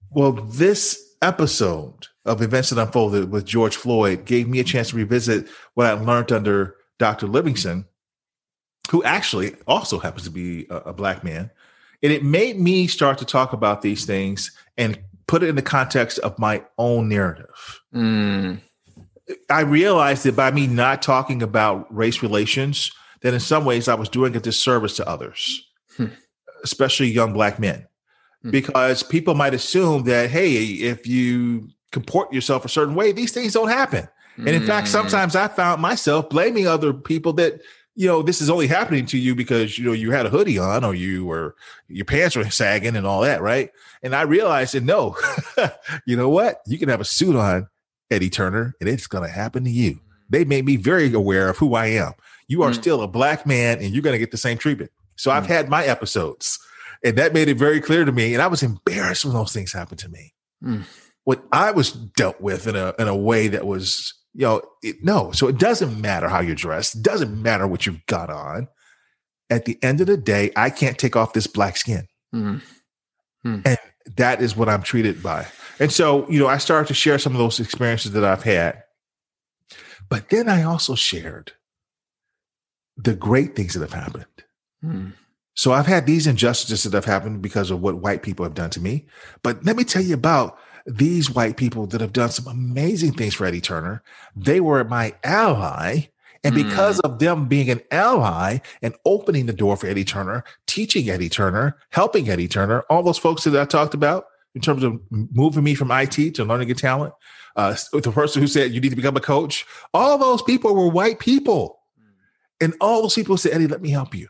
Well, 0.09 0.33
this 0.33 1.15
episode 1.21 2.07
of 2.25 2.41
Events 2.41 2.71
That 2.71 2.81
Unfolded 2.81 3.31
with 3.31 3.45
George 3.45 3.75
Floyd 3.77 4.25
gave 4.25 4.49
me 4.49 4.59
a 4.59 4.63
chance 4.63 4.89
to 4.89 4.97
revisit 4.97 5.47
what 5.75 5.87
I 5.87 5.93
learned 5.93 6.31
under 6.31 6.75
Dr. 6.99 7.27
Livingston 7.27 7.85
who 8.89 9.03
actually 9.03 9.55
also 9.67 9.99
happens 9.99 10.23
to 10.23 10.29
be 10.29 10.67
a, 10.69 10.77
a 10.77 10.93
black 10.93 11.23
man. 11.23 11.49
And 12.01 12.11
it 12.11 12.23
made 12.23 12.59
me 12.59 12.87
start 12.87 13.17
to 13.19 13.25
talk 13.25 13.53
about 13.53 13.81
these 13.81 14.05
things 14.05 14.51
and 14.77 14.99
put 15.27 15.41
it 15.41 15.49
in 15.49 15.55
the 15.55 15.61
context 15.61 16.19
of 16.19 16.37
my 16.37 16.63
own 16.77 17.07
narrative. 17.07 17.81
Mm. 17.95 18.61
I 19.49 19.61
realized 19.61 20.23
that 20.25 20.35
by 20.35 20.51
me 20.51 20.67
not 20.67 21.01
talking 21.01 21.41
about 21.41 21.93
race 21.93 22.21
relations, 22.21 22.91
that 23.21 23.33
in 23.33 23.39
some 23.39 23.65
ways 23.65 23.87
I 23.87 23.95
was 23.95 24.09
doing 24.09 24.35
a 24.35 24.39
disservice 24.39 24.97
to 24.97 25.07
others, 25.07 25.65
hmm. 25.95 26.07
especially 26.63 27.07
young 27.07 27.33
black 27.33 27.59
men, 27.59 27.87
hmm. 28.41 28.51
because 28.51 29.01
people 29.03 29.33
might 29.33 29.53
assume 29.53 30.03
that, 30.03 30.29
hey, 30.29 30.53
if 30.53 31.07
you 31.07 31.69
comport 31.91 32.33
yourself 32.33 32.65
a 32.65 32.69
certain 32.69 32.95
way, 32.95 33.11
these 33.11 33.31
things 33.31 33.53
don't 33.53 33.69
happen. 33.69 34.09
And 34.37 34.49
in 34.49 34.63
mm. 34.63 34.67
fact, 34.67 34.87
sometimes 34.87 35.35
I 35.35 35.47
found 35.47 35.81
myself 35.81 36.29
blaming 36.29 36.67
other 36.67 36.91
people 36.91 37.33
that, 37.33 37.61
you 37.95 38.07
know, 38.07 38.23
this 38.23 38.41
is 38.41 38.49
only 38.49 38.65
happening 38.67 39.05
to 39.07 39.17
you 39.17 39.35
because, 39.35 39.77
you 39.77 39.85
know, 39.85 39.91
you 39.91 40.09
had 40.09 40.25
a 40.25 40.29
hoodie 40.29 40.57
on 40.57 40.83
or 40.83 40.95
you 40.95 41.25
were, 41.25 41.55
your 41.87 42.05
pants 42.05 42.35
were 42.35 42.49
sagging 42.49 42.95
and 42.95 43.05
all 43.05 43.21
that. 43.21 43.41
Right. 43.41 43.69
And 44.01 44.15
I 44.15 44.23
realized 44.23 44.73
that 44.73 44.83
no, 44.83 45.15
you 46.07 46.17
know 46.17 46.29
what? 46.29 46.61
You 46.65 46.79
can 46.79 46.89
have 46.89 47.01
a 47.01 47.05
suit 47.05 47.35
on, 47.35 47.67
Eddie 48.11 48.29
Turner, 48.29 48.75
and 48.79 48.89
it's 48.89 49.07
going 49.07 49.23
to 49.23 49.33
happen 49.33 49.63
to 49.63 49.69
you. 49.69 49.99
They 50.29 50.45
made 50.45 50.65
me 50.65 50.77
very 50.77 51.13
aware 51.13 51.49
of 51.49 51.57
who 51.57 51.75
I 51.75 51.87
am. 51.87 52.13
You 52.47 52.63
are 52.63 52.71
mm. 52.71 52.75
still 52.75 53.01
a 53.01 53.07
black 53.07 53.45
man 53.45 53.79
and 53.79 53.93
you're 53.93 54.01
going 54.01 54.13
to 54.13 54.19
get 54.19 54.31
the 54.31 54.37
same 54.37 54.57
treatment. 54.57 54.91
So 55.15 55.29
mm. 55.29 55.35
I've 55.35 55.45
had 55.45 55.69
my 55.69 55.85
episodes 55.85 56.59
and 57.03 57.17
that 57.17 57.33
made 57.33 57.49
it 57.49 57.57
very 57.57 57.81
clear 57.81 58.05
to 58.05 58.11
me. 58.11 58.33
And 58.33 58.41
I 58.41 58.47
was 58.47 58.63
embarrassed 58.63 59.25
when 59.25 59.33
those 59.33 59.53
things 59.53 59.73
happened 59.73 59.99
to 59.99 60.09
me. 60.09 60.33
Mm. 60.63 60.83
What 61.25 61.43
I 61.51 61.71
was 61.71 61.91
dealt 61.91 62.41
with 62.41 62.67
in 62.67 62.75
a, 62.75 62.93
in 62.97 63.07
a 63.07 63.15
way 63.15 63.47
that 63.49 63.65
was 63.65 64.13
you 64.33 64.47
know, 64.47 64.61
it, 64.81 65.03
no. 65.03 65.31
So 65.31 65.47
it 65.47 65.59
doesn't 65.59 65.99
matter 66.01 66.27
how 66.27 66.39
you're 66.41 66.55
dressed. 66.55 66.95
It 66.95 67.03
doesn't 67.03 67.39
matter 67.41 67.67
what 67.67 67.85
you've 67.85 68.05
got 68.07 68.29
on. 68.29 68.67
At 69.49 69.65
the 69.65 69.77
end 69.83 70.01
of 70.01 70.07
the 70.07 70.17
day, 70.17 70.51
I 70.55 70.71
can't 70.71 70.97
take 70.97 71.15
off 71.15 71.33
this 71.33 71.45
black 71.45 71.77
skin. 71.77 72.07
Mm-hmm. 72.33 73.59
And 73.65 73.77
that 74.15 74.41
is 74.41 74.55
what 74.55 74.69
I'm 74.69 74.81
treated 74.81 75.21
by. 75.21 75.45
And 75.83 75.91
so, 75.91 76.25
you 76.29 76.39
know, 76.39 76.47
I 76.47 76.59
started 76.59 76.87
to 76.87 76.93
share 76.93 77.19
some 77.19 77.33
of 77.33 77.39
those 77.39 77.59
experiences 77.59 78.13
that 78.13 78.23
I've 78.23 78.43
had. 78.43 78.83
But 80.07 80.29
then 80.29 80.47
I 80.47 80.63
also 80.63 80.95
shared 80.95 81.51
the 82.95 83.13
great 83.13 83.53
things 83.53 83.73
that 83.73 83.81
have 83.81 83.91
happened. 83.91 84.25
Mm. 84.81 85.11
So 85.55 85.73
I've 85.73 85.85
had 85.85 86.05
these 86.05 86.25
injustices 86.25 86.83
that 86.85 86.93
have 86.93 87.03
happened 87.03 87.41
because 87.41 87.69
of 87.69 87.81
what 87.81 87.97
white 87.97 88.23
people 88.23 88.45
have 88.45 88.53
done 88.53 88.69
to 88.69 88.79
me. 88.79 89.07
But 89.41 89.65
let 89.65 89.75
me 89.75 89.83
tell 89.83 90.01
you 90.01 90.13
about 90.13 90.57
these 90.85 91.29
white 91.29 91.57
people 91.57 91.85
that 91.87 91.99
have 91.99 92.13
done 92.13 92.29
some 92.29 92.47
amazing 92.47 93.15
things 93.15 93.33
for 93.33 93.45
Eddie 93.45 93.59
Turner, 93.59 94.01
they 94.37 94.61
were 94.61 94.85
my 94.85 95.13
ally. 95.21 96.07
And 96.45 96.55
because 96.55 97.01
mm. 97.01 97.09
of 97.09 97.19
them 97.19 97.49
being 97.49 97.69
an 97.69 97.81
ally 97.91 98.59
and 98.81 98.95
opening 99.03 99.47
the 99.47 99.53
door 99.53 99.75
for 99.75 99.87
Eddie 99.87 100.05
Turner, 100.05 100.45
teaching 100.65 101.09
Eddie 101.09 101.27
Turner, 101.27 101.75
helping 101.89 102.29
Eddie 102.29 102.47
Turner, 102.47 102.85
all 102.89 103.03
those 103.03 103.17
folks 103.17 103.43
that 103.43 103.61
I 103.61 103.65
talked 103.65 103.93
about 103.93 104.27
in 104.55 104.61
terms 104.61 104.83
of 104.83 104.99
moving 105.09 105.63
me 105.63 105.75
from 105.75 105.91
IT 105.91 106.35
to 106.35 106.45
learning 106.45 106.71
a 106.71 106.75
talent, 106.75 107.13
uh, 107.55 107.75
the 107.91 108.11
person 108.11 108.41
who 108.41 108.47
said 108.47 108.71
you 108.71 108.81
need 108.81 108.89
to 108.89 108.95
become 108.95 109.17
a 109.17 109.21
coach, 109.21 109.65
all 109.93 110.17
those 110.17 110.41
people 110.41 110.75
were 110.75 110.89
white 110.89 111.19
people. 111.19 111.79
And 112.61 112.73
all 112.79 113.01
those 113.01 113.15
people 113.15 113.37
said, 113.37 113.53
Eddie, 113.53 113.67
let 113.67 113.81
me 113.81 113.89
help 113.89 114.15
you. 114.15 114.27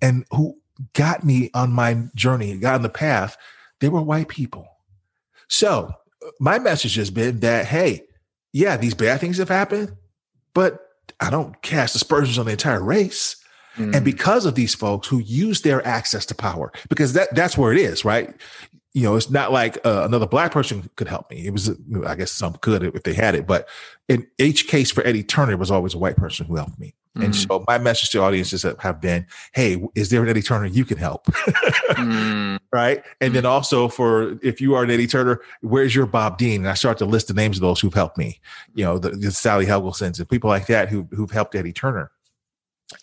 And 0.00 0.24
who 0.30 0.56
got 0.94 1.24
me 1.24 1.50
on 1.54 1.72
my 1.72 2.04
journey, 2.14 2.56
got 2.56 2.76
on 2.76 2.82
the 2.82 2.88
path, 2.88 3.36
they 3.80 3.88
were 3.88 4.00
white 4.00 4.28
people. 4.28 4.66
So 5.48 5.92
my 6.40 6.58
message 6.58 6.94
has 6.96 7.10
been 7.10 7.40
that, 7.40 7.66
hey, 7.66 8.02
yeah, 8.52 8.76
these 8.76 8.94
bad 8.94 9.20
things 9.20 9.38
have 9.38 9.48
happened, 9.48 9.92
but 10.54 10.80
I 11.20 11.30
don't 11.30 11.60
cast 11.62 11.94
aspersions 11.94 12.38
on 12.38 12.46
the 12.46 12.52
entire 12.52 12.82
race. 12.82 13.36
Mm. 13.76 13.96
And 13.96 14.04
because 14.04 14.44
of 14.44 14.54
these 14.54 14.74
folks 14.74 15.08
who 15.08 15.18
use 15.18 15.62
their 15.62 15.86
access 15.86 16.26
to 16.26 16.34
power, 16.34 16.72
because 16.88 17.14
that 17.14 17.34
that's 17.34 17.56
where 17.56 17.72
it 17.72 17.78
is, 17.78 18.04
right? 18.04 18.34
You 18.94 19.04
know, 19.04 19.16
it's 19.16 19.30
not 19.30 19.52
like 19.52 19.78
uh, 19.86 20.02
another 20.04 20.26
black 20.26 20.52
person 20.52 20.90
could 20.96 21.08
help 21.08 21.30
me. 21.30 21.46
It 21.46 21.52
was, 21.52 21.70
I 22.06 22.14
guess, 22.14 22.30
some 22.30 22.54
could 22.54 22.82
if 22.82 23.02
they 23.04 23.14
had 23.14 23.34
it, 23.34 23.46
but 23.46 23.68
in 24.08 24.26
each 24.38 24.68
case 24.68 24.90
for 24.90 25.06
Eddie 25.06 25.22
Turner, 25.22 25.52
it 25.52 25.58
was 25.58 25.70
always 25.70 25.94
a 25.94 25.98
white 25.98 26.16
person 26.16 26.46
who 26.46 26.56
helped 26.56 26.78
me. 26.78 26.94
Mm. 27.16 27.24
And 27.26 27.36
so 27.36 27.64
my 27.66 27.78
message 27.78 28.10
to 28.10 28.22
audiences 28.22 28.62
have 28.62 29.00
been, 29.00 29.26
hey, 29.54 29.82
is 29.94 30.08
there 30.08 30.22
an 30.22 30.28
Eddie 30.28 30.42
Turner 30.42 30.66
you 30.66 30.84
can 30.84 30.96
help? 30.96 31.26
mm. 31.26 32.58
Right. 32.72 33.04
And 33.20 33.32
mm. 33.32 33.34
then 33.34 33.46
also 33.46 33.88
for 33.88 34.38
if 34.42 34.60
you 34.60 34.74
are 34.74 34.84
an 34.84 34.90
Eddie 34.90 35.06
Turner, 35.06 35.40
where's 35.60 35.94
your 35.94 36.06
Bob 36.06 36.38
Dean? 36.38 36.62
And 36.62 36.68
I 36.68 36.74
start 36.74 36.98
to 36.98 37.04
list 37.04 37.28
the 37.28 37.34
names 37.34 37.58
of 37.58 37.60
those 37.60 37.80
who've 37.80 37.92
helped 37.92 38.16
me, 38.16 38.40
you 38.74 38.84
know, 38.84 38.98
the, 38.98 39.10
the 39.10 39.30
Sally 39.30 39.66
Helgesens 39.66 40.18
and 40.18 40.28
people 40.28 40.48
like 40.48 40.66
that 40.66 40.88
who, 40.88 41.06
who've 41.10 41.30
helped 41.30 41.54
Eddie 41.54 41.72
Turner. 41.72 42.10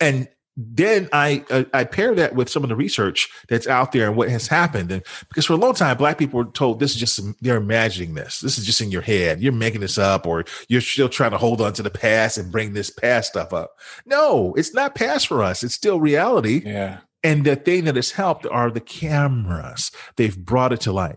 And 0.00 0.28
then 0.56 1.08
I 1.12 1.44
uh, 1.50 1.64
I 1.72 1.84
pair 1.84 2.14
that 2.14 2.34
with 2.34 2.48
some 2.48 2.62
of 2.62 2.68
the 2.68 2.76
research 2.76 3.28
that's 3.48 3.66
out 3.66 3.92
there 3.92 4.08
and 4.08 4.16
what 4.16 4.28
has 4.28 4.46
happened, 4.46 4.90
and 4.90 5.02
because 5.28 5.46
for 5.46 5.54
a 5.54 5.56
long 5.56 5.74
time, 5.74 5.96
black 5.96 6.18
people 6.18 6.38
were 6.38 6.50
told 6.50 6.80
this 6.80 6.92
is 6.92 7.00
just 7.00 7.20
they're 7.42 7.56
imagining 7.56 8.14
this. 8.14 8.40
This 8.40 8.58
is 8.58 8.66
just 8.66 8.80
in 8.80 8.90
your 8.90 9.02
head. 9.02 9.40
You're 9.40 9.52
making 9.52 9.80
this 9.80 9.96
up, 9.96 10.26
or 10.26 10.44
you're 10.68 10.80
still 10.80 11.08
trying 11.08 11.30
to 11.30 11.38
hold 11.38 11.60
on 11.60 11.72
to 11.74 11.82
the 11.82 11.90
past 11.90 12.36
and 12.36 12.52
bring 12.52 12.72
this 12.72 12.90
past 12.90 13.30
stuff 13.30 13.52
up. 13.52 13.76
No, 14.06 14.52
it's 14.54 14.74
not 14.74 14.94
past 14.94 15.28
for 15.28 15.42
us. 15.42 15.62
It's 15.62 15.74
still 15.74 16.00
reality. 16.00 16.62
Yeah. 16.64 16.98
And 17.22 17.44
the 17.44 17.56
thing 17.56 17.84
that 17.84 17.96
has 17.96 18.10
helped 18.10 18.46
are 18.46 18.70
the 18.70 18.80
cameras. 18.80 19.90
They've 20.16 20.36
brought 20.36 20.72
it 20.72 20.80
to 20.82 20.92
light. 20.92 21.16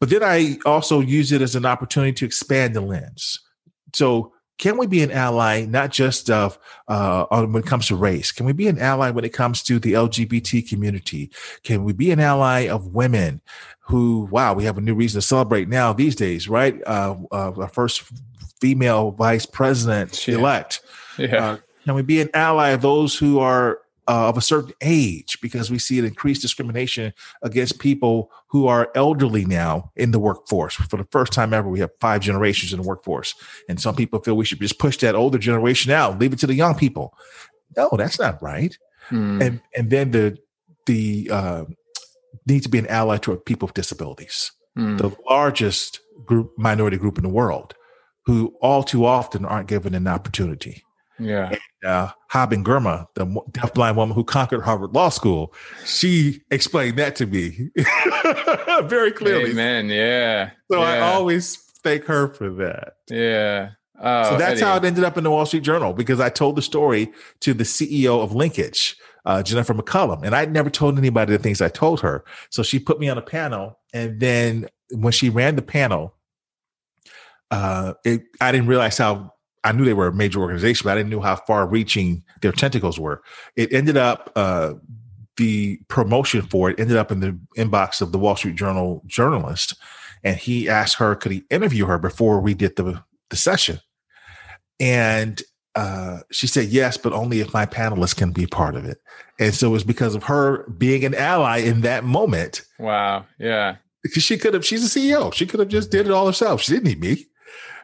But 0.00 0.10
then 0.10 0.22
I 0.22 0.58
also 0.64 1.00
use 1.00 1.32
it 1.32 1.42
as 1.42 1.56
an 1.56 1.66
opportunity 1.66 2.12
to 2.12 2.24
expand 2.24 2.74
the 2.74 2.80
lens. 2.80 3.40
So 3.94 4.32
can 4.58 4.76
we 4.76 4.86
be 4.86 5.02
an 5.02 5.12
ally 5.12 5.64
not 5.64 5.90
just 5.90 6.28
of 6.30 6.58
uh, 6.88 7.24
when 7.46 7.62
it 7.62 7.66
comes 7.66 7.86
to 7.86 7.96
race? 7.96 8.32
Can 8.32 8.44
we 8.44 8.52
be 8.52 8.68
an 8.68 8.78
ally 8.78 9.10
when 9.10 9.24
it 9.24 9.32
comes 9.32 9.62
to 9.64 9.78
the 9.78 9.92
LGBT 9.92 10.68
community? 10.68 11.30
Can 11.62 11.84
we 11.84 11.92
be 11.92 12.10
an 12.10 12.20
ally 12.20 12.68
of 12.68 12.88
women 12.88 13.40
who, 13.80 14.28
wow, 14.30 14.52
we 14.54 14.64
have 14.64 14.76
a 14.76 14.80
new 14.80 14.94
reason 14.94 15.20
to 15.20 15.26
celebrate 15.26 15.68
now 15.68 15.92
these 15.92 16.16
days, 16.16 16.48
right? 16.48 16.82
Uh, 16.86 17.16
uh, 17.32 17.52
our 17.56 17.68
first 17.68 18.02
female 18.60 19.12
vice 19.12 19.46
president 19.46 20.26
yeah. 20.26 20.34
elect. 20.34 20.80
Yeah. 21.16 21.36
Uh, 21.36 21.56
can 21.84 21.94
we 21.94 22.02
be 22.02 22.20
an 22.20 22.28
ally 22.34 22.70
of 22.70 22.82
those 22.82 23.16
who 23.16 23.38
are 23.38 23.80
uh, 24.08 24.28
of 24.28 24.38
a 24.38 24.40
certain 24.40 24.72
age 24.80 25.38
because 25.40 25.70
we 25.70 25.78
see 25.78 25.98
an 25.98 26.04
increased 26.04 26.42
discrimination 26.42 27.12
against 27.42 27.78
people 27.78 28.32
who 28.50 28.66
are 28.66 28.90
elderly 28.94 29.44
now 29.44 29.90
in 29.94 30.10
the 30.10 30.18
workforce. 30.18 30.74
For 30.74 30.96
the 30.96 31.06
first 31.10 31.32
time 31.32 31.52
ever, 31.52 31.68
we 31.68 31.80
have 31.80 31.90
five 32.00 32.22
generations 32.22 32.72
in 32.72 32.80
the 32.80 32.86
workforce. 32.88 33.34
And 33.68 33.80
some 33.80 33.94
people 33.94 34.20
feel 34.20 34.36
we 34.36 34.44
should 34.44 34.60
just 34.60 34.78
push 34.78 34.96
that 34.98 35.14
older 35.14 35.38
generation 35.38 35.92
out, 35.92 36.18
leave 36.18 36.32
it 36.32 36.38
to 36.40 36.46
the 36.46 36.54
young 36.54 36.74
people. 36.74 37.14
No, 37.76 37.90
that's 37.92 38.18
not 38.18 38.42
right. 38.42 38.76
Hmm. 39.08 39.40
And 39.42 39.60
and 39.76 39.90
then 39.90 40.10
the 40.10 40.38
the 40.86 41.28
uh, 41.30 41.64
need 42.46 42.62
to 42.62 42.68
be 42.68 42.78
an 42.78 42.86
ally 42.86 43.18
to 43.18 43.36
people 43.36 43.66
with 43.66 43.74
disabilities, 43.74 44.52
hmm. 44.74 44.96
the 44.96 45.14
largest 45.28 46.00
group 46.24 46.52
minority 46.56 46.96
group 46.96 47.18
in 47.18 47.24
the 47.24 47.30
world, 47.30 47.74
who 48.24 48.54
all 48.60 48.82
too 48.82 49.04
often 49.04 49.44
aren't 49.44 49.68
given 49.68 49.94
an 49.94 50.06
opportunity. 50.06 50.84
Yeah. 51.18 51.54
Uh, 51.84 52.08
Haben 52.28 52.64
Girma, 52.64 53.06
the 53.14 53.24
deafblind 53.24 53.94
woman 53.94 54.14
who 54.14 54.24
conquered 54.24 54.62
Harvard 54.62 54.92
Law 54.94 55.10
School, 55.10 55.54
she 55.84 56.40
explained 56.50 56.98
that 56.98 57.14
to 57.16 57.26
me 57.26 57.70
very 58.88 59.12
clearly. 59.12 59.50
Amen. 59.50 59.88
Yeah. 59.88 60.50
So 60.70 60.80
yeah. 60.80 60.88
I 60.88 60.98
always 61.12 61.56
thank 61.56 62.04
her 62.06 62.34
for 62.34 62.50
that. 62.50 62.94
Yeah. 63.08 63.70
Oh, 64.00 64.30
so 64.30 64.38
that's 64.38 64.60
Eddie. 64.60 64.60
how 64.60 64.76
it 64.76 64.84
ended 64.84 65.04
up 65.04 65.16
in 65.16 65.24
the 65.24 65.30
Wall 65.30 65.46
Street 65.46 65.62
Journal 65.62 65.92
because 65.92 66.20
I 66.20 66.28
told 66.28 66.56
the 66.56 66.62
story 66.62 67.12
to 67.40 67.54
the 67.54 67.64
CEO 67.64 68.22
of 68.22 68.34
Linkage, 68.34 68.96
uh, 69.24 69.42
Jennifer 69.42 69.74
McCollum, 69.74 70.22
and 70.24 70.36
I'd 70.36 70.52
never 70.52 70.70
told 70.70 70.98
anybody 70.98 71.32
the 71.32 71.42
things 71.42 71.60
I 71.60 71.68
told 71.68 72.00
her. 72.00 72.24
So 72.50 72.62
she 72.62 72.78
put 72.78 73.00
me 73.00 73.08
on 73.08 73.18
a 73.18 73.22
panel, 73.22 73.78
and 73.92 74.20
then 74.20 74.68
when 74.92 75.12
she 75.12 75.30
ran 75.30 75.56
the 75.56 75.62
panel, 75.62 76.14
uh, 77.50 77.94
it, 78.04 78.22
I 78.40 78.52
didn't 78.52 78.68
realize 78.68 78.98
how 78.98 79.32
I 79.64 79.72
knew 79.72 79.84
they 79.84 79.94
were 79.94 80.08
a 80.08 80.12
major 80.12 80.40
organization, 80.40 80.84
but 80.84 80.92
I 80.92 80.96
didn't 80.96 81.10
know 81.10 81.20
how 81.20 81.36
far 81.36 81.66
reaching 81.66 82.22
their 82.42 82.52
tentacles 82.52 82.98
were. 82.98 83.22
It 83.56 83.72
ended 83.72 83.96
up, 83.96 84.32
uh, 84.36 84.74
the 85.36 85.78
promotion 85.88 86.42
for 86.42 86.68
it 86.68 86.78
ended 86.78 86.96
up 86.96 87.10
in 87.10 87.20
the 87.20 87.38
inbox 87.56 88.02
of 88.02 88.12
the 88.12 88.18
Wall 88.18 88.36
Street 88.36 88.56
Journal 88.56 89.02
journalist. 89.06 89.74
And 90.24 90.36
he 90.36 90.68
asked 90.68 90.96
her, 90.96 91.14
could 91.14 91.32
he 91.32 91.44
interview 91.48 91.86
her 91.86 91.98
before 91.98 92.40
we 92.40 92.54
did 92.54 92.76
the, 92.76 93.02
the 93.30 93.36
session? 93.36 93.78
And 94.80 95.40
uh, 95.76 96.20
she 96.32 96.48
said 96.48 96.66
yes, 96.66 96.96
but 96.96 97.12
only 97.12 97.40
if 97.40 97.54
my 97.54 97.66
panelists 97.66 98.16
can 98.16 98.32
be 98.32 98.46
part 98.46 98.74
of 98.74 98.84
it. 98.84 98.98
And 99.38 99.54
so 99.54 99.68
it 99.68 99.72
was 99.72 99.84
because 99.84 100.16
of 100.16 100.24
her 100.24 100.68
being 100.70 101.04
an 101.04 101.14
ally 101.14 101.58
in 101.58 101.82
that 101.82 102.02
moment. 102.02 102.62
Wow. 102.80 103.24
Yeah. 103.38 103.76
Because 104.02 104.24
she 104.24 104.38
could 104.38 104.54
have, 104.54 104.66
she's 104.66 104.84
a 104.84 104.98
CEO. 104.98 105.32
She 105.32 105.46
could 105.46 105.60
have 105.60 105.68
just 105.68 105.92
did 105.92 106.06
it 106.06 106.12
all 106.12 106.26
herself. 106.26 106.62
She 106.62 106.72
didn't 106.72 106.88
need 106.88 107.00
me 107.00 107.26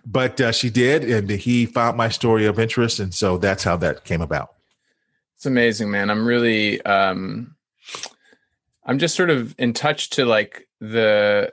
but 0.06 0.40
uh, 0.40 0.52
she 0.52 0.70
did, 0.70 1.04
and 1.04 1.30
he 1.30 1.66
found 1.66 1.96
my 1.96 2.08
story 2.08 2.46
of 2.46 2.58
interest, 2.58 3.00
and 3.00 3.14
so 3.14 3.38
that's 3.38 3.64
how 3.64 3.76
that 3.78 4.04
came 4.04 4.20
about. 4.20 4.54
It's 5.36 5.46
amazing, 5.46 5.90
man. 5.90 6.10
I'm 6.10 6.26
really, 6.26 6.80
um, 6.82 7.56
I'm 8.84 8.98
just 8.98 9.14
sort 9.14 9.30
of 9.30 9.54
in 9.58 9.72
touch 9.72 10.10
to 10.10 10.24
like 10.24 10.68
the 10.80 11.52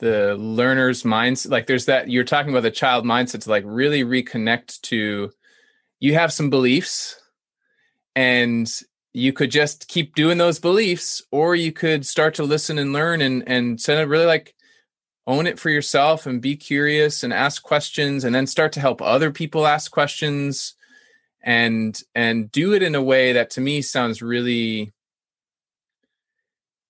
the 0.00 0.34
learner's 0.36 1.02
mindset. 1.02 1.50
Like, 1.50 1.66
there's 1.66 1.86
that 1.86 2.10
you're 2.10 2.24
talking 2.24 2.50
about 2.50 2.62
the 2.62 2.70
child 2.70 3.04
mindset 3.04 3.42
to 3.42 3.50
like 3.50 3.64
really 3.66 4.02
reconnect 4.02 4.80
to. 4.82 5.30
You 6.00 6.14
have 6.14 6.32
some 6.32 6.50
beliefs, 6.50 7.20
and 8.16 8.70
you 9.12 9.32
could 9.32 9.50
just 9.50 9.88
keep 9.88 10.14
doing 10.14 10.38
those 10.38 10.58
beliefs, 10.58 11.22
or 11.30 11.54
you 11.54 11.72
could 11.72 12.04
start 12.06 12.34
to 12.34 12.44
listen 12.44 12.78
and 12.78 12.92
learn, 12.92 13.20
and 13.20 13.46
and 13.46 13.80
send 13.80 14.00
it 14.00 14.08
really 14.08 14.26
like 14.26 14.54
own 15.26 15.46
it 15.46 15.58
for 15.58 15.70
yourself 15.70 16.26
and 16.26 16.40
be 16.40 16.56
curious 16.56 17.22
and 17.22 17.32
ask 17.32 17.62
questions 17.62 18.24
and 18.24 18.34
then 18.34 18.46
start 18.46 18.72
to 18.72 18.80
help 18.80 19.00
other 19.00 19.30
people 19.30 19.66
ask 19.66 19.90
questions 19.90 20.74
and 21.42 22.02
and 22.14 22.50
do 22.50 22.72
it 22.72 22.82
in 22.82 22.94
a 22.94 23.02
way 23.02 23.32
that 23.32 23.50
to 23.50 23.60
me 23.60 23.82
sounds 23.82 24.22
really 24.22 24.92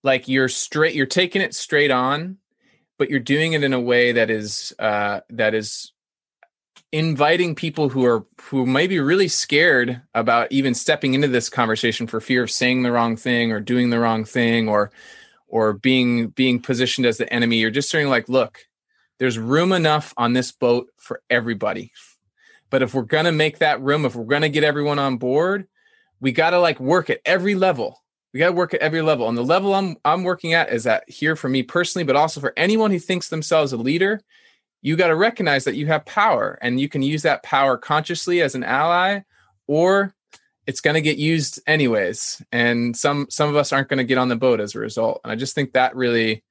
like 0.03 0.29
you're 0.29 0.49
straight 0.49 0.95
you're 0.95 1.07
taking 1.07 1.43
it 1.43 1.55
straight 1.55 1.91
on 1.91 2.37
but 2.99 3.11
you're 3.11 3.21
doing 3.21 3.53
it 3.53 3.65
in 3.65 3.73
a 3.73 3.81
way 3.81 4.13
that 4.13 4.31
is 4.31 4.73
uh 4.79 5.21
that 5.31 5.55
is 5.55 5.93
inviting 6.93 7.57
people 7.57 7.89
who 7.89 8.05
are 8.05 8.25
who 8.41 8.65
may 8.65 8.87
be 8.87 9.01
really 9.01 9.27
scared 9.27 10.01
about 10.15 10.51
even 10.53 10.75
stepping 10.75 11.15
into 11.15 11.27
this 11.27 11.49
conversation 11.49 12.07
for 12.07 12.21
fear 12.21 12.45
of 12.45 12.51
saying 12.51 12.85
the 12.85 12.93
wrong 12.93 13.17
thing 13.17 13.51
or 13.51 13.59
doing 13.59 13.91
the 13.91 13.99
wrong 13.99 14.25
thing 14.25 14.69
or 14.69 14.93
or 15.49 15.73
being 15.73 16.29
being 16.29 16.61
positioned 16.61 17.07
as 17.07 17.19
the 17.19 17.33
enemy 17.33 17.59
you're 17.59 17.71
just 17.71 17.91
saying 17.91 18.09
like 18.09 18.29
look 18.29 18.61
there's 19.19 19.39
room 19.39 19.73
enough 19.73 20.13
on 20.17 20.33
this 20.33 20.51
boat 20.51 20.89
for 20.99 21.23
everybody. 21.31 21.93
But 22.71 22.83
if 22.83 22.95
we're 22.95 23.03
going 23.03 23.27
to 23.27 23.33
make 23.33 23.59
that 23.59 23.81
room 23.81 24.05
if 24.05 24.17
we're 24.17 24.25
going 24.25 24.43
to 24.43 24.49
get 24.49 24.65
everyone 24.65 24.99
on 24.99 25.17
board 25.17 25.67
we 26.21 26.33
got 26.33 26.51
to 26.51 26.59
like 26.59 26.81
work 26.81 27.11
at 27.11 27.21
every 27.25 27.55
level. 27.55 28.03
We 28.33 28.41
got 28.41 28.47
to 28.47 28.53
work 28.53 28.75
at 28.75 28.81
every 28.81 29.03
level. 29.03 29.29
And 29.29 29.39
the 29.39 29.43
level 29.43 29.75
i'm 29.75 29.97
i'm 30.05 30.25
working 30.25 30.55
at 30.55 30.73
is 30.73 30.85
that 30.85 31.09
here 31.09 31.37
for 31.37 31.49
me 31.49 31.63
personally 31.63 32.05
but 32.05 32.17
also 32.17 32.41
for 32.41 32.53
anyone 32.57 32.91
who 32.91 32.99
thinks 32.99 33.29
themselves 33.29 33.73
a 33.73 33.77
leader 33.77 34.21
you 34.83 34.97
got 34.97 35.09
to 35.09 35.17
recognize 35.17 35.65
that 35.65 35.77
you 35.77 35.87
have 35.87 36.05
power 36.05 36.59
and 36.61 36.79
you 36.79 36.91
can 36.91 37.01
use 37.03 37.23
that 37.23 37.43
power 37.43 37.79
consciously 37.79 38.43
as 38.43 38.55
an 38.55 38.63
ally 38.63 39.21
or 39.67 40.15
it's 40.67 40.81
going 40.81 40.95
to 40.95 41.01
get 41.01 41.19
used 41.19 41.61
anyways 41.67 42.43
and 42.53 42.97
some 42.97 43.27
some 43.31 43.49
of 43.49 43.57
us 43.57 43.73
aren't 43.73 43.89
going 43.89 43.99
to 43.99 44.05
get 44.05 44.19
on 44.19 44.29
the 44.29 44.37
boat 44.37 44.61
as 44.61 44.75
a 44.75 44.79
result. 44.79 45.21
And 45.25 45.33
i 45.33 45.37
just 45.37 45.55
think 45.55 45.73
that 45.73 45.95
really 45.95 46.43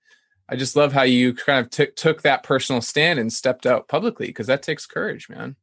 i 0.49 0.55
just 0.55 0.75
love 0.75 0.93
how 0.93 1.03
you 1.03 1.33
kind 1.33 1.65
of 1.65 1.71
t- 1.71 1.87
took 1.95 2.21
that 2.21 2.43
personal 2.43 2.81
stand 2.81 3.19
and 3.19 3.31
stepped 3.31 3.65
out 3.65 3.87
publicly 3.87 4.27
because 4.27 4.47
that 4.47 4.63
takes 4.63 4.85
courage 4.85 5.29
man. 5.29 5.55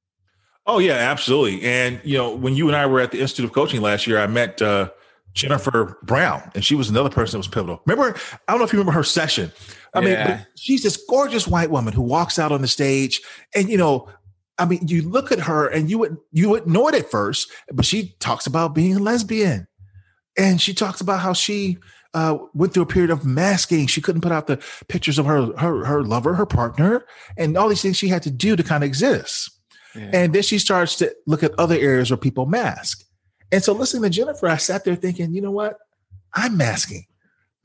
Oh 0.66 0.78
yeah 0.78 0.94
absolutely. 0.94 1.62
And 1.62 2.00
you 2.04 2.18
know 2.18 2.34
when 2.34 2.54
you 2.54 2.68
and 2.68 2.76
i 2.76 2.86
were 2.86 3.00
at 3.00 3.12
the 3.12 3.20
institute 3.20 3.44
of 3.44 3.52
coaching 3.52 3.80
last 3.80 4.06
year 4.06 4.18
i 4.20 4.26
met 4.26 4.60
uh, 4.62 4.90
jennifer 5.32 5.96
brown 6.02 6.50
and 6.56 6.64
she 6.64 6.74
was 6.74 6.90
another 6.90 7.10
person 7.10 7.32
that 7.32 7.38
was 7.38 7.48
pivotal. 7.48 7.80
Remember 7.86 8.16
i 8.48 8.52
don't 8.52 8.58
know 8.58 8.64
if 8.64 8.72
you 8.72 8.78
remember 8.78 8.96
her 8.96 9.04
session. 9.04 9.52
I 9.94 10.00
yeah. 10.00 10.28
mean, 10.28 10.46
she's 10.56 10.82
this 10.82 11.02
gorgeous 11.08 11.48
white 11.48 11.70
woman 11.70 11.92
who 11.92 12.02
walks 12.02 12.38
out 12.38 12.52
on 12.52 12.62
the 12.62 12.68
stage, 12.68 13.22
and 13.54 13.68
you 13.68 13.76
know, 13.76 14.08
I 14.60 14.66
mean, 14.66 14.86
you 14.86 15.00
look 15.00 15.32
at 15.32 15.40
her 15.40 15.66
and 15.66 15.88
you 15.90 15.98
would 15.98 16.18
you 16.32 16.50
would 16.50 16.66
know 16.66 16.86
it 16.88 16.94
at 16.94 17.10
first, 17.10 17.50
but 17.72 17.86
she 17.86 18.14
talks 18.20 18.46
about 18.46 18.74
being 18.74 18.96
a 18.96 18.98
lesbian, 18.98 19.66
and 20.36 20.60
she 20.60 20.74
talks 20.74 21.00
about 21.00 21.20
how 21.20 21.32
she 21.32 21.78
uh, 22.12 22.36
went 22.52 22.74
through 22.74 22.82
a 22.82 22.86
period 22.86 23.10
of 23.10 23.24
masking. 23.24 23.86
She 23.86 24.02
couldn't 24.02 24.20
put 24.20 24.32
out 24.32 24.48
the 24.48 24.62
pictures 24.88 25.18
of 25.18 25.24
her 25.24 25.56
her 25.56 25.84
her 25.86 26.04
lover, 26.04 26.34
her 26.34 26.44
partner, 26.44 27.06
and 27.38 27.56
all 27.56 27.70
these 27.70 27.80
things 27.80 27.96
she 27.96 28.08
had 28.08 28.22
to 28.24 28.30
do 28.30 28.54
to 28.54 28.62
kind 28.62 28.84
of 28.84 28.88
exist. 28.88 29.50
Yeah. 29.94 30.10
And 30.12 30.32
then 30.34 30.42
she 30.42 30.58
starts 30.58 30.96
to 30.96 31.14
look 31.26 31.42
at 31.42 31.58
other 31.58 31.74
areas 31.76 32.10
where 32.10 32.18
people 32.18 32.44
mask. 32.44 33.04
And 33.50 33.64
so, 33.64 33.72
listening 33.72 34.02
to 34.02 34.10
Jennifer, 34.10 34.46
I 34.46 34.58
sat 34.58 34.84
there 34.84 34.94
thinking, 34.94 35.32
you 35.32 35.40
know 35.40 35.50
what? 35.50 35.78
I'm 36.34 36.58
masking 36.58 37.06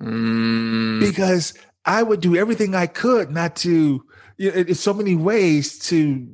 mm. 0.01 0.99
because 1.01 1.53
I 1.83 2.03
would 2.03 2.21
do 2.21 2.37
everything 2.37 2.73
I 2.73 2.87
could 2.87 3.31
not 3.31 3.57
to. 3.57 4.01
You 4.37 4.51
know, 4.51 4.57
in 4.57 4.75
so 4.75 4.93
many 4.93 5.15
ways 5.15 5.79
to 5.87 6.27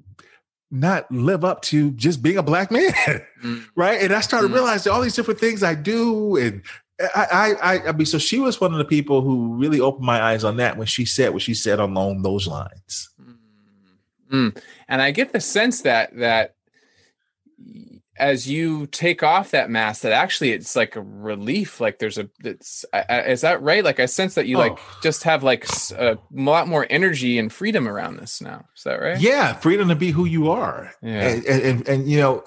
not 0.71 1.11
live 1.11 1.43
up 1.43 1.61
to 1.63 1.91
just 1.91 2.23
being 2.23 2.37
a 2.37 2.43
black 2.43 2.71
man, 2.71 2.93
mm. 3.43 3.65
right? 3.75 4.01
And 4.01 4.13
I 4.13 4.21
started 4.21 4.51
mm. 4.51 4.55
realizing 4.55 4.91
all 4.91 5.01
these 5.01 5.15
different 5.15 5.39
things 5.39 5.63
I 5.63 5.75
do, 5.75 6.37
and 6.37 6.61
I, 7.15 7.55
I, 7.61 7.87
I 7.89 7.91
mean, 7.91 8.05
so 8.05 8.17
she 8.17 8.39
was 8.39 8.61
one 8.61 8.71
of 8.71 8.77
the 8.77 8.85
people 8.85 9.21
who 9.21 9.55
really 9.55 9.79
opened 9.79 10.05
my 10.05 10.21
eyes 10.21 10.43
on 10.43 10.57
that 10.57 10.77
when 10.77 10.87
she 10.87 11.05
said 11.05 11.33
what 11.33 11.41
she 11.41 11.53
said 11.53 11.79
along 11.79 12.21
those 12.21 12.47
lines. 12.47 13.09
Mm. 14.31 14.57
And 14.87 15.01
I 15.01 15.11
get 15.11 15.33
the 15.33 15.41
sense 15.41 15.81
that 15.81 16.15
that 16.17 16.55
as 18.21 18.47
you 18.47 18.85
take 18.87 19.23
off 19.23 19.49
that 19.49 19.71
mask 19.71 20.03
that 20.03 20.11
actually 20.11 20.51
it's 20.51 20.75
like 20.75 20.95
a 20.95 21.01
relief 21.01 21.81
like 21.81 21.97
there's 21.97 22.19
a 22.19 22.29
it's 22.43 22.85
I, 22.93 23.21
is 23.21 23.41
that 23.41 23.61
right? 23.63 23.83
Like 23.83 23.99
i 23.99 24.05
sense 24.05 24.35
that 24.35 24.45
you 24.45 24.57
oh. 24.57 24.59
like 24.59 24.79
just 25.01 25.23
have 25.23 25.43
like 25.43 25.67
a 25.97 26.17
lot 26.31 26.67
more 26.67 26.85
energy 26.89 27.39
and 27.39 27.51
freedom 27.51 27.87
around 27.87 28.17
this 28.17 28.39
now. 28.39 28.65
Is 28.77 28.83
that 28.83 29.01
right? 29.01 29.19
Yeah 29.19 29.53
freedom 29.53 29.89
to 29.89 29.95
be 29.95 30.11
who 30.11 30.25
you 30.25 30.51
are. 30.51 30.93
Yeah. 31.01 31.27
And 31.27 31.45
and, 31.45 31.61
and, 31.63 31.87
and 31.87 32.07
you 32.07 32.19
know 32.19 32.43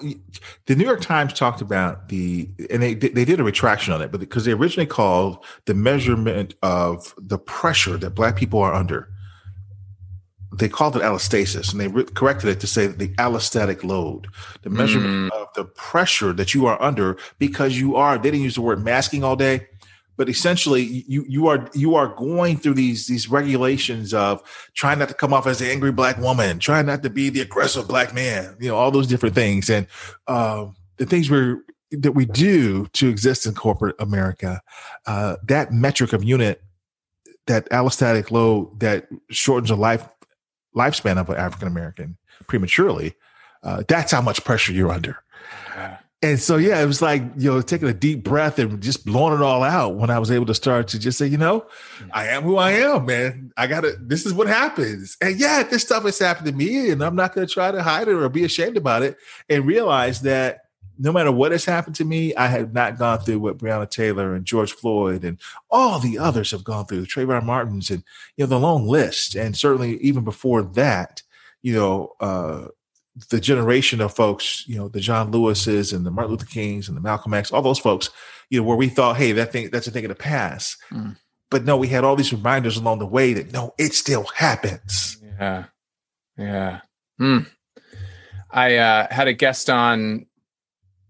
the 0.65 0.75
new 0.75 0.85
york 0.85 1.01
times 1.01 1.33
talked 1.33 1.59
about 1.61 2.07
the 2.07 2.49
and 2.69 2.81
they 2.81 2.93
they 2.93 3.25
did 3.25 3.39
a 3.39 3.43
retraction 3.43 3.93
on 3.93 4.01
it 4.01 4.11
but 4.11 4.21
because 4.21 4.45
they 4.45 4.53
originally 4.53 4.87
called 4.87 5.43
the 5.65 5.73
measurement 5.73 6.55
of 6.63 7.13
the 7.17 7.37
pressure 7.37 7.97
that 7.97 8.11
black 8.11 8.37
people 8.37 8.61
are 8.61 8.73
under 8.73 9.09
they 10.57 10.69
called 10.69 10.95
it 10.95 11.01
allostasis 11.01 11.71
and 11.71 11.81
they 11.81 11.87
re- 11.87 12.03
corrected 12.03 12.49
it 12.49 12.59
to 12.59 12.67
say 12.67 12.87
the 12.87 13.09
allostatic 13.15 13.83
load, 13.83 14.27
the 14.61 14.69
measurement 14.69 15.31
mm. 15.31 15.41
of 15.41 15.47
the 15.55 15.65
pressure 15.65 16.33
that 16.33 16.53
you 16.53 16.65
are 16.65 16.81
under 16.81 17.17
because 17.39 17.77
you 17.77 17.95
are, 17.95 18.17
they 18.17 18.31
didn't 18.31 18.43
use 18.43 18.55
the 18.55 18.61
word 18.61 18.83
masking 18.83 19.23
all 19.23 19.35
day, 19.35 19.67
but 20.17 20.29
essentially 20.29 20.83
you, 21.07 21.25
you 21.27 21.47
are, 21.47 21.69
you 21.73 21.95
are 21.95 22.07
going 22.15 22.57
through 22.57 22.73
these, 22.73 23.07
these 23.07 23.29
regulations 23.29 24.13
of 24.13 24.41
trying 24.73 24.99
not 24.99 25.09
to 25.09 25.15
come 25.15 25.33
off 25.33 25.47
as 25.47 25.61
an 25.61 25.67
angry 25.67 25.91
black 25.91 26.17
woman, 26.17 26.59
trying 26.59 26.85
not 26.85 27.03
to 27.03 27.09
be 27.09 27.29
the 27.29 27.41
aggressive 27.41 27.87
black 27.87 28.13
man, 28.13 28.55
you 28.59 28.69
know, 28.69 28.75
all 28.75 28.91
those 28.91 29.07
different 29.07 29.35
things. 29.35 29.69
And, 29.69 29.87
uh, 30.27 30.67
the 30.97 31.05
things 31.05 31.29
we're, 31.29 31.61
that 31.91 32.13
we 32.13 32.25
do 32.25 32.87
to 32.93 33.09
exist 33.09 33.45
in 33.45 33.53
corporate 33.53 33.95
America, 33.99 34.61
uh, 35.05 35.35
that 35.43 35.71
metric 35.71 36.13
of 36.13 36.23
unit 36.23 36.61
that 37.47 37.69
allostatic 37.69 38.31
load 38.31 38.79
that 38.79 39.07
shortens 39.29 39.69
a 39.69 39.75
life 39.75 40.07
lifespan 40.75 41.17
of 41.17 41.29
an 41.29 41.37
African 41.37 41.67
American 41.67 42.17
prematurely, 42.47 43.15
uh, 43.63 43.83
that's 43.87 44.11
how 44.11 44.21
much 44.21 44.43
pressure 44.43 44.73
you're 44.73 44.91
under. 44.91 45.17
And 46.21 46.39
so, 46.39 46.57
yeah, 46.57 46.81
it 46.81 46.87
was 46.87 47.03
like, 47.03 47.21
you 47.37 47.51
know, 47.51 47.61
taking 47.61 47.87
a 47.87 47.93
deep 47.93 48.23
breath 48.23 48.57
and 48.57 48.81
just 48.81 49.05
blowing 49.05 49.35
it 49.35 49.43
all 49.43 49.61
out 49.61 49.95
when 49.95 50.09
I 50.09 50.17
was 50.17 50.31
able 50.31 50.47
to 50.47 50.55
start 50.55 50.87
to 50.87 50.99
just 50.99 51.19
say, 51.19 51.27
you 51.27 51.37
know, 51.37 51.67
I 52.13 52.29
am 52.29 52.41
who 52.41 52.57
I 52.57 52.71
am, 52.71 53.05
man. 53.05 53.51
I 53.57 53.67
got 53.67 53.81
to, 53.81 53.95
this 54.01 54.25
is 54.25 54.33
what 54.33 54.47
happens. 54.47 55.17
And 55.21 55.39
yeah, 55.39 55.61
this 55.61 55.83
stuff 55.83 56.03
has 56.03 56.17
happened 56.17 56.47
to 56.47 56.53
me 56.53 56.89
and 56.89 57.03
I'm 57.03 57.15
not 57.15 57.35
going 57.35 57.45
to 57.45 57.53
try 57.53 57.69
to 57.69 57.83
hide 57.83 58.07
it 58.07 58.15
or 58.15 58.27
be 58.29 58.43
ashamed 58.43 58.75
about 58.75 59.03
it 59.03 59.17
and 59.49 59.67
realize 59.67 60.21
that 60.21 60.61
no 60.97 61.11
matter 61.11 61.31
what 61.31 61.51
has 61.51 61.65
happened 61.65 61.95
to 61.95 62.05
me, 62.05 62.33
I 62.35 62.47
have 62.47 62.73
not 62.73 62.97
gone 62.97 63.19
through 63.19 63.39
what 63.39 63.57
Breonna 63.57 63.89
Taylor 63.89 64.35
and 64.35 64.45
George 64.45 64.71
Floyd 64.71 65.23
and 65.23 65.39
all 65.69 65.99
the 65.99 66.17
others 66.17 66.51
have 66.51 66.63
gone 66.63 66.85
through, 66.85 67.05
Trayvon 67.05 67.43
Martin's 67.43 67.89
and 67.89 68.03
you 68.37 68.43
know 68.43 68.49
the 68.49 68.59
long 68.59 68.87
list, 68.87 69.35
and 69.35 69.55
certainly 69.55 69.97
even 69.97 70.23
before 70.23 70.63
that, 70.63 71.21
you 71.61 71.73
know, 71.73 72.13
uh, 72.19 72.67
the 73.29 73.39
generation 73.39 74.01
of 74.01 74.13
folks, 74.13 74.67
you 74.67 74.75
know, 74.75 74.87
the 74.87 74.99
John 74.99 75.31
Lewis's 75.31 75.93
and 75.93 76.05
the 76.05 76.11
Martin 76.11 76.31
Luther 76.31 76.45
Kings 76.45 76.87
and 76.87 76.97
the 76.97 77.01
Malcolm 77.01 77.33
X, 77.33 77.51
all 77.51 77.61
those 77.61 77.79
folks, 77.79 78.09
you 78.49 78.59
know, 78.59 78.67
where 78.67 78.77
we 78.77 78.89
thought, 78.89 79.17
hey, 79.17 79.31
that 79.33 79.51
thing 79.51 79.69
that's 79.71 79.87
a 79.87 79.91
thing 79.91 80.05
of 80.05 80.09
the 80.09 80.15
past. 80.15 80.77
Mm. 80.91 81.17
But 81.49 81.63
no, 81.63 81.77
we 81.77 81.87
had 81.87 82.03
all 82.03 82.15
these 82.15 82.33
reminders 82.33 82.77
along 82.77 82.99
the 82.99 83.05
way 83.05 83.33
that 83.33 83.53
no, 83.53 83.73
it 83.77 83.93
still 83.93 84.23
happens. 84.35 85.17
Yeah, 85.39 85.65
yeah. 86.37 86.81
Hmm. 87.17 87.39
I 88.51 88.77
uh, 88.77 89.07
had 89.11 89.27
a 89.27 89.33
guest 89.33 89.69
on 89.69 90.25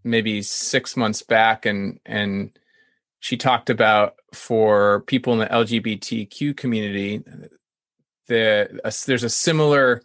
maybe 0.06 0.42
six 0.42 0.96
months 0.96 1.22
back, 1.22 1.66
and 1.66 2.00
and 2.06 2.58
she 3.20 3.38
talked 3.38 3.70
about 3.70 4.16
for 4.34 5.02
people 5.02 5.34
in 5.34 5.40
the 5.40 5.48
LGBTQ 5.48 6.56
community, 6.56 7.24
uh, 7.28 7.48
the 8.28 8.80
a, 8.84 8.94
there's 9.08 9.24
a 9.24 9.30
similar, 9.30 10.02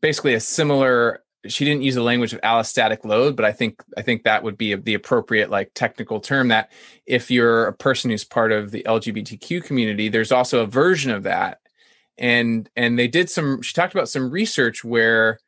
basically 0.00 0.34
a 0.34 0.40
similar. 0.40 1.24
She 1.46 1.64
didn't 1.64 1.82
use 1.82 1.94
the 1.94 2.02
language 2.02 2.32
of 2.34 2.40
allostatic 2.42 3.04
load, 3.04 3.36
but 3.36 3.44
I 3.44 3.52
think 3.52 3.82
I 3.96 4.02
think 4.02 4.24
that 4.24 4.42
would 4.42 4.58
be 4.58 4.74
the 4.74 4.94
appropriate 4.94 5.50
like 5.50 5.72
technical 5.74 6.20
term. 6.20 6.48
That 6.48 6.70
if 7.06 7.30
you're 7.30 7.66
a 7.66 7.72
person 7.72 8.10
who's 8.10 8.24
part 8.24 8.52
of 8.52 8.70
the 8.70 8.82
LGBTQ 8.82 9.64
community, 9.64 10.08
there's 10.08 10.32
also 10.32 10.60
a 10.60 10.66
version 10.66 11.10
of 11.10 11.22
that, 11.22 11.60
and 12.18 12.68
and 12.76 12.98
they 12.98 13.08
did 13.08 13.30
some. 13.30 13.62
She 13.62 13.72
talked 13.72 13.94
about 13.94 14.08
some 14.08 14.30
research 14.30 14.84
where 14.84 15.38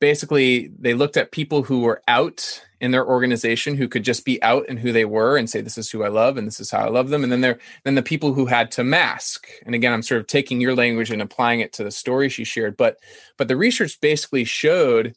basically 0.00 0.70
they 0.78 0.94
looked 0.94 1.16
at 1.16 1.32
people 1.32 1.62
who 1.62 1.80
were 1.80 2.02
out 2.08 2.62
in 2.80 2.92
their 2.92 3.06
organization 3.06 3.76
who 3.76 3.88
could 3.88 4.04
just 4.04 4.24
be 4.24 4.40
out 4.42 4.64
and 4.68 4.78
who 4.78 4.92
they 4.92 5.04
were 5.04 5.36
and 5.36 5.50
say 5.50 5.60
this 5.60 5.78
is 5.78 5.90
who 5.90 6.04
I 6.04 6.08
love 6.08 6.36
and 6.36 6.46
this 6.46 6.60
is 6.60 6.70
how 6.70 6.78
I 6.78 6.88
love 6.88 7.08
them. 7.08 7.22
And 7.22 7.32
then 7.32 7.40
there 7.40 7.58
then 7.84 7.96
the 7.96 8.02
people 8.02 8.34
who 8.34 8.46
had 8.46 8.70
to 8.72 8.84
mask 8.84 9.48
and 9.66 9.74
again 9.74 9.92
I'm 9.92 10.02
sort 10.02 10.20
of 10.20 10.26
taking 10.26 10.60
your 10.60 10.74
language 10.74 11.10
and 11.10 11.22
applying 11.22 11.60
it 11.60 11.72
to 11.74 11.84
the 11.84 11.90
story 11.90 12.28
she 12.28 12.44
shared 12.44 12.76
but 12.76 12.98
but 13.36 13.48
the 13.48 13.56
research 13.56 14.00
basically 14.00 14.44
showed 14.44 15.14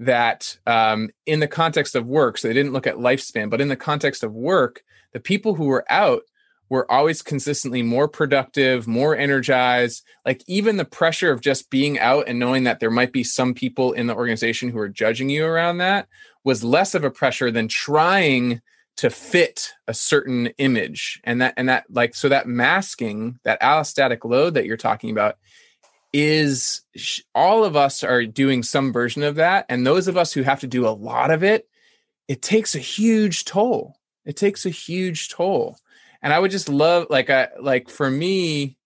that 0.00 0.58
um, 0.66 1.10
in 1.24 1.38
the 1.38 1.46
context 1.46 1.94
of 1.94 2.06
work 2.06 2.36
so 2.36 2.48
they 2.48 2.54
didn't 2.54 2.72
look 2.72 2.86
at 2.86 2.96
lifespan 2.96 3.48
but 3.48 3.60
in 3.60 3.68
the 3.68 3.76
context 3.76 4.24
of 4.24 4.32
work 4.32 4.82
the 5.12 5.20
people 5.20 5.54
who 5.54 5.66
were 5.66 5.84
out 5.88 6.22
were 6.74 6.90
always 6.90 7.22
consistently 7.22 7.82
more 7.82 8.08
productive, 8.08 8.88
more 8.88 9.16
energized. 9.16 10.02
Like 10.26 10.42
even 10.48 10.76
the 10.76 10.84
pressure 10.84 11.30
of 11.30 11.40
just 11.40 11.70
being 11.70 12.00
out 12.00 12.26
and 12.26 12.40
knowing 12.40 12.64
that 12.64 12.80
there 12.80 12.90
might 12.90 13.12
be 13.12 13.22
some 13.22 13.54
people 13.54 13.92
in 13.92 14.08
the 14.08 14.14
organization 14.16 14.70
who 14.70 14.78
are 14.78 14.88
judging 14.88 15.30
you 15.30 15.46
around 15.46 15.78
that 15.78 16.08
was 16.42 16.64
less 16.64 16.96
of 16.96 17.04
a 17.04 17.12
pressure 17.12 17.52
than 17.52 17.68
trying 17.68 18.60
to 18.96 19.08
fit 19.08 19.70
a 19.86 19.94
certain 19.94 20.48
image. 20.58 21.20
And 21.22 21.40
that 21.40 21.54
and 21.56 21.68
that 21.68 21.84
like 21.90 22.16
so 22.16 22.28
that 22.28 22.48
masking 22.48 23.38
that 23.44 23.62
allostatic 23.62 24.24
load 24.24 24.54
that 24.54 24.66
you're 24.66 24.76
talking 24.76 25.10
about 25.10 25.36
is 26.12 26.82
all 27.36 27.64
of 27.64 27.76
us 27.76 28.02
are 28.02 28.26
doing 28.26 28.64
some 28.64 28.92
version 28.92 29.22
of 29.22 29.36
that. 29.36 29.64
And 29.68 29.86
those 29.86 30.08
of 30.08 30.16
us 30.16 30.32
who 30.32 30.42
have 30.42 30.60
to 30.60 30.66
do 30.66 30.88
a 30.88 30.90
lot 30.90 31.30
of 31.30 31.44
it 31.44 31.68
it 32.26 32.42
takes 32.42 32.74
a 32.74 32.80
huge 32.80 33.44
toll. 33.44 33.94
It 34.24 34.36
takes 34.36 34.66
a 34.66 34.70
huge 34.70 35.28
toll 35.28 35.78
and 36.24 36.32
i 36.32 36.38
would 36.38 36.50
just 36.50 36.68
love 36.68 37.06
like 37.08 37.30
i 37.30 37.46
like 37.60 37.88
for 37.88 38.10
me 38.10 38.76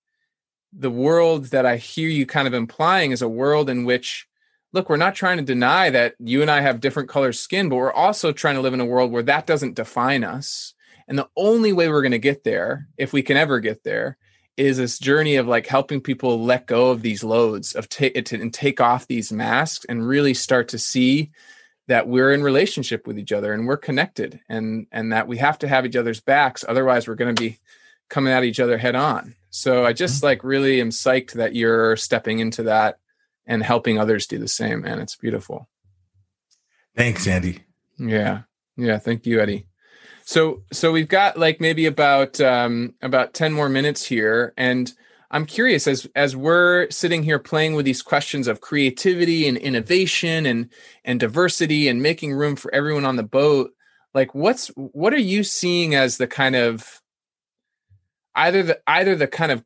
the 0.74 0.90
world 0.90 1.46
that 1.46 1.64
i 1.64 1.76
hear 1.76 2.10
you 2.10 2.26
kind 2.26 2.46
of 2.46 2.52
implying 2.52 3.12
is 3.12 3.22
a 3.22 3.28
world 3.28 3.70
in 3.70 3.86
which 3.86 4.28
look 4.74 4.90
we're 4.90 4.98
not 4.98 5.14
trying 5.14 5.38
to 5.38 5.42
deny 5.42 5.88
that 5.88 6.14
you 6.18 6.42
and 6.42 6.50
i 6.50 6.60
have 6.60 6.80
different 6.80 7.08
color 7.08 7.32
skin 7.32 7.70
but 7.70 7.76
we're 7.76 7.92
also 7.92 8.32
trying 8.32 8.56
to 8.56 8.60
live 8.60 8.74
in 8.74 8.80
a 8.80 8.84
world 8.84 9.10
where 9.10 9.22
that 9.22 9.46
doesn't 9.46 9.74
define 9.74 10.24
us. 10.24 10.74
And 11.08 11.18
the 11.18 11.28
only 11.36 11.72
way 11.72 11.88
we're 11.88 12.02
going 12.02 12.12
to 12.12 12.18
get 12.18 12.44
there 12.44 12.86
if 12.98 13.12
we 13.12 13.22
can 13.22 13.36
ever 13.36 13.60
get 13.60 13.82
there 13.82 14.18
is 14.58 14.76
this 14.76 14.98
journey 14.98 15.36
of 15.36 15.46
like 15.46 15.66
helping 15.66 16.00
people 16.00 16.44
let 16.44 16.66
go 16.66 16.90
of 16.90 17.00
these 17.00 17.24
loads 17.24 17.74
of 17.74 17.88
take 17.88 18.16
and 18.32 18.52
take 18.52 18.80
off 18.80 19.06
these 19.06 19.32
masks 19.32 19.86
and 19.88 20.06
really 20.06 20.34
start 20.34 20.68
to 20.68 20.78
see 20.78 21.30
that 21.88 22.06
we're 22.06 22.32
in 22.32 22.42
relationship 22.42 23.06
with 23.06 23.18
each 23.18 23.32
other 23.32 23.52
and 23.52 23.66
we're 23.66 23.76
connected 23.76 24.40
and 24.48 24.86
and 24.92 25.12
that 25.12 25.26
we 25.26 25.38
have 25.38 25.58
to 25.58 25.68
have 25.68 25.84
each 25.84 25.96
other's 25.96 26.20
backs 26.20 26.64
otherwise 26.68 27.08
we're 27.08 27.14
going 27.14 27.34
to 27.34 27.42
be 27.42 27.58
coming 28.08 28.32
at 28.32 28.44
each 28.44 28.60
other 28.60 28.78
head 28.78 28.94
on. 28.94 29.34
So 29.50 29.84
i 29.84 29.92
just 29.92 30.18
mm-hmm. 30.18 30.26
like 30.26 30.44
really 30.44 30.80
am 30.80 30.90
psyched 30.90 31.32
that 31.32 31.54
you're 31.54 31.96
stepping 31.96 32.38
into 32.38 32.62
that 32.64 32.98
and 33.46 33.62
helping 33.62 33.98
others 33.98 34.26
do 34.26 34.38
the 34.38 34.48
same 34.48 34.84
and 34.84 35.00
it's 35.00 35.16
beautiful. 35.16 35.68
Thanks 36.96 37.26
andy. 37.26 37.64
Yeah. 37.98 38.42
Yeah. 38.76 38.98
Thank 38.98 39.26
you 39.26 39.40
eddie. 39.40 39.66
So 40.28 40.62
so 40.70 40.92
we've 40.92 41.08
got 41.08 41.38
like 41.38 41.58
maybe 41.58 41.86
about 41.86 42.38
um, 42.38 42.94
about 43.00 43.32
ten 43.32 43.50
more 43.50 43.70
minutes 43.70 44.04
here, 44.04 44.52
and 44.58 44.92
I'm 45.30 45.44
curious 45.44 45.86
as 45.86 46.08
as 46.14 46.34
we're 46.34 46.90
sitting 46.90 47.22
here 47.22 47.38
playing 47.38 47.74
with 47.74 47.84
these 47.84 48.02
questions 48.02 48.48
of 48.48 48.60
creativity 48.60 49.46
and 49.46 49.58
innovation 49.58 50.46
and 50.46 50.70
and 51.04 51.20
diversity 51.20 51.88
and 51.88 52.02
making 52.02 52.32
room 52.32 52.56
for 52.56 52.74
everyone 52.74 53.04
on 53.04 53.16
the 53.16 53.22
boat. 53.22 53.72
Like, 54.14 54.34
what's 54.34 54.68
what 54.68 55.12
are 55.12 55.18
you 55.18 55.44
seeing 55.44 55.94
as 55.94 56.16
the 56.16 56.26
kind 56.26 56.56
of 56.56 57.02
either 58.34 58.62
the 58.62 58.80
either 58.86 59.16
the 59.16 59.26
kind 59.26 59.52
of 59.52 59.62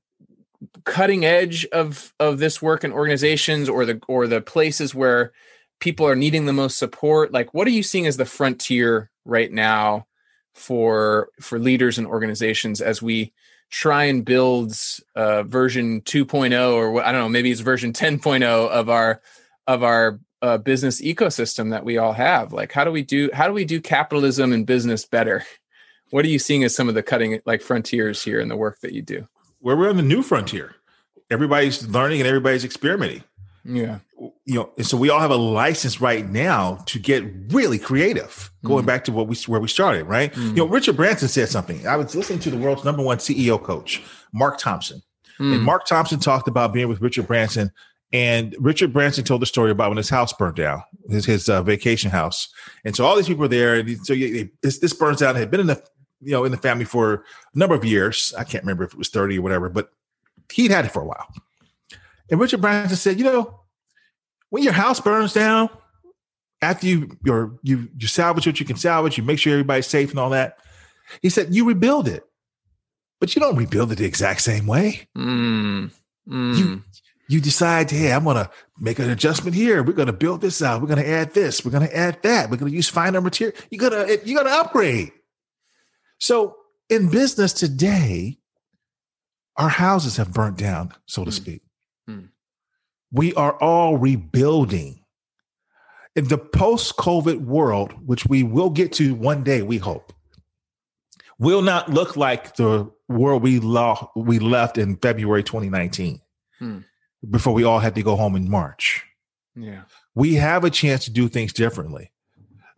cutting 0.84 1.24
edge 1.24 1.64
of 1.66 2.12
of 2.18 2.38
this 2.38 2.60
work 2.60 2.82
in 2.82 2.92
organizations 2.92 3.68
or 3.68 3.84
the 3.84 4.00
or 4.08 4.26
the 4.26 4.40
places 4.40 4.94
where 4.94 5.32
people 5.80 6.06
are 6.06 6.16
needing 6.16 6.46
the 6.46 6.52
most 6.52 6.78
support 6.78 7.32
like 7.32 7.52
what 7.52 7.66
are 7.66 7.72
you 7.72 7.82
seeing 7.82 8.06
as 8.06 8.16
the 8.16 8.24
frontier 8.24 9.10
right 9.24 9.52
now 9.52 10.06
for 10.54 11.28
for 11.40 11.58
leaders 11.58 11.98
and 11.98 12.06
organizations 12.06 12.80
as 12.80 13.02
we 13.02 13.32
try 13.72 14.04
and 14.04 14.24
build 14.24 14.76
uh, 15.16 15.42
version 15.44 16.02
2.0 16.02 16.74
or 16.74 17.02
I 17.02 17.10
don't 17.10 17.22
know 17.22 17.28
maybe 17.28 17.50
it's 17.50 17.62
version 17.62 17.92
10.0 17.92 18.44
of 18.44 18.90
our 18.90 19.22
of 19.66 19.82
our 19.82 20.20
uh, 20.42 20.58
business 20.58 21.00
ecosystem 21.00 21.70
that 21.70 21.84
we 21.84 21.96
all 21.96 22.12
have. 22.12 22.52
Like 22.52 22.70
how 22.70 22.84
do 22.84 22.92
we 22.92 23.02
do 23.02 23.30
how 23.32 23.48
do 23.48 23.54
we 23.54 23.64
do 23.64 23.80
capitalism 23.80 24.52
and 24.52 24.66
business 24.66 25.06
better? 25.06 25.44
What 26.10 26.26
are 26.26 26.28
you 26.28 26.38
seeing 26.38 26.62
as 26.62 26.76
some 26.76 26.90
of 26.90 26.94
the 26.94 27.02
cutting 27.02 27.40
like 27.46 27.62
frontiers 27.62 28.22
here 28.22 28.38
in 28.38 28.48
the 28.48 28.56
work 28.56 28.80
that 28.80 28.92
you 28.92 29.00
do? 29.00 29.26
Where 29.60 29.76
we're 29.76 29.88
on 29.88 29.96
the 29.96 30.02
new 30.02 30.22
frontier. 30.22 30.76
Everybody's 31.30 31.88
learning 31.88 32.20
and 32.20 32.28
everybody's 32.28 32.64
experimenting 32.64 33.24
yeah. 33.64 33.98
You 34.44 34.54
know, 34.54 34.70
and 34.76 34.86
so 34.86 34.96
we 34.96 35.10
all 35.10 35.20
have 35.20 35.30
a 35.30 35.36
license 35.36 36.00
right 36.00 36.28
now 36.28 36.76
to 36.86 36.98
get 36.98 37.24
really 37.48 37.78
creative. 37.78 38.50
Going 38.64 38.84
mm. 38.84 38.86
back 38.86 39.04
to 39.04 39.12
what 39.12 39.28
we 39.28 39.36
where 39.46 39.60
we 39.60 39.68
started, 39.68 40.04
right? 40.04 40.32
Mm. 40.32 40.48
You 40.48 40.56
know, 40.56 40.66
Richard 40.66 40.96
Branson 40.96 41.28
said 41.28 41.48
something. 41.48 41.86
I 41.86 41.96
was 41.96 42.14
listening 42.14 42.40
to 42.40 42.50
the 42.50 42.58
world's 42.58 42.84
number 42.84 43.02
one 43.02 43.18
CEO 43.18 43.62
coach, 43.62 44.02
Mark 44.32 44.58
Thompson. 44.58 45.02
Mm. 45.38 45.54
And 45.54 45.62
Mark 45.62 45.86
Thompson 45.86 46.20
talked 46.20 46.48
about 46.48 46.72
being 46.72 46.88
with 46.88 47.00
Richard 47.00 47.26
Branson. 47.26 47.70
And 48.12 48.54
Richard 48.58 48.92
Branson 48.92 49.24
told 49.24 49.40
the 49.40 49.46
story 49.46 49.70
about 49.70 49.90
when 49.90 49.96
his 49.96 50.10
house 50.10 50.32
burned 50.34 50.56
down, 50.56 50.82
his, 51.08 51.24
his 51.24 51.48
uh, 51.48 51.62
vacation 51.62 52.10
house. 52.10 52.48
And 52.84 52.94
so 52.94 53.06
all 53.06 53.16
these 53.16 53.26
people 53.26 53.40
were 53.40 53.48
there. 53.48 53.76
And 53.76 54.06
so 54.06 54.14
this, 54.62 54.78
this 54.78 54.92
burns 54.92 55.20
down. 55.20 55.34
Had 55.34 55.50
been 55.50 55.60
in 55.60 55.66
the 55.66 55.82
you 56.20 56.30
know 56.30 56.44
in 56.44 56.52
the 56.52 56.58
family 56.58 56.84
for 56.84 57.24
a 57.54 57.58
number 57.58 57.74
of 57.74 57.84
years. 57.84 58.32
I 58.38 58.44
can't 58.44 58.64
remember 58.64 58.84
if 58.84 58.92
it 58.92 58.98
was 58.98 59.08
30 59.08 59.38
or 59.38 59.42
whatever, 59.42 59.68
but 59.68 59.90
he'd 60.52 60.70
had 60.70 60.84
it 60.84 60.92
for 60.92 61.02
a 61.02 61.06
while. 61.06 61.26
And 62.32 62.40
Richard 62.40 62.62
Branson 62.62 62.96
said, 62.96 63.18
you 63.18 63.24
know, 63.24 63.60
when 64.48 64.62
your 64.62 64.72
house 64.72 64.98
burns 64.98 65.34
down, 65.34 65.68
after 66.62 66.86
you 66.86 67.14
you 67.24 67.58
you 67.62 67.88
you 67.98 68.06
salvage 68.06 68.46
what 68.46 68.58
you 68.58 68.64
can 68.64 68.76
salvage, 68.76 69.18
you 69.18 69.22
make 69.22 69.38
sure 69.38 69.52
everybody's 69.52 69.86
safe 69.86 70.10
and 70.10 70.18
all 70.18 70.30
that. 70.30 70.56
He 71.20 71.28
said 71.28 71.54
you 71.54 71.66
rebuild 71.66 72.08
it, 72.08 72.24
but 73.20 73.36
you 73.36 73.40
don't 73.40 73.56
rebuild 73.56 73.92
it 73.92 73.98
the 73.98 74.06
exact 74.06 74.40
same 74.40 74.66
way. 74.66 75.08
Mm, 75.16 75.90
mm. 76.26 76.56
You 76.56 76.82
you 77.28 77.40
decide, 77.42 77.90
hey, 77.90 78.12
I'm 78.12 78.24
gonna 78.24 78.48
make 78.78 78.98
an 78.98 79.10
adjustment 79.10 79.54
here. 79.54 79.82
We're 79.82 79.92
gonna 79.92 80.12
build 80.14 80.40
this 80.40 80.62
out. 80.62 80.80
We're 80.80 80.88
gonna 80.88 81.02
add 81.02 81.34
this. 81.34 81.66
We're 81.66 81.70
gonna 81.72 81.90
add 81.92 82.22
that. 82.22 82.48
We're 82.48 82.56
gonna 82.56 82.70
use 82.70 82.88
finer 82.88 83.20
material. 83.20 83.54
You 83.70 83.78
gotta 83.78 84.20
you 84.24 84.34
gotta 84.34 84.52
upgrade. 84.52 85.12
So 86.18 86.56
in 86.88 87.10
business 87.10 87.52
today, 87.52 88.38
our 89.58 89.68
houses 89.68 90.16
have 90.16 90.32
burnt 90.32 90.56
down, 90.56 90.94
so 91.04 91.24
to 91.24 91.30
mm. 91.30 91.34
speak. 91.34 91.62
We 93.12 93.34
are 93.34 93.52
all 93.60 93.98
rebuilding. 93.98 95.00
In 96.14 96.28
the 96.28 96.38
post 96.38 96.96
COVID 96.96 97.40
world, 97.40 97.94
which 98.04 98.26
we 98.26 98.42
will 98.42 98.70
get 98.70 98.92
to 98.94 99.14
one 99.14 99.42
day, 99.42 99.62
we 99.62 99.78
hope, 99.78 100.12
will 101.38 101.62
not 101.62 101.90
look 101.90 102.16
like 102.16 102.56
the 102.56 102.90
world 103.08 103.42
we, 103.42 103.60
lo- 103.60 104.10
we 104.14 104.38
left 104.38 104.78
in 104.78 104.96
February 104.96 105.42
2019 105.42 106.20
hmm. 106.58 106.78
before 107.30 107.54
we 107.54 107.64
all 107.64 107.78
had 107.78 107.94
to 107.94 108.02
go 108.02 108.16
home 108.16 108.36
in 108.36 108.50
March. 108.50 109.04
Yeah. 109.54 109.82
We 110.14 110.34
have 110.34 110.64
a 110.64 110.70
chance 110.70 111.04
to 111.04 111.10
do 111.10 111.28
things 111.28 111.52
differently. 111.52 112.12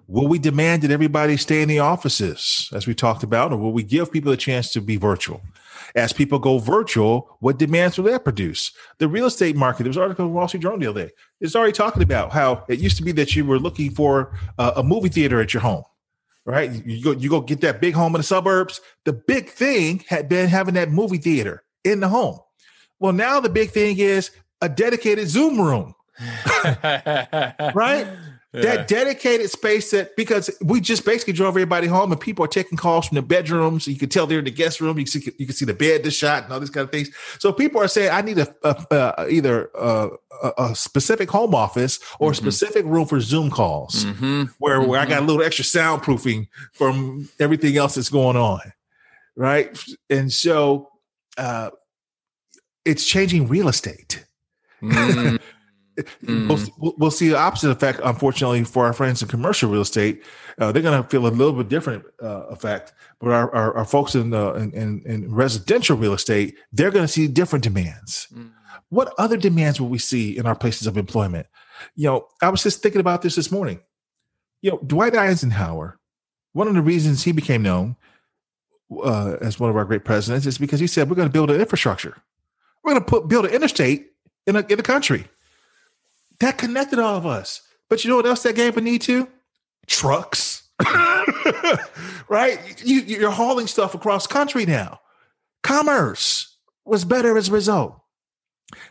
Will 0.07 0.29
we 0.29 0.39
demand 0.39 0.83
that 0.83 0.91
everybody 0.91 1.37
stay 1.37 1.63
in 1.63 1.69
the 1.69 1.79
offices, 1.79 2.69
as 2.73 2.87
we 2.87 2.95
talked 2.95 3.23
about, 3.23 3.53
or 3.53 3.57
will 3.57 3.73
we 3.73 3.83
give 3.83 4.13
people 4.13 4.33
a 4.33 4.37
chance 4.37 4.71
to 4.73 4.81
be 4.81 4.97
virtual? 4.97 5.41
As 5.95 6.13
people 6.13 6.41
go 6.41 6.59
virtual, 6.59 7.37
what 7.39 7.59
demands 7.59 7.97
will 7.97 8.07
that 8.07 8.25
produce? 8.25 8.73
The 8.99 9.07
real 9.07 9.27
estate 9.27 9.55
market, 9.55 9.85
there 9.85 9.91
was 9.91 9.97
an 9.97 10.03
article 10.03 10.27
in 10.27 10.33
Wall 10.33 10.49
Street 10.49 10.63
Journal 10.63 10.79
the 10.79 10.87
other 10.89 11.07
day. 11.07 11.13
It's 11.41 11.55
already 11.55 11.73
talking 11.73 12.03
about 12.03 12.33
how 12.33 12.65
it 12.69 12.81
used 12.81 12.97
to 12.97 13.05
be 13.05 13.13
that 13.13 13.37
you 13.37 13.45
were 13.45 13.61
looking 13.61 13.93
for 13.93 14.37
a, 14.59 14.73
a 14.77 14.83
movie 14.83 15.09
theater 15.09 15.41
at 15.41 15.55
your 15.55 15.61
home, 15.61 15.85
right? 16.47 16.85
You 16.85 17.03
go, 17.03 17.13
you 17.13 17.31
go 17.31 17.41
get 17.41 17.61
that 17.61 17.81
big 17.81 17.95
home 17.95 18.15
in 18.17 18.19
the 18.19 18.25
suburbs. 18.25 18.81
The 19.05 19.13
big 19.13 19.51
thing 19.51 20.05
had 20.09 20.29
been 20.29 20.49
having 20.49 20.75
that 20.75 20.91
movie 20.91 21.19
theater 21.19 21.63
in 21.85 22.01
the 22.01 22.09
home. 22.09 22.41
Well, 22.99 23.13
now 23.13 23.39
the 23.39 23.49
big 23.49 23.71
thing 23.71 23.99
is 23.99 24.33
a 24.61 24.69
dedicated 24.69 25.29
Zoom 25.29 25.61
room, 25.61 25.95
right? 27.73 28.09
That 28.63 28.87
dedicated 28.87 29.51
space 29.51 29.91
that 29.91 30.15
because 30.15 30.49
we 30.61 30.81
just 30.81 31.05
basically 31.05 31.33
drove 31.33 31.49
everybody 31.49 31.89
home 31.89 32.13
and 32.13 32.21
people 32.21 32.45
are 32.45 32.49
taking 32.49 32.79
calls 32.79 33.09
from 33.09 33.17
the 33.17 33.23
bedrooms. 33.23 33.89
You 33.89 33.97
can 33.97 34.09
tell 34.09 34.29
they're 34.29 34.39
in 34.39 34.45
the 34.45 34.53
guest 34.53 34.81
room. 34.81 34.97
You 34.97 35.05
can 35.05 35.21
see, 35.21 35.33
you 35.39 35.47
can 35.47 35.57
see 35.57 35.65
the 35.65 35.75
bed, 35.75 36.05
the 36.05 36.13
shot, 36.13 36.45
and 36.45 36.53
all 36.53 36.61
these 36.61 36.71
kind 36.71 36.85
of 36.85 36.93
things. 36.93 37.11
So 37.41 37.53
people 37.53 37.81
are 37.81 37.89
saying, 37.89 38.13
I 38.13 38.21
need 38.21 38.39
a, 38.39 38.55
a, 38.63 38.87
a 38.91 39.29
either 39.29 39.71
a, 39.75 40.11
a, 40.57 40.75
specific 40.77 41.31
home 41.31 41.53
office 41.53 41.99
or 42.21 42.31
mm-hmm. 42.31 42.33
a 42.47 42.53
specific 42.53 42.85
room 42.85 43.07
for 43.07 43.21
Zoom 43.21 43.51
calls, 43.51 44.05
mm-hmm. 44.05 44.45
where 44.59 44.79
mm-hmm. 44.79 44.89
where 44.89 45.01
I 45.01 45.07
got 45.07 45.23
a 45.23 45.27
little 45.27 45.43
extra 45.43 45.65
soundproofing 45.65 46.47
from 46.75 47.29
everything 47.41 47.77
else 47.77 47.97
that's 47.97 48.09
going 48.09 48.37
on, 48.37 48.61
right? 49.35 49.77
And 50.09 50.33
so 50.33 50.91
uh, 51.37 51.71
it's 52.85 53.05
changing 53.05 53.49
real 53.49 53.69
estate. 53.69 54.25
Mm. 56.25 56.49
We'll, 56.79 56.95
we'll, 56.99 57.11
see 57.11 57.29
the 57.29 57.39
opposite 57.39 57.71
effect, 57.71 58.01
unfortunately, 58.03 58.65
for 58.65 58.87
our 58.87 58.93
friends 58.93 59.23
in 59.23 59.29
commercial 59.29 59.71
real 59.71 59.83
estate. 59.83 60.25
Uh, 60.59 60.73
they're 60.73 60.83
going 60.83 61.01
to 61.01 61.09
feel 61.09 61.27
a 61.27 61.29
little 61.29 61.53
bit 61.53 61.69
different 61.69 62.05
uh, 62.23 62.47
effect. 62.47 62.93
But 63.21 63.31
our, 63.31 63.55
our, 63.55 63.77
our 63.79 63.85
folks 63.85 64.15
in, 64.15 64.31
the, 64.31 64.55
in, 64.55 65.03
in, 65.05 65.33
residential 65.33 65.97
real 65.97 66.15
estate, 66.15 66.57
they're 66.73 66.91
going 66.91 67.05
to 67.05 67.13
see 67.13 67.29
different 67.29 67.63
demands. 67.63 68.27
Mm-hmm. 68.33 68.49
What 68.89 69.15
other 69.19 69.37
demands 69.37 69.81
will 69.81 69.89
we 69.89 69.99
see 69.99 70.37
in 70.37 70.47
our 70.47 70.55
places 70.55 70.87
of 70.87 70.97
employment? 70.97 71.47
You 71.95 72.07
know, 72.07 72.29
I 72.43 72.49
was 72.49 72.63
just 72.63 72.83
thinking 72.83 73.01
about 73.01 73.23
this 73.23 73.37
this 73.37 73.51
morning. 73.51 73.81
You 74.63 74.73
know, 74.73 74.79
Dwight 74.79 75.15
Eisenhower, 75.15 75.99
one 76.53 76.69
of 76.69 76.75
the 76.75 76.83
reasons 76.83 77.23
he 77.23 77.33
became 77.33 77.63
known 77.63 77.97
uh, 79.03 79.37
as 79.41 79.59
one 79.59 79.71
of 79.71 79.77
our 79.77 79.85
great 79.85 80.05
presidents 80.05 80.47
is 80.47 80.59
because 80.59 80.81
he 80.81 80.87
said, 80.87 81.09
we're 81.09 81.17
going 81.17 81.29
to 81.29 81.33
build 81.33 81.51
an 81.51 81.61
infrastructure. 81.61 82.17
We're 82.83 82.93
going 82.93 83.05
to 83.05 83.11
put 83.11 83.29
build 83.29 83.47
an 83.47 83.53
interstate 83.53 84.13
in 84.47 84.57
a, 84.57 84.61
in 84.69 84.79
a 84.79 84.83
country 84.83 85.27
that 86.41 86.59
connected 86.59 86.99
all 86.99 87.17
of 87.17 87.27
us. 87.27 87.63
But 87.89 88.05
you 88.05 88.11
know 88.11 88.17
what 88.17 88.27
else 88.27 88.43
that 88.43 88.57
gave 88.57 88.77
a 88.77 88.81
need 88.81 89.03
to? 89.03 89.29
Trucks. 89.87 90.63
right? 92.29 92.59
You, 92.85 93.01
you're 93.01 93.31
hauling 93.31 93.67
stuff 93.67 93.95
across 93.95 94.27
country 94.27 94.67
now. 94.67 95.01
Commerce 95.63 96.57
was 96.85 97.05
better 97.05 97.37
as 97.37 97.49
a 97.49 97.53
result. 97.53 98.01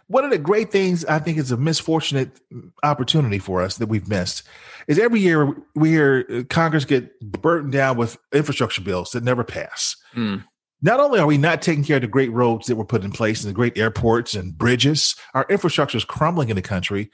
One 0.08 0.24
of 0.24 0.32
the 0.32 0.38
great 0.38 0.72
things 0.72 1.04
I 1.06 1.20
think 1.20 1.38
is 1.38 1.52
a 1.52 1.58
misfortunate 1.58 2.40
opportunity 2.84 3.40
for 3.40 3.62
us 3.62 3.78
that 3.78 3.90
we've 3.90 4.08
missed 4.08 4.44
is 4.88 5.00
every 5.00 5.20
year 5.20 5.56
we 5.76 5.90
hear 5.90 6.44
Congress 6.46 6.86
get 6.86 7.20
burdened 7.20 7.74
down 7.74 7.98
with 7.98 8.18
infrastructure 8.34 8.82
bills 8.82 9.12
that 9.12 9.24
never 9.24 9.44
pass. 9.44 9.96
Mm. 10.16 10.44
not 10.82 11.00
only 11.00 11.20
are 11.20 11.26
we 11.26 11.38
not 11.38 11.62
taking 11.62 11.84
care 11.84 11.96
of 11.96 12.04
the 12.04 12.08
great 12.08 12.32
roads 12.32 12.68
that 12.68 12.76
were 12.76 12.86
put 12.86 13.04
in 13.04 13.12
place 13.12 13.44
and 13.44 13.50
the 13.50 13.56
great 13.56 13.78
airports 13.78 14.36
and 14.36 14.58
bridges, 14.58 15.16
our 15.34 15.46
infrastructure 15.50 15.98
is 15.98 16.06
crumbling 16.06 16.50
in 16.50 16.56
the 16.56 16.62
country. 16.62 17.10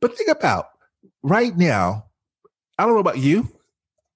But 0.00 0.16
think 0.16 0.30
about 0.30 0.68
right 1.22 1.56
now, 1.56 2.06
I 2.78 2.84
don't 2.84 2.94
know 2.94 3.00
about 3.00 3.18
you 3.18 3.48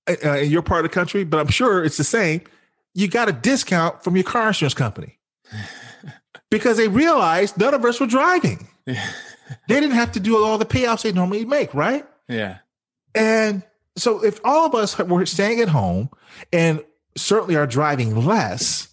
uh, 0.09 0.15
uh 0.25 0.37
in 0.39 0.51
your 0.51 0.63
part 0.63 0.85
of 0.85 0.91
the 0.91 0.95
country, 0.95 1.25
but 1.25 1.41
I'm 1.41 1.49
sure 1.49 1.85
it's 1.85 1.97
the 1.97 2.05
same. 2.05 2.43
You 2.95 3.09
got 3.09 3.29
a 3.29 3.33
discount 3.33 4.05
from 4.05 4.17
your 4.17 4.25
car 4.25 4.49
insurance 4.49 4.75
company 4.75 5.19
because 6.51 6.77
they 6.77 6.89
realized 6.89 7.59
none 7.59 7.75
of 7.75 7.85
us 7.85 8.01
were 8.01 8.07
driving. 8.07 8.69
they 8.87 8.95
didn't 9.69 9.93
have 9.93 10.13
to 10.13 10.21
do 10.21 10.43
all 10.43 10.59
the 10.59 10.67
payouts 10.67 11.03
they 11.03 11.13
normally 11.13 11.45
make, 11.45 11.73
right? 11.75 12.07
Yeah. 12.29 12.59
And 13.15 13.63
so 13.97 14.25
if 14.25 14.41
all 14.45 14.67
of 14.67 14.75
us 14.75 14.99
were 14.99 15.27
staying 15.27 15.61
at 15.61 15.69
home 15.69 16.11
and 16.53 16.83
certainly 17.17 17.57
are 17.57 17.67
driving 17.67 18.15
less, 18.25 18.89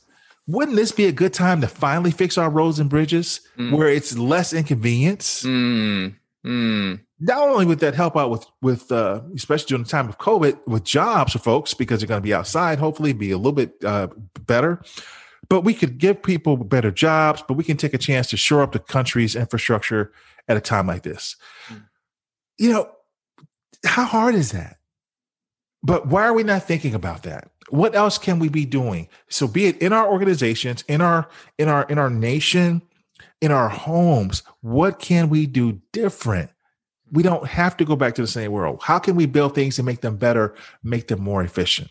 wouldn't 0.48 0.76
this 0.76 0.92
be 0.92 1.06
a 1.06 1.12
good 1.12 1.34
time 1.34 1.62
to 1.62 1.68
finally 1.68 2.12
fix 2.12 2.38
our 2.38 2.50
roads 2.50 2.80
and 2.80 2.90
bridges 2.90 3.42
mm. 3.58 3.72
where 3.72 3.88
it's 3.88 4.18
less 4.18 4.52
inconvenience? 4.52 5.44
Mm. 5.44 6.16
Mm. 6.46 7.02
Not 7.20 7.50
only 7.50 7.66
would 7.66 7.80
that 7.80 7.96
help 7.96 8.16
out 8.16 8.30
with 8.30 8.46
with 8.62 8.92
uh, 8.92 9.22
especially 9.36 9.68
during 9.68 9.84
the 9.84 9.90
time 9.90 10.08
of 10.08 10.18
COVID 10.18 10.60
with 10.68 10.86
jobs 10.86 11.34
for 11.34 11.40
folks 11.40 11.74
because 11.74 12.00
they're 12.00 12.08
going 12.08 12.22
to 12.22 12.26
be 12.26 12.34
outside, 12.34 12.80
hopefully 12.80 13.12
be 13.12 13.32
a 13.32 13.38
little 13.38 13.52
bit 13.52 13.74
uh, 13.84 14.08
better. 14.48 14.82
But 15.50 15.62
we 15.62 15.74
could 15.74 15.98
give 15.98 16.22
people 16.22 16.56
better 16.58 16.92
jobs, 16.92 17.44
but 17.48 17.56
we 17.56 17.64
can 17.64 17.76
take 17.76 17.94
a 17.94 17.98
chance 17.98 18.30
to 18.30 18.38
shore 18.38 18.62
up 18.62 18.72
the 18.72 18.80
country's 18.80 19.36
infrastructure 19.36 20.14
at 20.48 20.56
a 20.56 20.62
time 20.62 20.88
like 20.88 21.04
this. 21.04 21.36
Mm. 21.70 21.84
You 22.58 22.70
know, 22.72 22.92
how 23.86 24.06
hard 24.06 24.36
is 24.36 24.52
that? 24.52 24.78
But 25.84 26.08
why 26.08 26.24
are 26.24 26.34
we 26.34 26.44
not 26.44 26.64
thinking 26.64 26.94
about 26.94 27.24
that? 27.24 27.52
What 27.70 27.96
else 27.96 28.18
can 28.18 28.40
we 28.40 28.50
be 28.50 28.66
doing? 28.66 29.08
So 29.30 29.48
be 29.48 29.66
it 29.66 29.82
in 29.82 29.94
our 29.94 30.08
organizations, 30.08 30.84
in 30.88 31.02
our 31.02 31.30
in 31.58 31.70
our 31.70 31.84
in 31.84 31.98
our 31.98 32.10
nation, 32.10 32.82
in 33.42 33.52
our 33.52 33.70
homes, 33.70 34.44
what 34.62 35.00
can 35.00 35.30
we 35.30 35.46
do 35.46 35.82
different? 35.92 36.52
We 37.12 37.24
don't 37.24 37.48
have 37.48 37.78
to 37.78 37.86
go 37.86 37.96
back 37.96 38.16
to 38.16 38.22
the 38.22 38.28
same 38.28 38.52
world. 38.52 38.82
How 38.84 39.00
can 39.00 39.16
we 39.16 39.26
build 39.26 39.56
things 39.56 39.80
and 39.80 39.86
make 39.86 40.02
them 40.02 40.18
better, 40.18 40.56
make 40.84 41.08
them 41.08 41.22
more 41.22 41.42
efficient? 41.44 41.90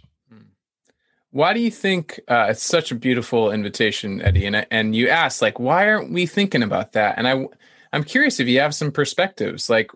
Why 1.30 1.53
do 1.53 1.61
you 1.61 1.70
think 1.70 2.20
uh, 2.28 2.46
it's 2.51 2.62
such 2.62 2.90
a 2.90 2.94
beautiful 2.94 3.51
invitation, 3.51 4.22
Eddie? 4.22 4.46
And 4.46 4.66
and 4.70 4.96
you 4.96 5.09
asked 5.09 5.42
like, 5.42 5.59
why 5.59 5.88
aren't 5.88 6.12
we 6.12 6.24
thinking 6.24 6.62
about 6.62 6.92
that? 6.92 7.18
And 7.18 7.28
I 7.28 7.46
I'm 7.92 8.05
curious 8.05 8.40
if 8.40 8.49
you 8.49 8.61
have 8.61 8.74
some 8.74 8.90
perspectives. 8.90 9.68
Like, 9.68 9.90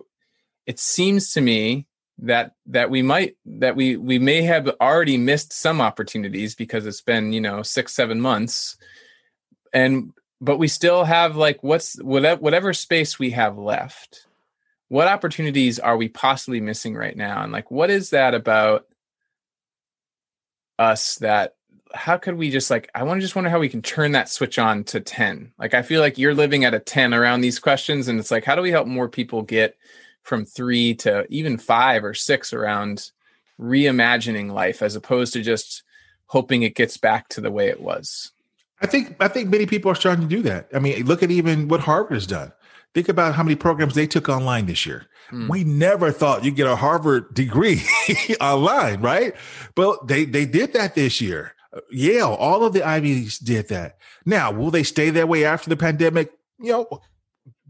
it 0.67 0.79
seems 0.79 1.33
to 1.33 1.41
me 1.41 1.87
that 2.19 2.55
that 2.67 2.91
we 2.91 3.01
might 3.03 3.37
that 3.47 3.77
we 3.77 3.97
we 3.97 4.19
may 4.19 4.43
have 4.43 4.69
already 4.81 5.17
missed 5.17 5.53
some 5.53 5.81
opportunities 5.81 6.55
because 6.55 6.87
it's 6.87 7.01
been 7.01 7.33
you 7.33 7.41
know 7.41 7.63
six 7.63 7.95
seven 7.95 8.21
months 8.21 8.77
and 9.73 10.13
but 10.43 10.59
we 10.59 10.69
still 10.69 11.05
have 11.05 11.37
like 11.37 11.63
what's 11.63 11.95
whatever, 12.03 12.73
space 12.73 13.19
we 13.19 13.31
have 13.31 13.57
left 13.57 14.27
what 14.89 15.09
opportunities 15.09 15.79
are 15.79 15.97
we 15.97 16.09
possibly 16.09 16.61
missing 16.61 16.95
right 16.95 17.17
now 17.17 17.43
and 17.43 17.53
like 17.53 17.71
what 17.71 17.89
is 17.89 18.11
that 18.11 18.35
about 18.35 18.87
us 20.79 21.17
that 21.17 21.55
how 21.95 22.17
could 22.17 22.37
we 22.37 22.51
just 22.51 22.71
like 22.71 22.91
i 22.95 23.03
want 23.03 23.19
to 23.19 23.23
just 23.23 23.35
wonder 23.35 23.49
how 23.49 23.59
we 23.59 23.69
can 23.69 23.83
turn 23.83 24.13
that 24.13 24.29
switch 24.29 24.59
on 24.59 24.85
to 24.85 25.01
10 25.01 25.53
like 25.59 25.73
i 25.73 25.83
feel 25.83 26.01
like 26.01 26.19
you're 26.19 26.35
living 26.35 26.65
at 26.65 26.75
a 26.75 26.79
10 26.79 27.15
around 27.15 27.41
these 27.41 27.59
questions 27.59 28.09
and 28.09 28.19
it's 28.19 28.31
like 28.31 28.45
how 28.45 28.55
do 28.55 28.63
we 28.63 28.71
help 28.71 28.87
more 28.87 29.09
people 29.09 29.43
get 29.43 29.77
from 30.23 30.45
three 30.45 30.95
to 30.95 31.27
even 31.29 31.59
five 31.59 32.05
or 32.05 32.15
six 32.15 32.53
around 32.53 33.11
reimagining 33.61 34.51
life 34.51 34.83
as 34.83 34.97
opposed 34.97 35.33
to 35.33 35.43
just 35.43 35.83
hoping 36.27 36.63
it 36.63 36.75
gets 36.75 36.97
back 36.97 37.29
to 37.29 37.41
the 37.41 37.51
way 37.51 37.69
it 37.69 37.81
was. 37.81 38.33
I 38.83 38.87
think 38.87 39.17
I 39.21 39.29
think 39.29 39.49
many 39.49 39.67
people 39.67 39.91
are 39.91 39.95
starting 39.95 40.29
to 40.29 40.37
do 40.37 40.43
that. 40.43 40.69
I 40.75 40.79
mean, 40.79 41.05
look 41.07 41.23
at 41.23 41.31
even 41.31 41.69
what 41.69 41.81
Harvard 41.81 42.15
has 42.15 42.27
done. 42.27 42.53
Think 42.95 43.09
about 43.09 43.35
how 43.35 43.43
many 43.43 43.55
programs 43.55 43.95
they 43.95 44.07
took 44.07 44.29
online 44.29 44.67
this 44.67 44.85
year. 44.85 45.07
Mm. 45.31 45.49
We 45.49 45.65
never 45.65 46.13
thought 46.13 46.45
you'd 46.45 46.57
get 46.57 46.67
a 46.67 46.77
Harvard 46.77 47.33
degree 47.33 47.81
online, 48.41 49.01
right? 49.01 49.35
But 49.75 50.09
they 50.09 50.25
they 50.25 50.45
did 50.45 50.73
that 50.75 50.95
this 50.95 51.21
year. 51.21 51.55
Yale, 51.91 52.35
all 52.35 52.65
of 52.65 52.75
the 52.75 52.83
Ivies 52.83 53.39
did 53.39 53.69
that. 53.69 53.97
Now, 54.27 54.51
will 54.51 54.71
they 54.71 54.83
stay 54.83 55.11
that 55.11 55.29
way 55.29 55.45
after 55.45 55.71
the 55.71 55.77
pandemic? 55.77 56.33
You 56.59 56.73
know, 56.73 57.01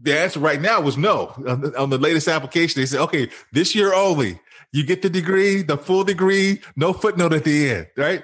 the 0.01 0.19
answer 0.19 0.39
right 0.39 0.59
now 0.59 0.81
was 0.81 0.97
no. 0.97 1.33
On 1.47 1.61
the, 1.61 1.79
on 1.79 1.89
the, 1.89 1.97
latest 1.97 2.27
application, 2.27 2.81
they 2.81 2.85
said, 2.85 2.99
okay, 2.99 3.29
this 3.53 3.73
year 3.73 3.93
only, 3.93 4.41
you 4.73 4.85
get 4.85 5.01
the 5.01 5.09
degree, 5.09 5.61
the 5.61 5.77
full 5.77 6.03
degree, 6.03 6.61
no 6.75 6.91
footnote 6.91 7.31
at 7.33 7.45
the 7.45 7.69
end, 7.69 7.87
right? 7.95 8.23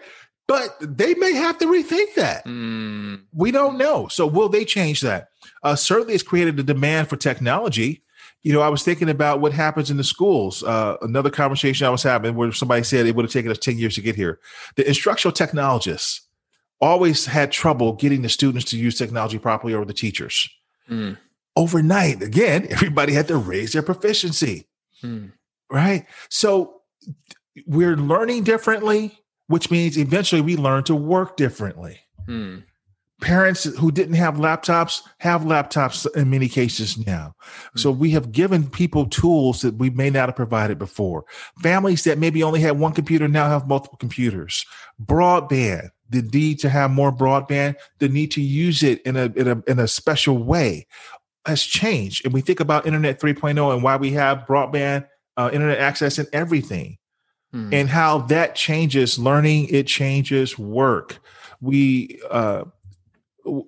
But 0.49 0.75
they 0.81 1.13
may 1.13 1.33
have 1.33 1.57
to 1.59 1.65
rethink 1.65 2.15
that. 2.15 2.43
Mm. 2.45 3.21
We 3.33 3.51
don't 3.51 3.77
know. 3.77 4.09
So 4.09 4.27
will 4.27 4.49
they 4.49 4.65
change 4.65 4.99
that? 5.01 5.29
Uh, 5.63 5.75
certainly, 5.75 6.13
it's 6.13 6.23
created 6.23 6.59
a 6.59 6.63
demand 6.63 7.07
for 7.07 7.15
technology. 7.15 8.03
You 8.43 8.51
know, 8.51 8.61
I 8.61 8.69
was 8.69 8.83
thinking 8.83 9.09
about 9.09 9.39
what 9.39 9.53
happens 9.53 9.89
in 9.89 9.97
the 9.97 10.03
schools. 10.03 10.63
Uh, 10.63 10.97
another 11.01 11.29
conversation 11.29 11.87
I 11.87 11.89
was 11.89 12.03
having 12.03 12.35
where 12.35 12.51
somebody 12.51 12.83
said 12.83 13.05
it 13.05 13.15
would 13.15 13.25
have 13.25 13.31
taken 13.31 13.51
us 13.51 13.57
10 13.59 13.77
years 13.77 13.95
to 13.95 14.01
get 14.01 14.15
here. 14.15 14.39
The 14.75 14.87
instructional 14.87 15.33
technologists 15.33 16.21
always 16.81 17.25
had 17.25 17.51
trouble 17.51 17.93
getting 17.93 18.21
the 18.21 18.29
students 18.29 18.69
to 18.71 18.77
use 18.77 18.97
technology 18.97 19.37
properly 19.37 19.73
or 19.73 19.85
the 19.85 19.93
teachers. 19.93 20.49
Mm 20.89 21.17
overnight, 21.59 22.23
again, 22.23 22.67
everybody 22.69 23.13
had 23.13 23.27
to 23.27 23.37
raise 23.37 23.73
their 23.73 23.83
proficiency. 23.83 24.65
Hmm. 25.01 25.27
Right. 25.69 26.05
So 26.29 26.81
we're 27.67 27.95
learning 27.95 28.43
differently, 28.43 29.19
which 29.49 29.69
means 29.69 29.97
eventually 29.97 30.41
we 30.41 30.55
learn 30.55 30.83
to 30.85 30.95
work 30.95 31.35
differently. 31.35 31.99
Hmm. 32.25 32.59
Parents 33.19 33.65
who 33.65 33.91
didn't 33.91 34.13
have 34.13 34.35
laptops 34.35 35.01
have 35.17 35.41
laptops 35.41 36.07
in 36.15 36.29
many 36.29 36.47
cases 36.47 36.97
now. 37.05 37.35
Hmm. 37.73 37.79
So 37.79 37.91
we 37.91 38.11
have 38.11 38.31
given 38.31 38.69
people 38.69 39.07
tools 39.07 39.61
that 39.61 39.75
we 39.75 39.89
may 39.89 40.09
not 40.09 40.29
have 40.29 40.35
provided 40.35 40.79
before. 40.79 41.25
Families 41.61 42.03
that 42.05 42.19
maybe 42.19 42.43
only 42.43 42.61
had 42.61 42.79
one 42.79 42.93
computer 42.93 43.27
now 43.27 43.49
have 43.49 43.67
multiple 43.67 43.97
computers. 43.97 44.65
Broadband, 45.03 45.89
the 46.09 46.21
need 46.21 46.59
to 46.59 46.69
have 46.69 46.91
more 46.91 47.11
broadband, 47.11 47.75
the 47.97 48.07
need 48.07 48.31
to 48.31 48.41
use 48.41 48.83
it 48.83 49.01
in 49.01 49.17
a, 49.17 49.25
in 49.35 49.47
a, 49.47 49.63
in 49.67 49.79
a 49.79 49.87
special 49.87 50.37
way 50.37 50.87
has 51.45 51.63
changed. 51.63 52.23
And 52.23 52.33
we 52.33 52.41
think 52.41 52.59
about 52.59 52.85
Internet 52.85 53.19
3.0 53.19 53.73
and 53.73 53.83
why 53.83 53.97
we 53.97 54.11
have 54.11 54.45
broadband 54.47 55.07
uh, 55.37 55.49
internet 55.53 55.79
access 55.79 56.17
and 56.17 56.27
everything, 56.33 56.97
hmm. 57.51 57.73
and 57.73 57.89
how 57.89 58.19
that 58.19 58.55
changes 58.55 59.19
learning. 59.19 59.67
It 59.69 59.87
changes 59.87 60.57
work. 60.57 61.19
We 61.61 62.19
uh, 62.29 62.65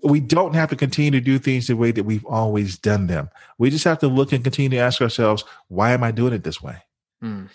we 0.03 0.19
don't 0.19 0.53
have 0.53 0.69
to 0.69 0.75
continue 0.75 1.11
to 1.11 1.21
do 1.21 1.39
things 1.39 1.67
the 1.67 1.75
way 1.75 1.91
that 1.91 2.03
we've 2.03 2.25
always 2.25 2.77
done 2.77 3.07
them. 3.07 3.29
We 3.57 3.69
just 3.69 3.85
have 3.85 3.99
to 3.99 4.07
look 4.07 4.31
and 4.31 4.43
continue 4.43 4.69
to 4.69 4.77
ask 4.77 5.01
ourselves, 5.01 5.43
why 5.69 5.91
am 5.91 6.03
I 6.03 6.11
doing 6.11 6.33
it 6.33 6.43
this 6.43 6.61
way? 6.61 6.77
Hmm. 7.21 7.45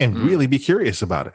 And 0.00 0.14
hmm. 0.14 0.26
really 0.26 0.46
be 0.46 0.58
curious 0.58 1.02
about 1.02 1.26
it. 1.26 1.34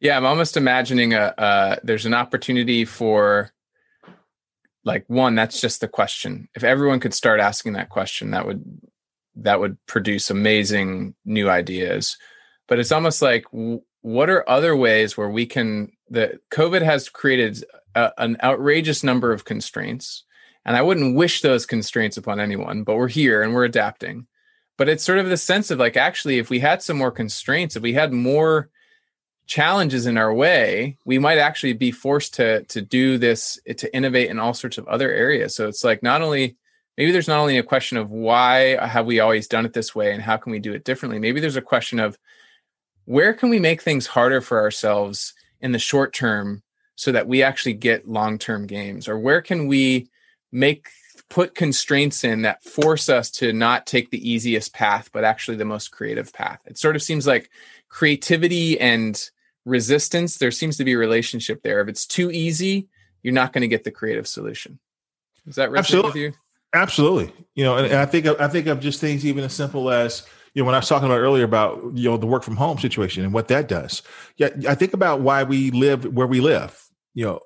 Yeah, 0.00 0.16
I'm 0.16 0.26
almost 0.26 0.56
imagining 0.56 1.14
a 1.14 1.34
uh, 1.38 1.76
there's 1.82 2.06
an 2.06 2.14
opportunity 2.14 2.84
for 2.84 3.50
like 4.84 5.04
one 5.08 5.34
that's 5.34 5.60
just 5.60 5.80
the 5.80 5.88
question 5.88 6.48
if 6.54 6.62
everyone 6.62 7.00
could 7.00 7.12
start 7.12 7.40
asking 7.40 7.72
that 7.72 7.88
question 7.88 8.30
that 8.30 8.46
would 8.46 8.62
that 9.34 9.58
would 9.58 9.76
produce 9.86 10.30
amazing 10.30 11.14
new 11.24 11.50
ideas 11.50 12.16
but 12.68 12.78
it's 12.78 12.92
almost 12.92 13.22
like 13.22 13.44
what 14.02 14.30
are 14.30 14.48
other 14.48 14.76
ways 14.76 15.16
where 15.16 15.28
we 15.28 15.46
can 15.46 15.92
the 16.08 16.38
covid 16.50 16.82
has 16.82 17.08
created 17.08 17.64
a, 17.94 18.12
an 18.18 18.36
outrageous 18.42 19.02
number 19.02 19.32
of 19.32 19.44
constraints 19.44 20.24
and 20.64 20.76
i 20.76 20.82
wouldn't 20.82 21.16
wish 21.16 21.40
those 21.40 21.66
constraints 21.66 22.16
upon 22.16 22.40
anyone 22.40 22.82
but 22.82 22.96
we're 22.96 23.08
here 23.08 23.42
and 23.42 23.54
we're 23.54 23.64
adapting 23.64 24.26
but 24.76 24.88
it's 24.88 25.04
sort 25.04 25.18
of 25.18 25.28
the 25.28 25.36
sense 25.36 25.70
of 25.70 25.78
like 25.78 25.96
actually 25.96 26.38
if 26.38 26.50
we 26.50 26.60
had 26.60 26.82
some 26.82 26.96
more 26.96 27.10
constraints 27.10 27.76
if 27.76 27.82
we 27.82 27.94
had 27.94 28.12
more 28.12 28.70
challenges 29.46 30.06
in 30.06 30.18
our 30.18 30.34
way, 30.34 30.98
we 31.04 31.18
might 31.18 31.38
actually 31.38 31.72
be 31.72 31.90
forced 31.90 32.34
to 32.34 32.64
to 32.64 32.82
do 32.82 33.16
this 33.18 33.58
to 33.76 33.94
innovate 33.94 34.28
in 34.28 34.38
all 34.38 34.54
sorts 34.54 34.78
of 34.78 34.86
other 34.88 35.10
areas. 35.10 35.54
So 35.54 35.68
it's 35.68 35.84
like 35.84 36.02
not 36.02 36.22
only 36.22 36.56
maybe 36.98 37.12
there's 37.12 37.28
not 37.28 37.40
only 37.40 37.58
a 37.58 37.62
question 37.62 37.96
of 37.96 38.10
why 38.10 38.76
have 38.84 39.06
we 39.06 39.20
always 39.20 39.46
done 39.46 39.64
it 39.64 39.72
this 39.72 39.94
way 39.94 40.12
and 40.12 40.22
how 40.22 40.36
can 40.36 40.52
we 40.52 40.58
do 40.58 40.72
it 40.72 40.84
differently. 40.84 41.18
Maybe 41.18 41.40
there's 41.40 41.56
a 41.56 41.62
question 41.62 42.00
of 42.00 42.18
where 43.06 43.32
can 43.32 43.48
we 43.48 43.58
make 43.58 43.80
things 43.80 44.06
harder 44.06 44.40
for 44.40 44.60
ourselves 44.60 45.32
in 45.60 45.72
the 45.72 45.78
short 45.78 46.12
term 46.12 46.62
so 46.94 47.12
that 47.12 47.26
we 47.26 47.42
actually 47.42 47.72
get 47.72 48.08
long-term 48.08 48.66
gains 48.66 49.08
or 49.08 49.18
where 49.18 49.40
can 49.40 49.66
we 49.66 50.08
make 50.52 50.88
put 51.28 51.54
constraints 51.54 52.22
in 52.22 52.42
that 52.42 52.62
force 52.62 53.08
us 53.08 53.30
to 53.30 53.52
not 53.52 53.86
take 53.86 54.10
the 54.10 54.30
easiest 54.30 54.72
path 54.72 55.10
but 55.12 55.24
actually 55.24 55.56
the 55.56 55.64
most 55.64 55.90
creative 55.90 56.32
path. 56.32 56.60
It 56.66 56.78
sort 56.78 56.94
of 56.94 57.02
seems 57.02 57.26
like 57.26 57.50
creativity 57.88 58.78
and 58.78 59.30
resistance, 59.64 60.38
there 60.38 60.52
seems 60.52 60.76
to 60.76 60.84
be 60.84 60.92
a 60.92 60.98
relationship 60.98 61.62
there. 61.62 61.80
If 61.80 61.88
it's 61.88 62.06
too 62.06 62.30
easy, 62.30 62.88
you're 63.22 63.34
not 63.34 63.52
going 63.52 63.62
to 63.62 63.68
get 63.68 63.84
the 63.84 63.90
creative 63.90 64.28
solution. 64.28 64.78
Is 65.46 65.56
that 65.56 65.70
resonate 65.70 66.04
with 66.04 66.16
you? 66.16 66.32
Absolutely. 66.72 67.32
You 67.54 67.64
know, 67.64 67.76
and, 67.76 67.86
and 67.86 67.96
I 67.96 68.06
think 68.06 68.26
I 68.26 68.48
think 68.48 68.66
of 68.66 68.80
just 68.80 69.00
things 69.00 69.24
even 69.24 69.44
as 69.44 69.54
simple 69.54 69.90
as 69.90 70.26
you 70.56 70.62
know 70.62 70.66
when 70.66 70.74
I 70.74 70.78
was 70.78 70.88
talking 70.88 71.04
about 71.04 71.18
earlier 71.18 71.44
about 71.44 71.78
you 71.92 72.08
know 72.08 72.16
the 72.16 72.26
work 72.26 72.42
from 72.42 72.56
home 72.56 72.78
situation 72.78 73.22
and 73.22 73.34
what 73.34 73.48
that 73.48 73.68
does. 73.68 74.02
Yeah, 74.38 74.48
I 74.66 74.74
think 74.74 74.94
about 74.94 75.20
why 75.20 75.42
we 75.42 75.70
live 75.70 76.06
where 76.14 76.26
we 76.26 76.40
live. 76.40 76.82
you 77.12 77.26
know, 77.26 77.40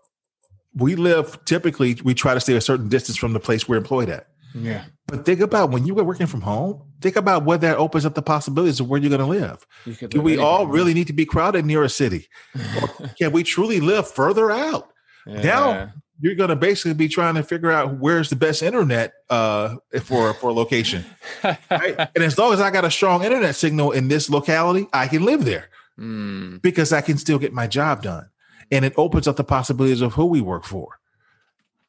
we 0.77 0.95
live 0.95 1.45
typically 1.45 1.99
we 2.05 2.15
try 2.15 2.35
to 2.35 2.41
stay 2.41 2.55
a 2.55 2.61
certain 2.61 2.89
distance 2.89 3.19
from 3.19 3.33
the 3.33 3.41
place 3.41 3.69
we're 3.69 3.79
employed 3.79 4.09
at. 4.09 4.29
Yeah. 4.55 4.85
But 5.09 5.25
think 5.25 5.41
about 5.41 5.73
when 5.73 5.87
you 5.87 5.99
are 5.99 6.05
working 6.05 6.29
from 6.29 6.41
home, 6.41 6.85
think 7.01 7.17
about 7.17 7.45
what 7.45 7.63
that 7.63 7.79
opens 7.79 8.07
up 8.07 8.15
the 8.15 8.23
possibilities 8.23 8.79
of 8.79 8.89
where 8.89 9.01
you're 9.01 9.17
going 9.17 9.21
to 9.21 9.27
live. 9.27 9.67
Do 10.09 10.21
we 10.21 10.39
all 10.39 10.69
really 10.69 10.95
need 10.95 11.09
to 11.09 11.13
be 11.13 11.27
crowded 11.27 11.67
near 11.67 11.83
a 11.83 11.89
city? 11.89 12.29
or 12.81 13.09
can 13.19 13.33
we 13.33 13.43
truly 13.43 13.81
live 13.81 14.09
further 14.09 14.53
out? 14.53 14.89
Yeah. 15.27 15.43
Now 15.43 15.93
you're 16.21 16.35
going 16.35 16.51
to 16.51 16.57
basically 16.57 16.95
be 16.95 17.09
trying 17.09 17.35
to 17.35 17.43
figure 17.43 17.71
out 17.71 17.99
where's 17.99 18.31
the 18.31 18.37
best 18.37 18.63
internet 18.63 19.15
uh, 19.31 19.77
for 20.03 20.35
for 20.35 20.51
a 20.51 20.53
location. 20.53 21.05
right? 21.45 22.09
And 22.15 22.25
as 22.25 22.37
long 22.39 22.53
as 22.53 22.61
I 22.61 22.71
got 22.71 22.85
a 22.85 22.91
strong 22.91 23.25
internet 23.25 23.57
signal 23.57 23.93
in 23.93 24.09
this 24.09 24.29
locality, 24.29 24.87
I 24.93 25.09
can 25.09 25.25
live 25.25 25.45
there 25.45 25.71
mm. 25.99 26.61
because 26.63 26.93
I 26.93 27.01
can 27.01 27.17
still 27.19 27.39
get 27.39 27.53
my 27.53 27.67
job 27.67 28.03
done. 28.03 28.29
And 28.71 28.85
it 28.85 28.93
opens 28.97 29.27
up 29.27 29.37
the 29.37 29.45
possibilities 29.45 30.01
of 30.01 30.15
who 30.15 30.27
we 30.27 30.41
work 30.41 30.65
for. 30.65 31.01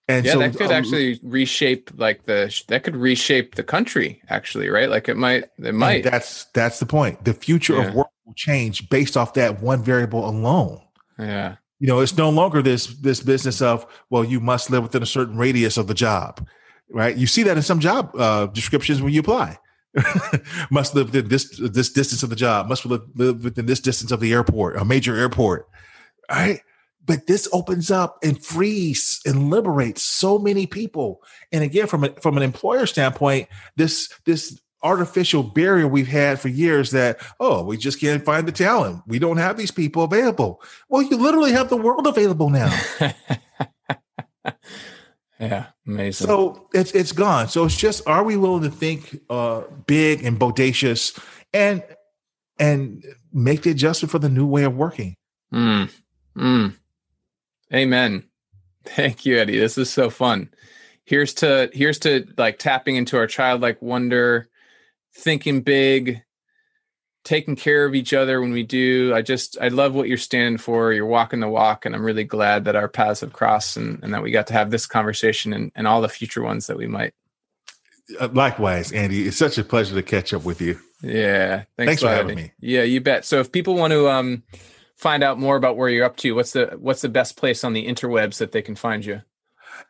And 0.07 0.25
yeah, 0.25 0.33
so, 0.33 0.39
that 0.39 0.57
could 0.57 0.67
um, 0.67 0.73
actually 0.73 1.19
reshape 1.23 1.91
like 1.95 2.25
the 2.25 2.63
that 2.67 2.83
could 2.83 2.95
reshape 2.95 3.55
the 3.55 3.63
country 3.63 4.21
actually, 4.29 4.69
right? 4.69 4.89
Like 4.89 5.07
it 5.07 5.15
might 5.15 5.45
it 5.59 5.75
might. 5.75 6.03
That's 6.03 6.45
that's 6.45 6.79
the 6.79 6.85
point. 6.85 7.23
The 7.23 7.33
future 7.33 7.75
yeah. 7.75 7.87
of 7.87 7.93
work 7.93 8.07
will 8.25 8.33
change 8.33 8.89
based 8.89 9.15
off 9.15 9.35
that 9.35 9.61
one 9.61 9.83
variable 9.83 10.27
alone. 10.27 10.81
Yeah. 11.17 11.57
You 11.81 11.87
know, 11.87 11.99
it's 11.99 12.15
no 12.15 12.29
longer 12.29 12.61
this 12.61 12.85
this 12.85 13.21
business 13.21 13.59
of 13.59 13.87
well, 14.11 14.23
you 14.23 14.39
must 14.39 14.69
live 14.69 14.83
within 14.83 15.01
a 15.01 15.07
certain 15.07 15.35
radius 15.35 15.77
of 15.77 15.87
the 15.87 15.95
job, 15.95 16.47
right? 16.91 17.17
You 17.17 17.25
see 17.25 17.41
that 17.41 17.57
in 17.57 17.63
some 17.63 17.79
job 17.79 18.11
uh, 18.15 18.45
descriptions 18.45 19.01
when 19.01 19.13
you 19.13 19.19
apply. 19.19 19.57
must 20.69 20.93
live 20.93 21.07
within 21.07 21.27
this 21.27 21.59
this 21.59 21.91
distance 21.91 22.21
of 22.21 22.29
the 22.29 22.35
job. 22.35 22.69
Must 22.69 22.85
live, 22.85 23.01
live 23.15 23.43
within 23.43 23.65
this 23.65 23.79
distance 23.79 24.11
of 24.11 24.19
the 24.19 24.31
airport, 24.31 24.77
a 24.77 24.85
major 24.85 25.17
airport. 25.17 25.67
Right? 26.29 26.61
but 27.03 27.25
this 27.25 27.47
opens 27.51 27.89
up 27.89 28.19
and 28.23 28.43
frees 28.43 29.19
and 29.25 29.49
liberates 29.49 30.03
so 30.03 30.37
many 30.37 30.67
people 30.67 31.21
and 31.51 31.63
again 31.63 31.87
from 31.87 32.03
a, 32.03 32.09
from 32.21 32.37
an 32.37 32.43
employer 32.43 32.85
standpoint 32.85 33.47
this 33.75 34.13
this 34.25 34.61
artificial 34.83 35.43
barrier 35.43 35.87
we've 35.87 36.07
had 36.07 36.39
for 36.39 36.47
years 36.47 36.91
that 36.91 37.19
oh 37.39 37.63
we 37.63 37.77
just 37.77 37.99
can't 37.99 38.25
find 38.25 38.47
the 38.47 38.51
talent 38.51 39.01
we 39.07 39.19
don't 39.19 39.37
have 39.37 39.57
these 39.57 39.71
people 39.71 40.03
available 40.03 40.61
well 40.89 41.01
you 41.01 41.17
literally 41.17 41.51
have 41.51 41.69
the 41.69 41.77
world 41.77 42.07
available 42.07 42.49
now 42.49 42.71
yeah 45.39 45.67
amazing 45.85 46.25
so 46.27 46.67
it's 46.73 46.91
it's 46.93 47.11
gone 47.11 47.47
so 47.47 47.65
it's 47.65 47.77
just 47.77 48.07
are 48.07 48.23
we 48.23 48.35
willing 48.37 48.63
to 48.63 48.71
think 48.71 49.19
uh 49.29 49.61
big 49.85 50.23
and 50.23 50.39
bodacious 50.39 51.17
and 51.53 51.83
and 52.59 53.03
make 53.31 53.61
the 53.61 53.71
adjustment 53.71 54.11
for 54.11 54.19
the 54.19 54.29
new 54.29 54.45
way 54.45 54.63
of 54.63 54.75
working 54.75 55.15
mm. 55.53 55.89
Mm. 56.37 56.75
Amen. 57.73 58.23
Thank 58.85 59.25
you, 59.25 59.37
Eddie. 59.37 59.59
This 59.59 59.77
is 59.77 59.89
so 59.89 60.09
fun. 60.09 60.49
Here's 61.05 61.33
to 61.35 61.69
here's 61.73 61.99
to 61.99 62.27
like 62.37 62.59
tapping 62.59 62.95
into 62.95 63.17
our 63.17 63.27
childlike 63.27 63.81
wonder, 63.81 64.49
thinking 65.13 65.61
big, 65.61 66.21
taking 67.23 67.55
care 67.55 67.85
of 67.85 67.95
each 67.95 68.13
other 68.13 68.41
when 68.41 68.51
we 68.51 68.63
do. 68.63 69.13
I 69.13 69.21
just 69.21 69.57
I 69.61 69.67
love 69.67 69.93
what 69.93 70.07
you're 70.07 70.17
standing 70.17 70.57
for. 70.57 70.93
You're 70.93 71.05
walking 71.05 71.39
the 71.39 71.49
walk, 71.49 71.85
and 71.85 71.95
I'm 71.95 72.03
really 72.03 72.23
glad 72.23 72.65
that 72.65 72.75
our 72.75 72.87
paths 72.87 73.21
have 73.21 73.33
crossed 73.33 73.77
and, 73.77 74.03
and 74.03 74.13
that 74.13 74.23
we 74.23 74.31
got 74.31 74.47
to 74.47 74.53
have 74.53 74.71
this 74.71 74.85
conversation 74.85 75.53
and, 75.53 75.71
and 75.75 75.87
all 75.87 76.01
the 76.01 76.09
future 76.09 76.41
ones 76.41 76.67
that 76.67 76.77
we 76.77 76.87
might. 76.87 77.13
Uh, 78.19 78.29
likewise, 78.31 78.91
Andy. 78.91 79.27
It's 79.27 79.37
such 79.37 79.57
a 79.57 79.63
pleasure 79.63 79.95
to 79.95 80.03
catch 80.03 80.33
up 80.33 80.43
with 80.43 80.61
you. 80.61 80.79
Yeah. 81.01 81.63
Thanks, 81.77 82.01
thanks 82.01 82.01
for 82.01 82.09
having 82.09 82.35
me. 82.35 82.51
Yeah, 82.59 82.83
you 82.83 83.01
bet. 83.01 83.25
So 83.25 83.39
if 83.39 83.51
people 83.51 83.75
want 83.75 83.91
to 83.91 84.09
um 84.09 84.43
find 84.95 85.23
out 85.23 85.39
more 85.39 85.55
about 85.55 85.77
where 85.77 85.89
you're 85.89 86.05
up 86.05 86.17
to, 86.17 86.33
what's 86.33 86.51
the 86.51 86.77
what's 86.79 87.01
the 87.01 87.09
best 87.09 87.37
place 87.37 87.63
on 87.63 87.73
the 87.73 87.87
interwebs 87.87 88.37
that 88.37 88.51
they 88.51 88.61
can 88.61 88.75
find 88.75 89.05
you? 89.05 89.21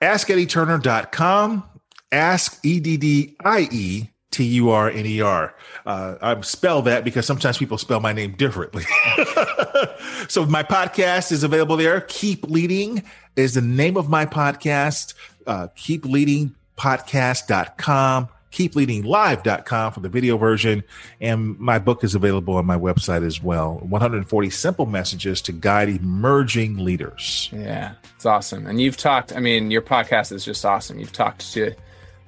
AskEddieTurner.com. 0.02 1.64
Ask 2.12 2.60
E 2.64 2.80
D 2.80 2.98
D 2.98 3.36
I 3.44 3.68
E 3.72 4.10
T 4.32 4.44
U 4.46 4.70
R 4.70 4.90
N 4.90 5.06
E 5.06 5.22
R. 5.22 5.54
Uh, 5.86 6.42
spell 6.42 6.82
that 6.84 7.04
because 7.04 7.26
sometimes 7.26 7.58
people 7.58 7.78
spell 7.78 8.00
my 8.00 8.14
name 8.14 8.34
differently. 8.34 8.84
so 10.28 10.46
my 10.46 10.64
podcast 10.64 11.32
is 11.32 11.44
available 11.44 11.78
there. 11.78 12.02
Keep 12.02 12.50
Leading 12.50 13.04
is 13.36 13.54
the 13.54 13.62
name 13.62 13.98
of 13.98 14.10
my 14.10 14.26
podcast. 14.26 15.14
Uh, 15.46 15.68
keep 15.76 16.06
leading 16.06 16.56
podcast.com 16.78 18.30
keepleadinglive.com 18.52 19.94
for 19.94 20.00
the 20.02 20.10
video 20.10 20.38
version. 20.38 20.84
And 21.20 21.58
my 21.60 21.80
book 21.80 22.04
is 22.04 22.16
available 22.16 22.56
on 22.56 22.66
my 22.66 22.78
website 22.78 23.26
as 23.26 23.42
well 23.42 23.80
140 23.80 24.50
Simple 24.50 24.86
Messages 24.86 25.42
to 25.44 25.52
Guide 25.52 25.90
Emerging 25.90 26.78
Leaders. 26.78 27.50
Yeah, 27.52 27.94
it's 28.16 28.26
awesome. 28.26 28.68
And 28.68 28.82
you've 28.82 28.98
talked, 28.98 29.34
I 29.36 29.40
mean, 29.40 29.72
your 29.72 29.82
podcast 29.82 30.32
is 30.32 30.44
just 30.46 30.66
awesome. 30.66 31.00
You've 31.00 31.14
talked 31.14 31.52
to 31.54 31.74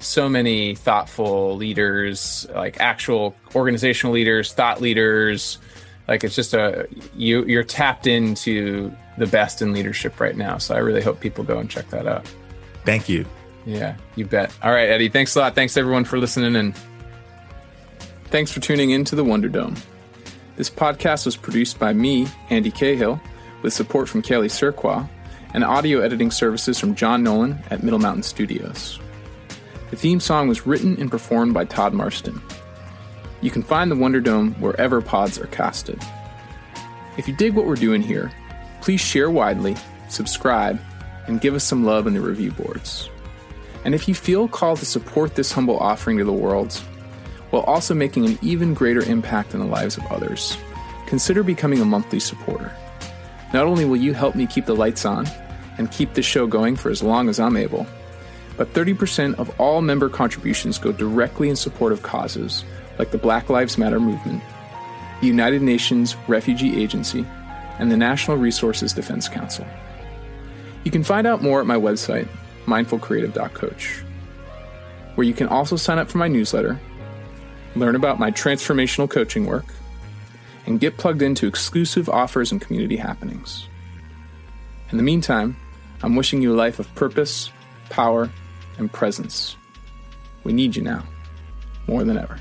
so 0.04 0.30
many 0.30 0.76
thoughtful 0.76 1.56
leaders, 1.56 2.48
like 2.54 2.80
actual 2.80 3.36
organizational 3.56 4.14
leaders, 4.14 4.54
thought 4.54 4.82
leaders. 4.82 5.58
Like 6.08 6.24
it's 6.24 6.36
just 6.36 6.54
a 6.54 6.88
you 7.16 7.46
you're 7.46 7.64
tapped 7.64 8.08
into 8.08 8.92
the 9.18 9.28
best 9.28 9.62
in 9.62 9.74
leadership 9.74 10.20
right 10.20 10.36
now. 10.36 10.58
So 10.58 10.76
I 10.76 10.80
really 10.80 11.02
hope 11.02 11.20
people 11.20 11.44
go 11.44 11.60
and 11.60 11.70
check 11.70 11.90
that 11.90 12.08
out. 12.08 12.28
Thank 12.86 13.08
you. 13.08 13.26
Yeah, 13.66 13.96
you 14.16 14.26
bet. 14.26 14.54
All 14.62 14.72
right, 14.72 14.90
Eddie. 14.90 15.10
Thanks 15.10 15.36
a 15.36 15.40
lot. 15.40 15.56
Thanks 15.56 15.78
everyone 15.78 16.04
for 16.04 16.18
listening 16.18 16.56
and 16.56 16.76
thanks 18.26 18.52
for 18.52 18.60
tuning 18.60 18.92
in 18.92 19.06
to 19.06 19.16
the 19.16 19.24
Wonder 19.24 19.48
Dome. 19.48 19.76
This 20.56 20.70
podcast 20.70 21.26
was 21.26 21.36
produced 21.36 21.80
by 21.80 21.94
me, 21.94 22.28
Andy 22.50 22.72
Cahill, 22.72 23.22
with 23.62 23.74
support 23.74 24.10
from 24.10 24.22
Kelly 24.22 24.50
Surqua 24.50 25.08
and 25.54 25.64
audio 25.64 26.02
editing 26.02 26.32
services 26.32 26.80
from 26.80 26.96
John 26.96 27.24
Nolan 27.24 27.60
at 27.70 27.84
Middle 27.84 28.00
Mountain 28.00 28.24
Studios. 28.24 29.00
The 29.94 30.00
theme 30.00 30.20
song 30.20 30.48
was 30.48 30.66
written 30.66 31.00
and 31.00 31.12
performed 31.12 31.54
by 31.54 31.66
Todd 31.66 31.94
Marston. 31.94 32.42
You 33.42 33.52
can 33.52 33.62
find 33.62 33.92
the 33.92 33.96
Wonder 33.96 34.20
Dome 34.20 34.56
wherever 34.56 35.04
pods 35.04 35.38
are 35.38 35.46
casted. 35.46 36.02
If 37.16 37.28
you 37.28 37.36
dig 37.36 37.54
what 37.54 37.68
we're 37.68 37.76
doing 37.76 38.02
here, 38.02 38.32
please 38.82 39.02
share 39.02 39.30
widely, 39.30 39.76
subscribe, 40.10 40.82
and 41.28 41.40
give 41.40 41.54
us 41.54 41.64
some 41.64 41.86
love 41.86 42.08
in 42.08 42.16
the 42.16 42.22
review 42.22 42.50
boards. 42.54 43.08
And 43.86 43.94
if 43.94 44.08
you 44.08 44.16
feel 44.16 44.48
called 44.48 44.80
to 44.80 44.86
support 44.88 45.36
this 45.36 45.52
humble 45.52 45.78
offering 45.78 46.18
to 46.18 46.26
the 46.26 46.34
world, 46.34 46.74
while 47.52 47.62
also 47.62 47.94
making 47.94 48.26
an 48.26 48.40
even 48.42 48.74
greater 48.74 49.04
impact 49.04 49.54
in 49.54 49.60
the 49.60 49.68
lives 49.68 49.96
of 49.96 50.08
others, 50.08 50.58
consider 51.06 51.44
becoming 51.44 51.82
a 51.82 51.86
monthly 51.86 52.20
supporter. 52.20 52.76
Not 53.54 53.68
only 53.68 53.86
will 53.86 53.98
you 53.98 54.16
help 54.16 54.34
me 54.34 54.48
keep 54.48 54.66
the 54.66 54.76
lights 54.76 55.06
on 55.06 55.28
and 55.78 55.92
keep 55.92 56.16
this 56.16 56.26
show 56.26 56.48
going 56.48 56.78
for 56.78 56.90
as 56.90 57.04
long 57.04 57.30
as 57.30 57.40
I'm 57.40 57.56
able, 57.56 57.86
but 58.58 58.74
30% 58.74 59.36
of 59.36 59.50
all 59.60 59.82
member 59.82 60.10
contributions 60.10 60.78
go 60.78 60.92
directly 60.92 61.50
in 61.50 61.56
support 61.56 61.92
of 61.92 62.04
causes 62.04 62.64
like 63.00 63.12
the 63.12 63.18
Black 63.18 63.50
Lives 63.50 63.78
Matter 63.78 64.00
movement, 64.00 64.44
the 65.22 65.28
United 65.28 65.62
Nations 65.62 66.16
Refugee 66.28 66.82
Agency, 66.82 67.26
and 67.80 67.92
the 67.92 67.98
National 67.98 68.38
Resources 68.38 68.94
Defense 68.94 69.28
Council. 69.28 69.66
You 70.84 70.92
can 70.92 71.04
find 71.04 71.26
out 71.26 71.42
more 71.42 71.60
at 71.60 71.66
my 71.66 71.76
website, 71.76 72.28
mindfulcreative.coach, 72.66 74.04
where 75.16 75.26
you 75.26 75.34
can 75.34 75.48
also 75.48 75.76
sign 75.76 75.98
up 75.98 76.10
for 76.10 76.18
my 76.20 76.28
newsletter, 76.28 76.80
learn 77.76 77.96
about 77.96 78.20
my 78.20 78.32
transformational 78.32 79.10
coaching 79.10 79.46
work, 79.46 79.66
and 80.66 80.80
get 80.80 80.98
plugged 80.98 81.22
into 81.22 81.48
exclusive 81.48 82.08
offers 82.10 82.52
and 82.52 82.62
community 82.62 82.98
happenings. 82.98 83.68
In 84.92 84.98
the 84.98 85.04
meantime, 85.04 85.58
I'm 86.04 86.16
wishing 86.16 86.42
you 86.42 86.54
a 86.54 86.56
life 86.56 86.80
of 86.80 86.94
purpose, 86.96 87.52
power, 87.90 88.30
and 88.78 88.92
presence. 88.92 89.56
We 90.44 90.54
need 90.54 90.76
you 90.76 90.82
now, 90.82 91.04
more 91.88 92.04
than 92.04 92.18
ever. 92.18 92.40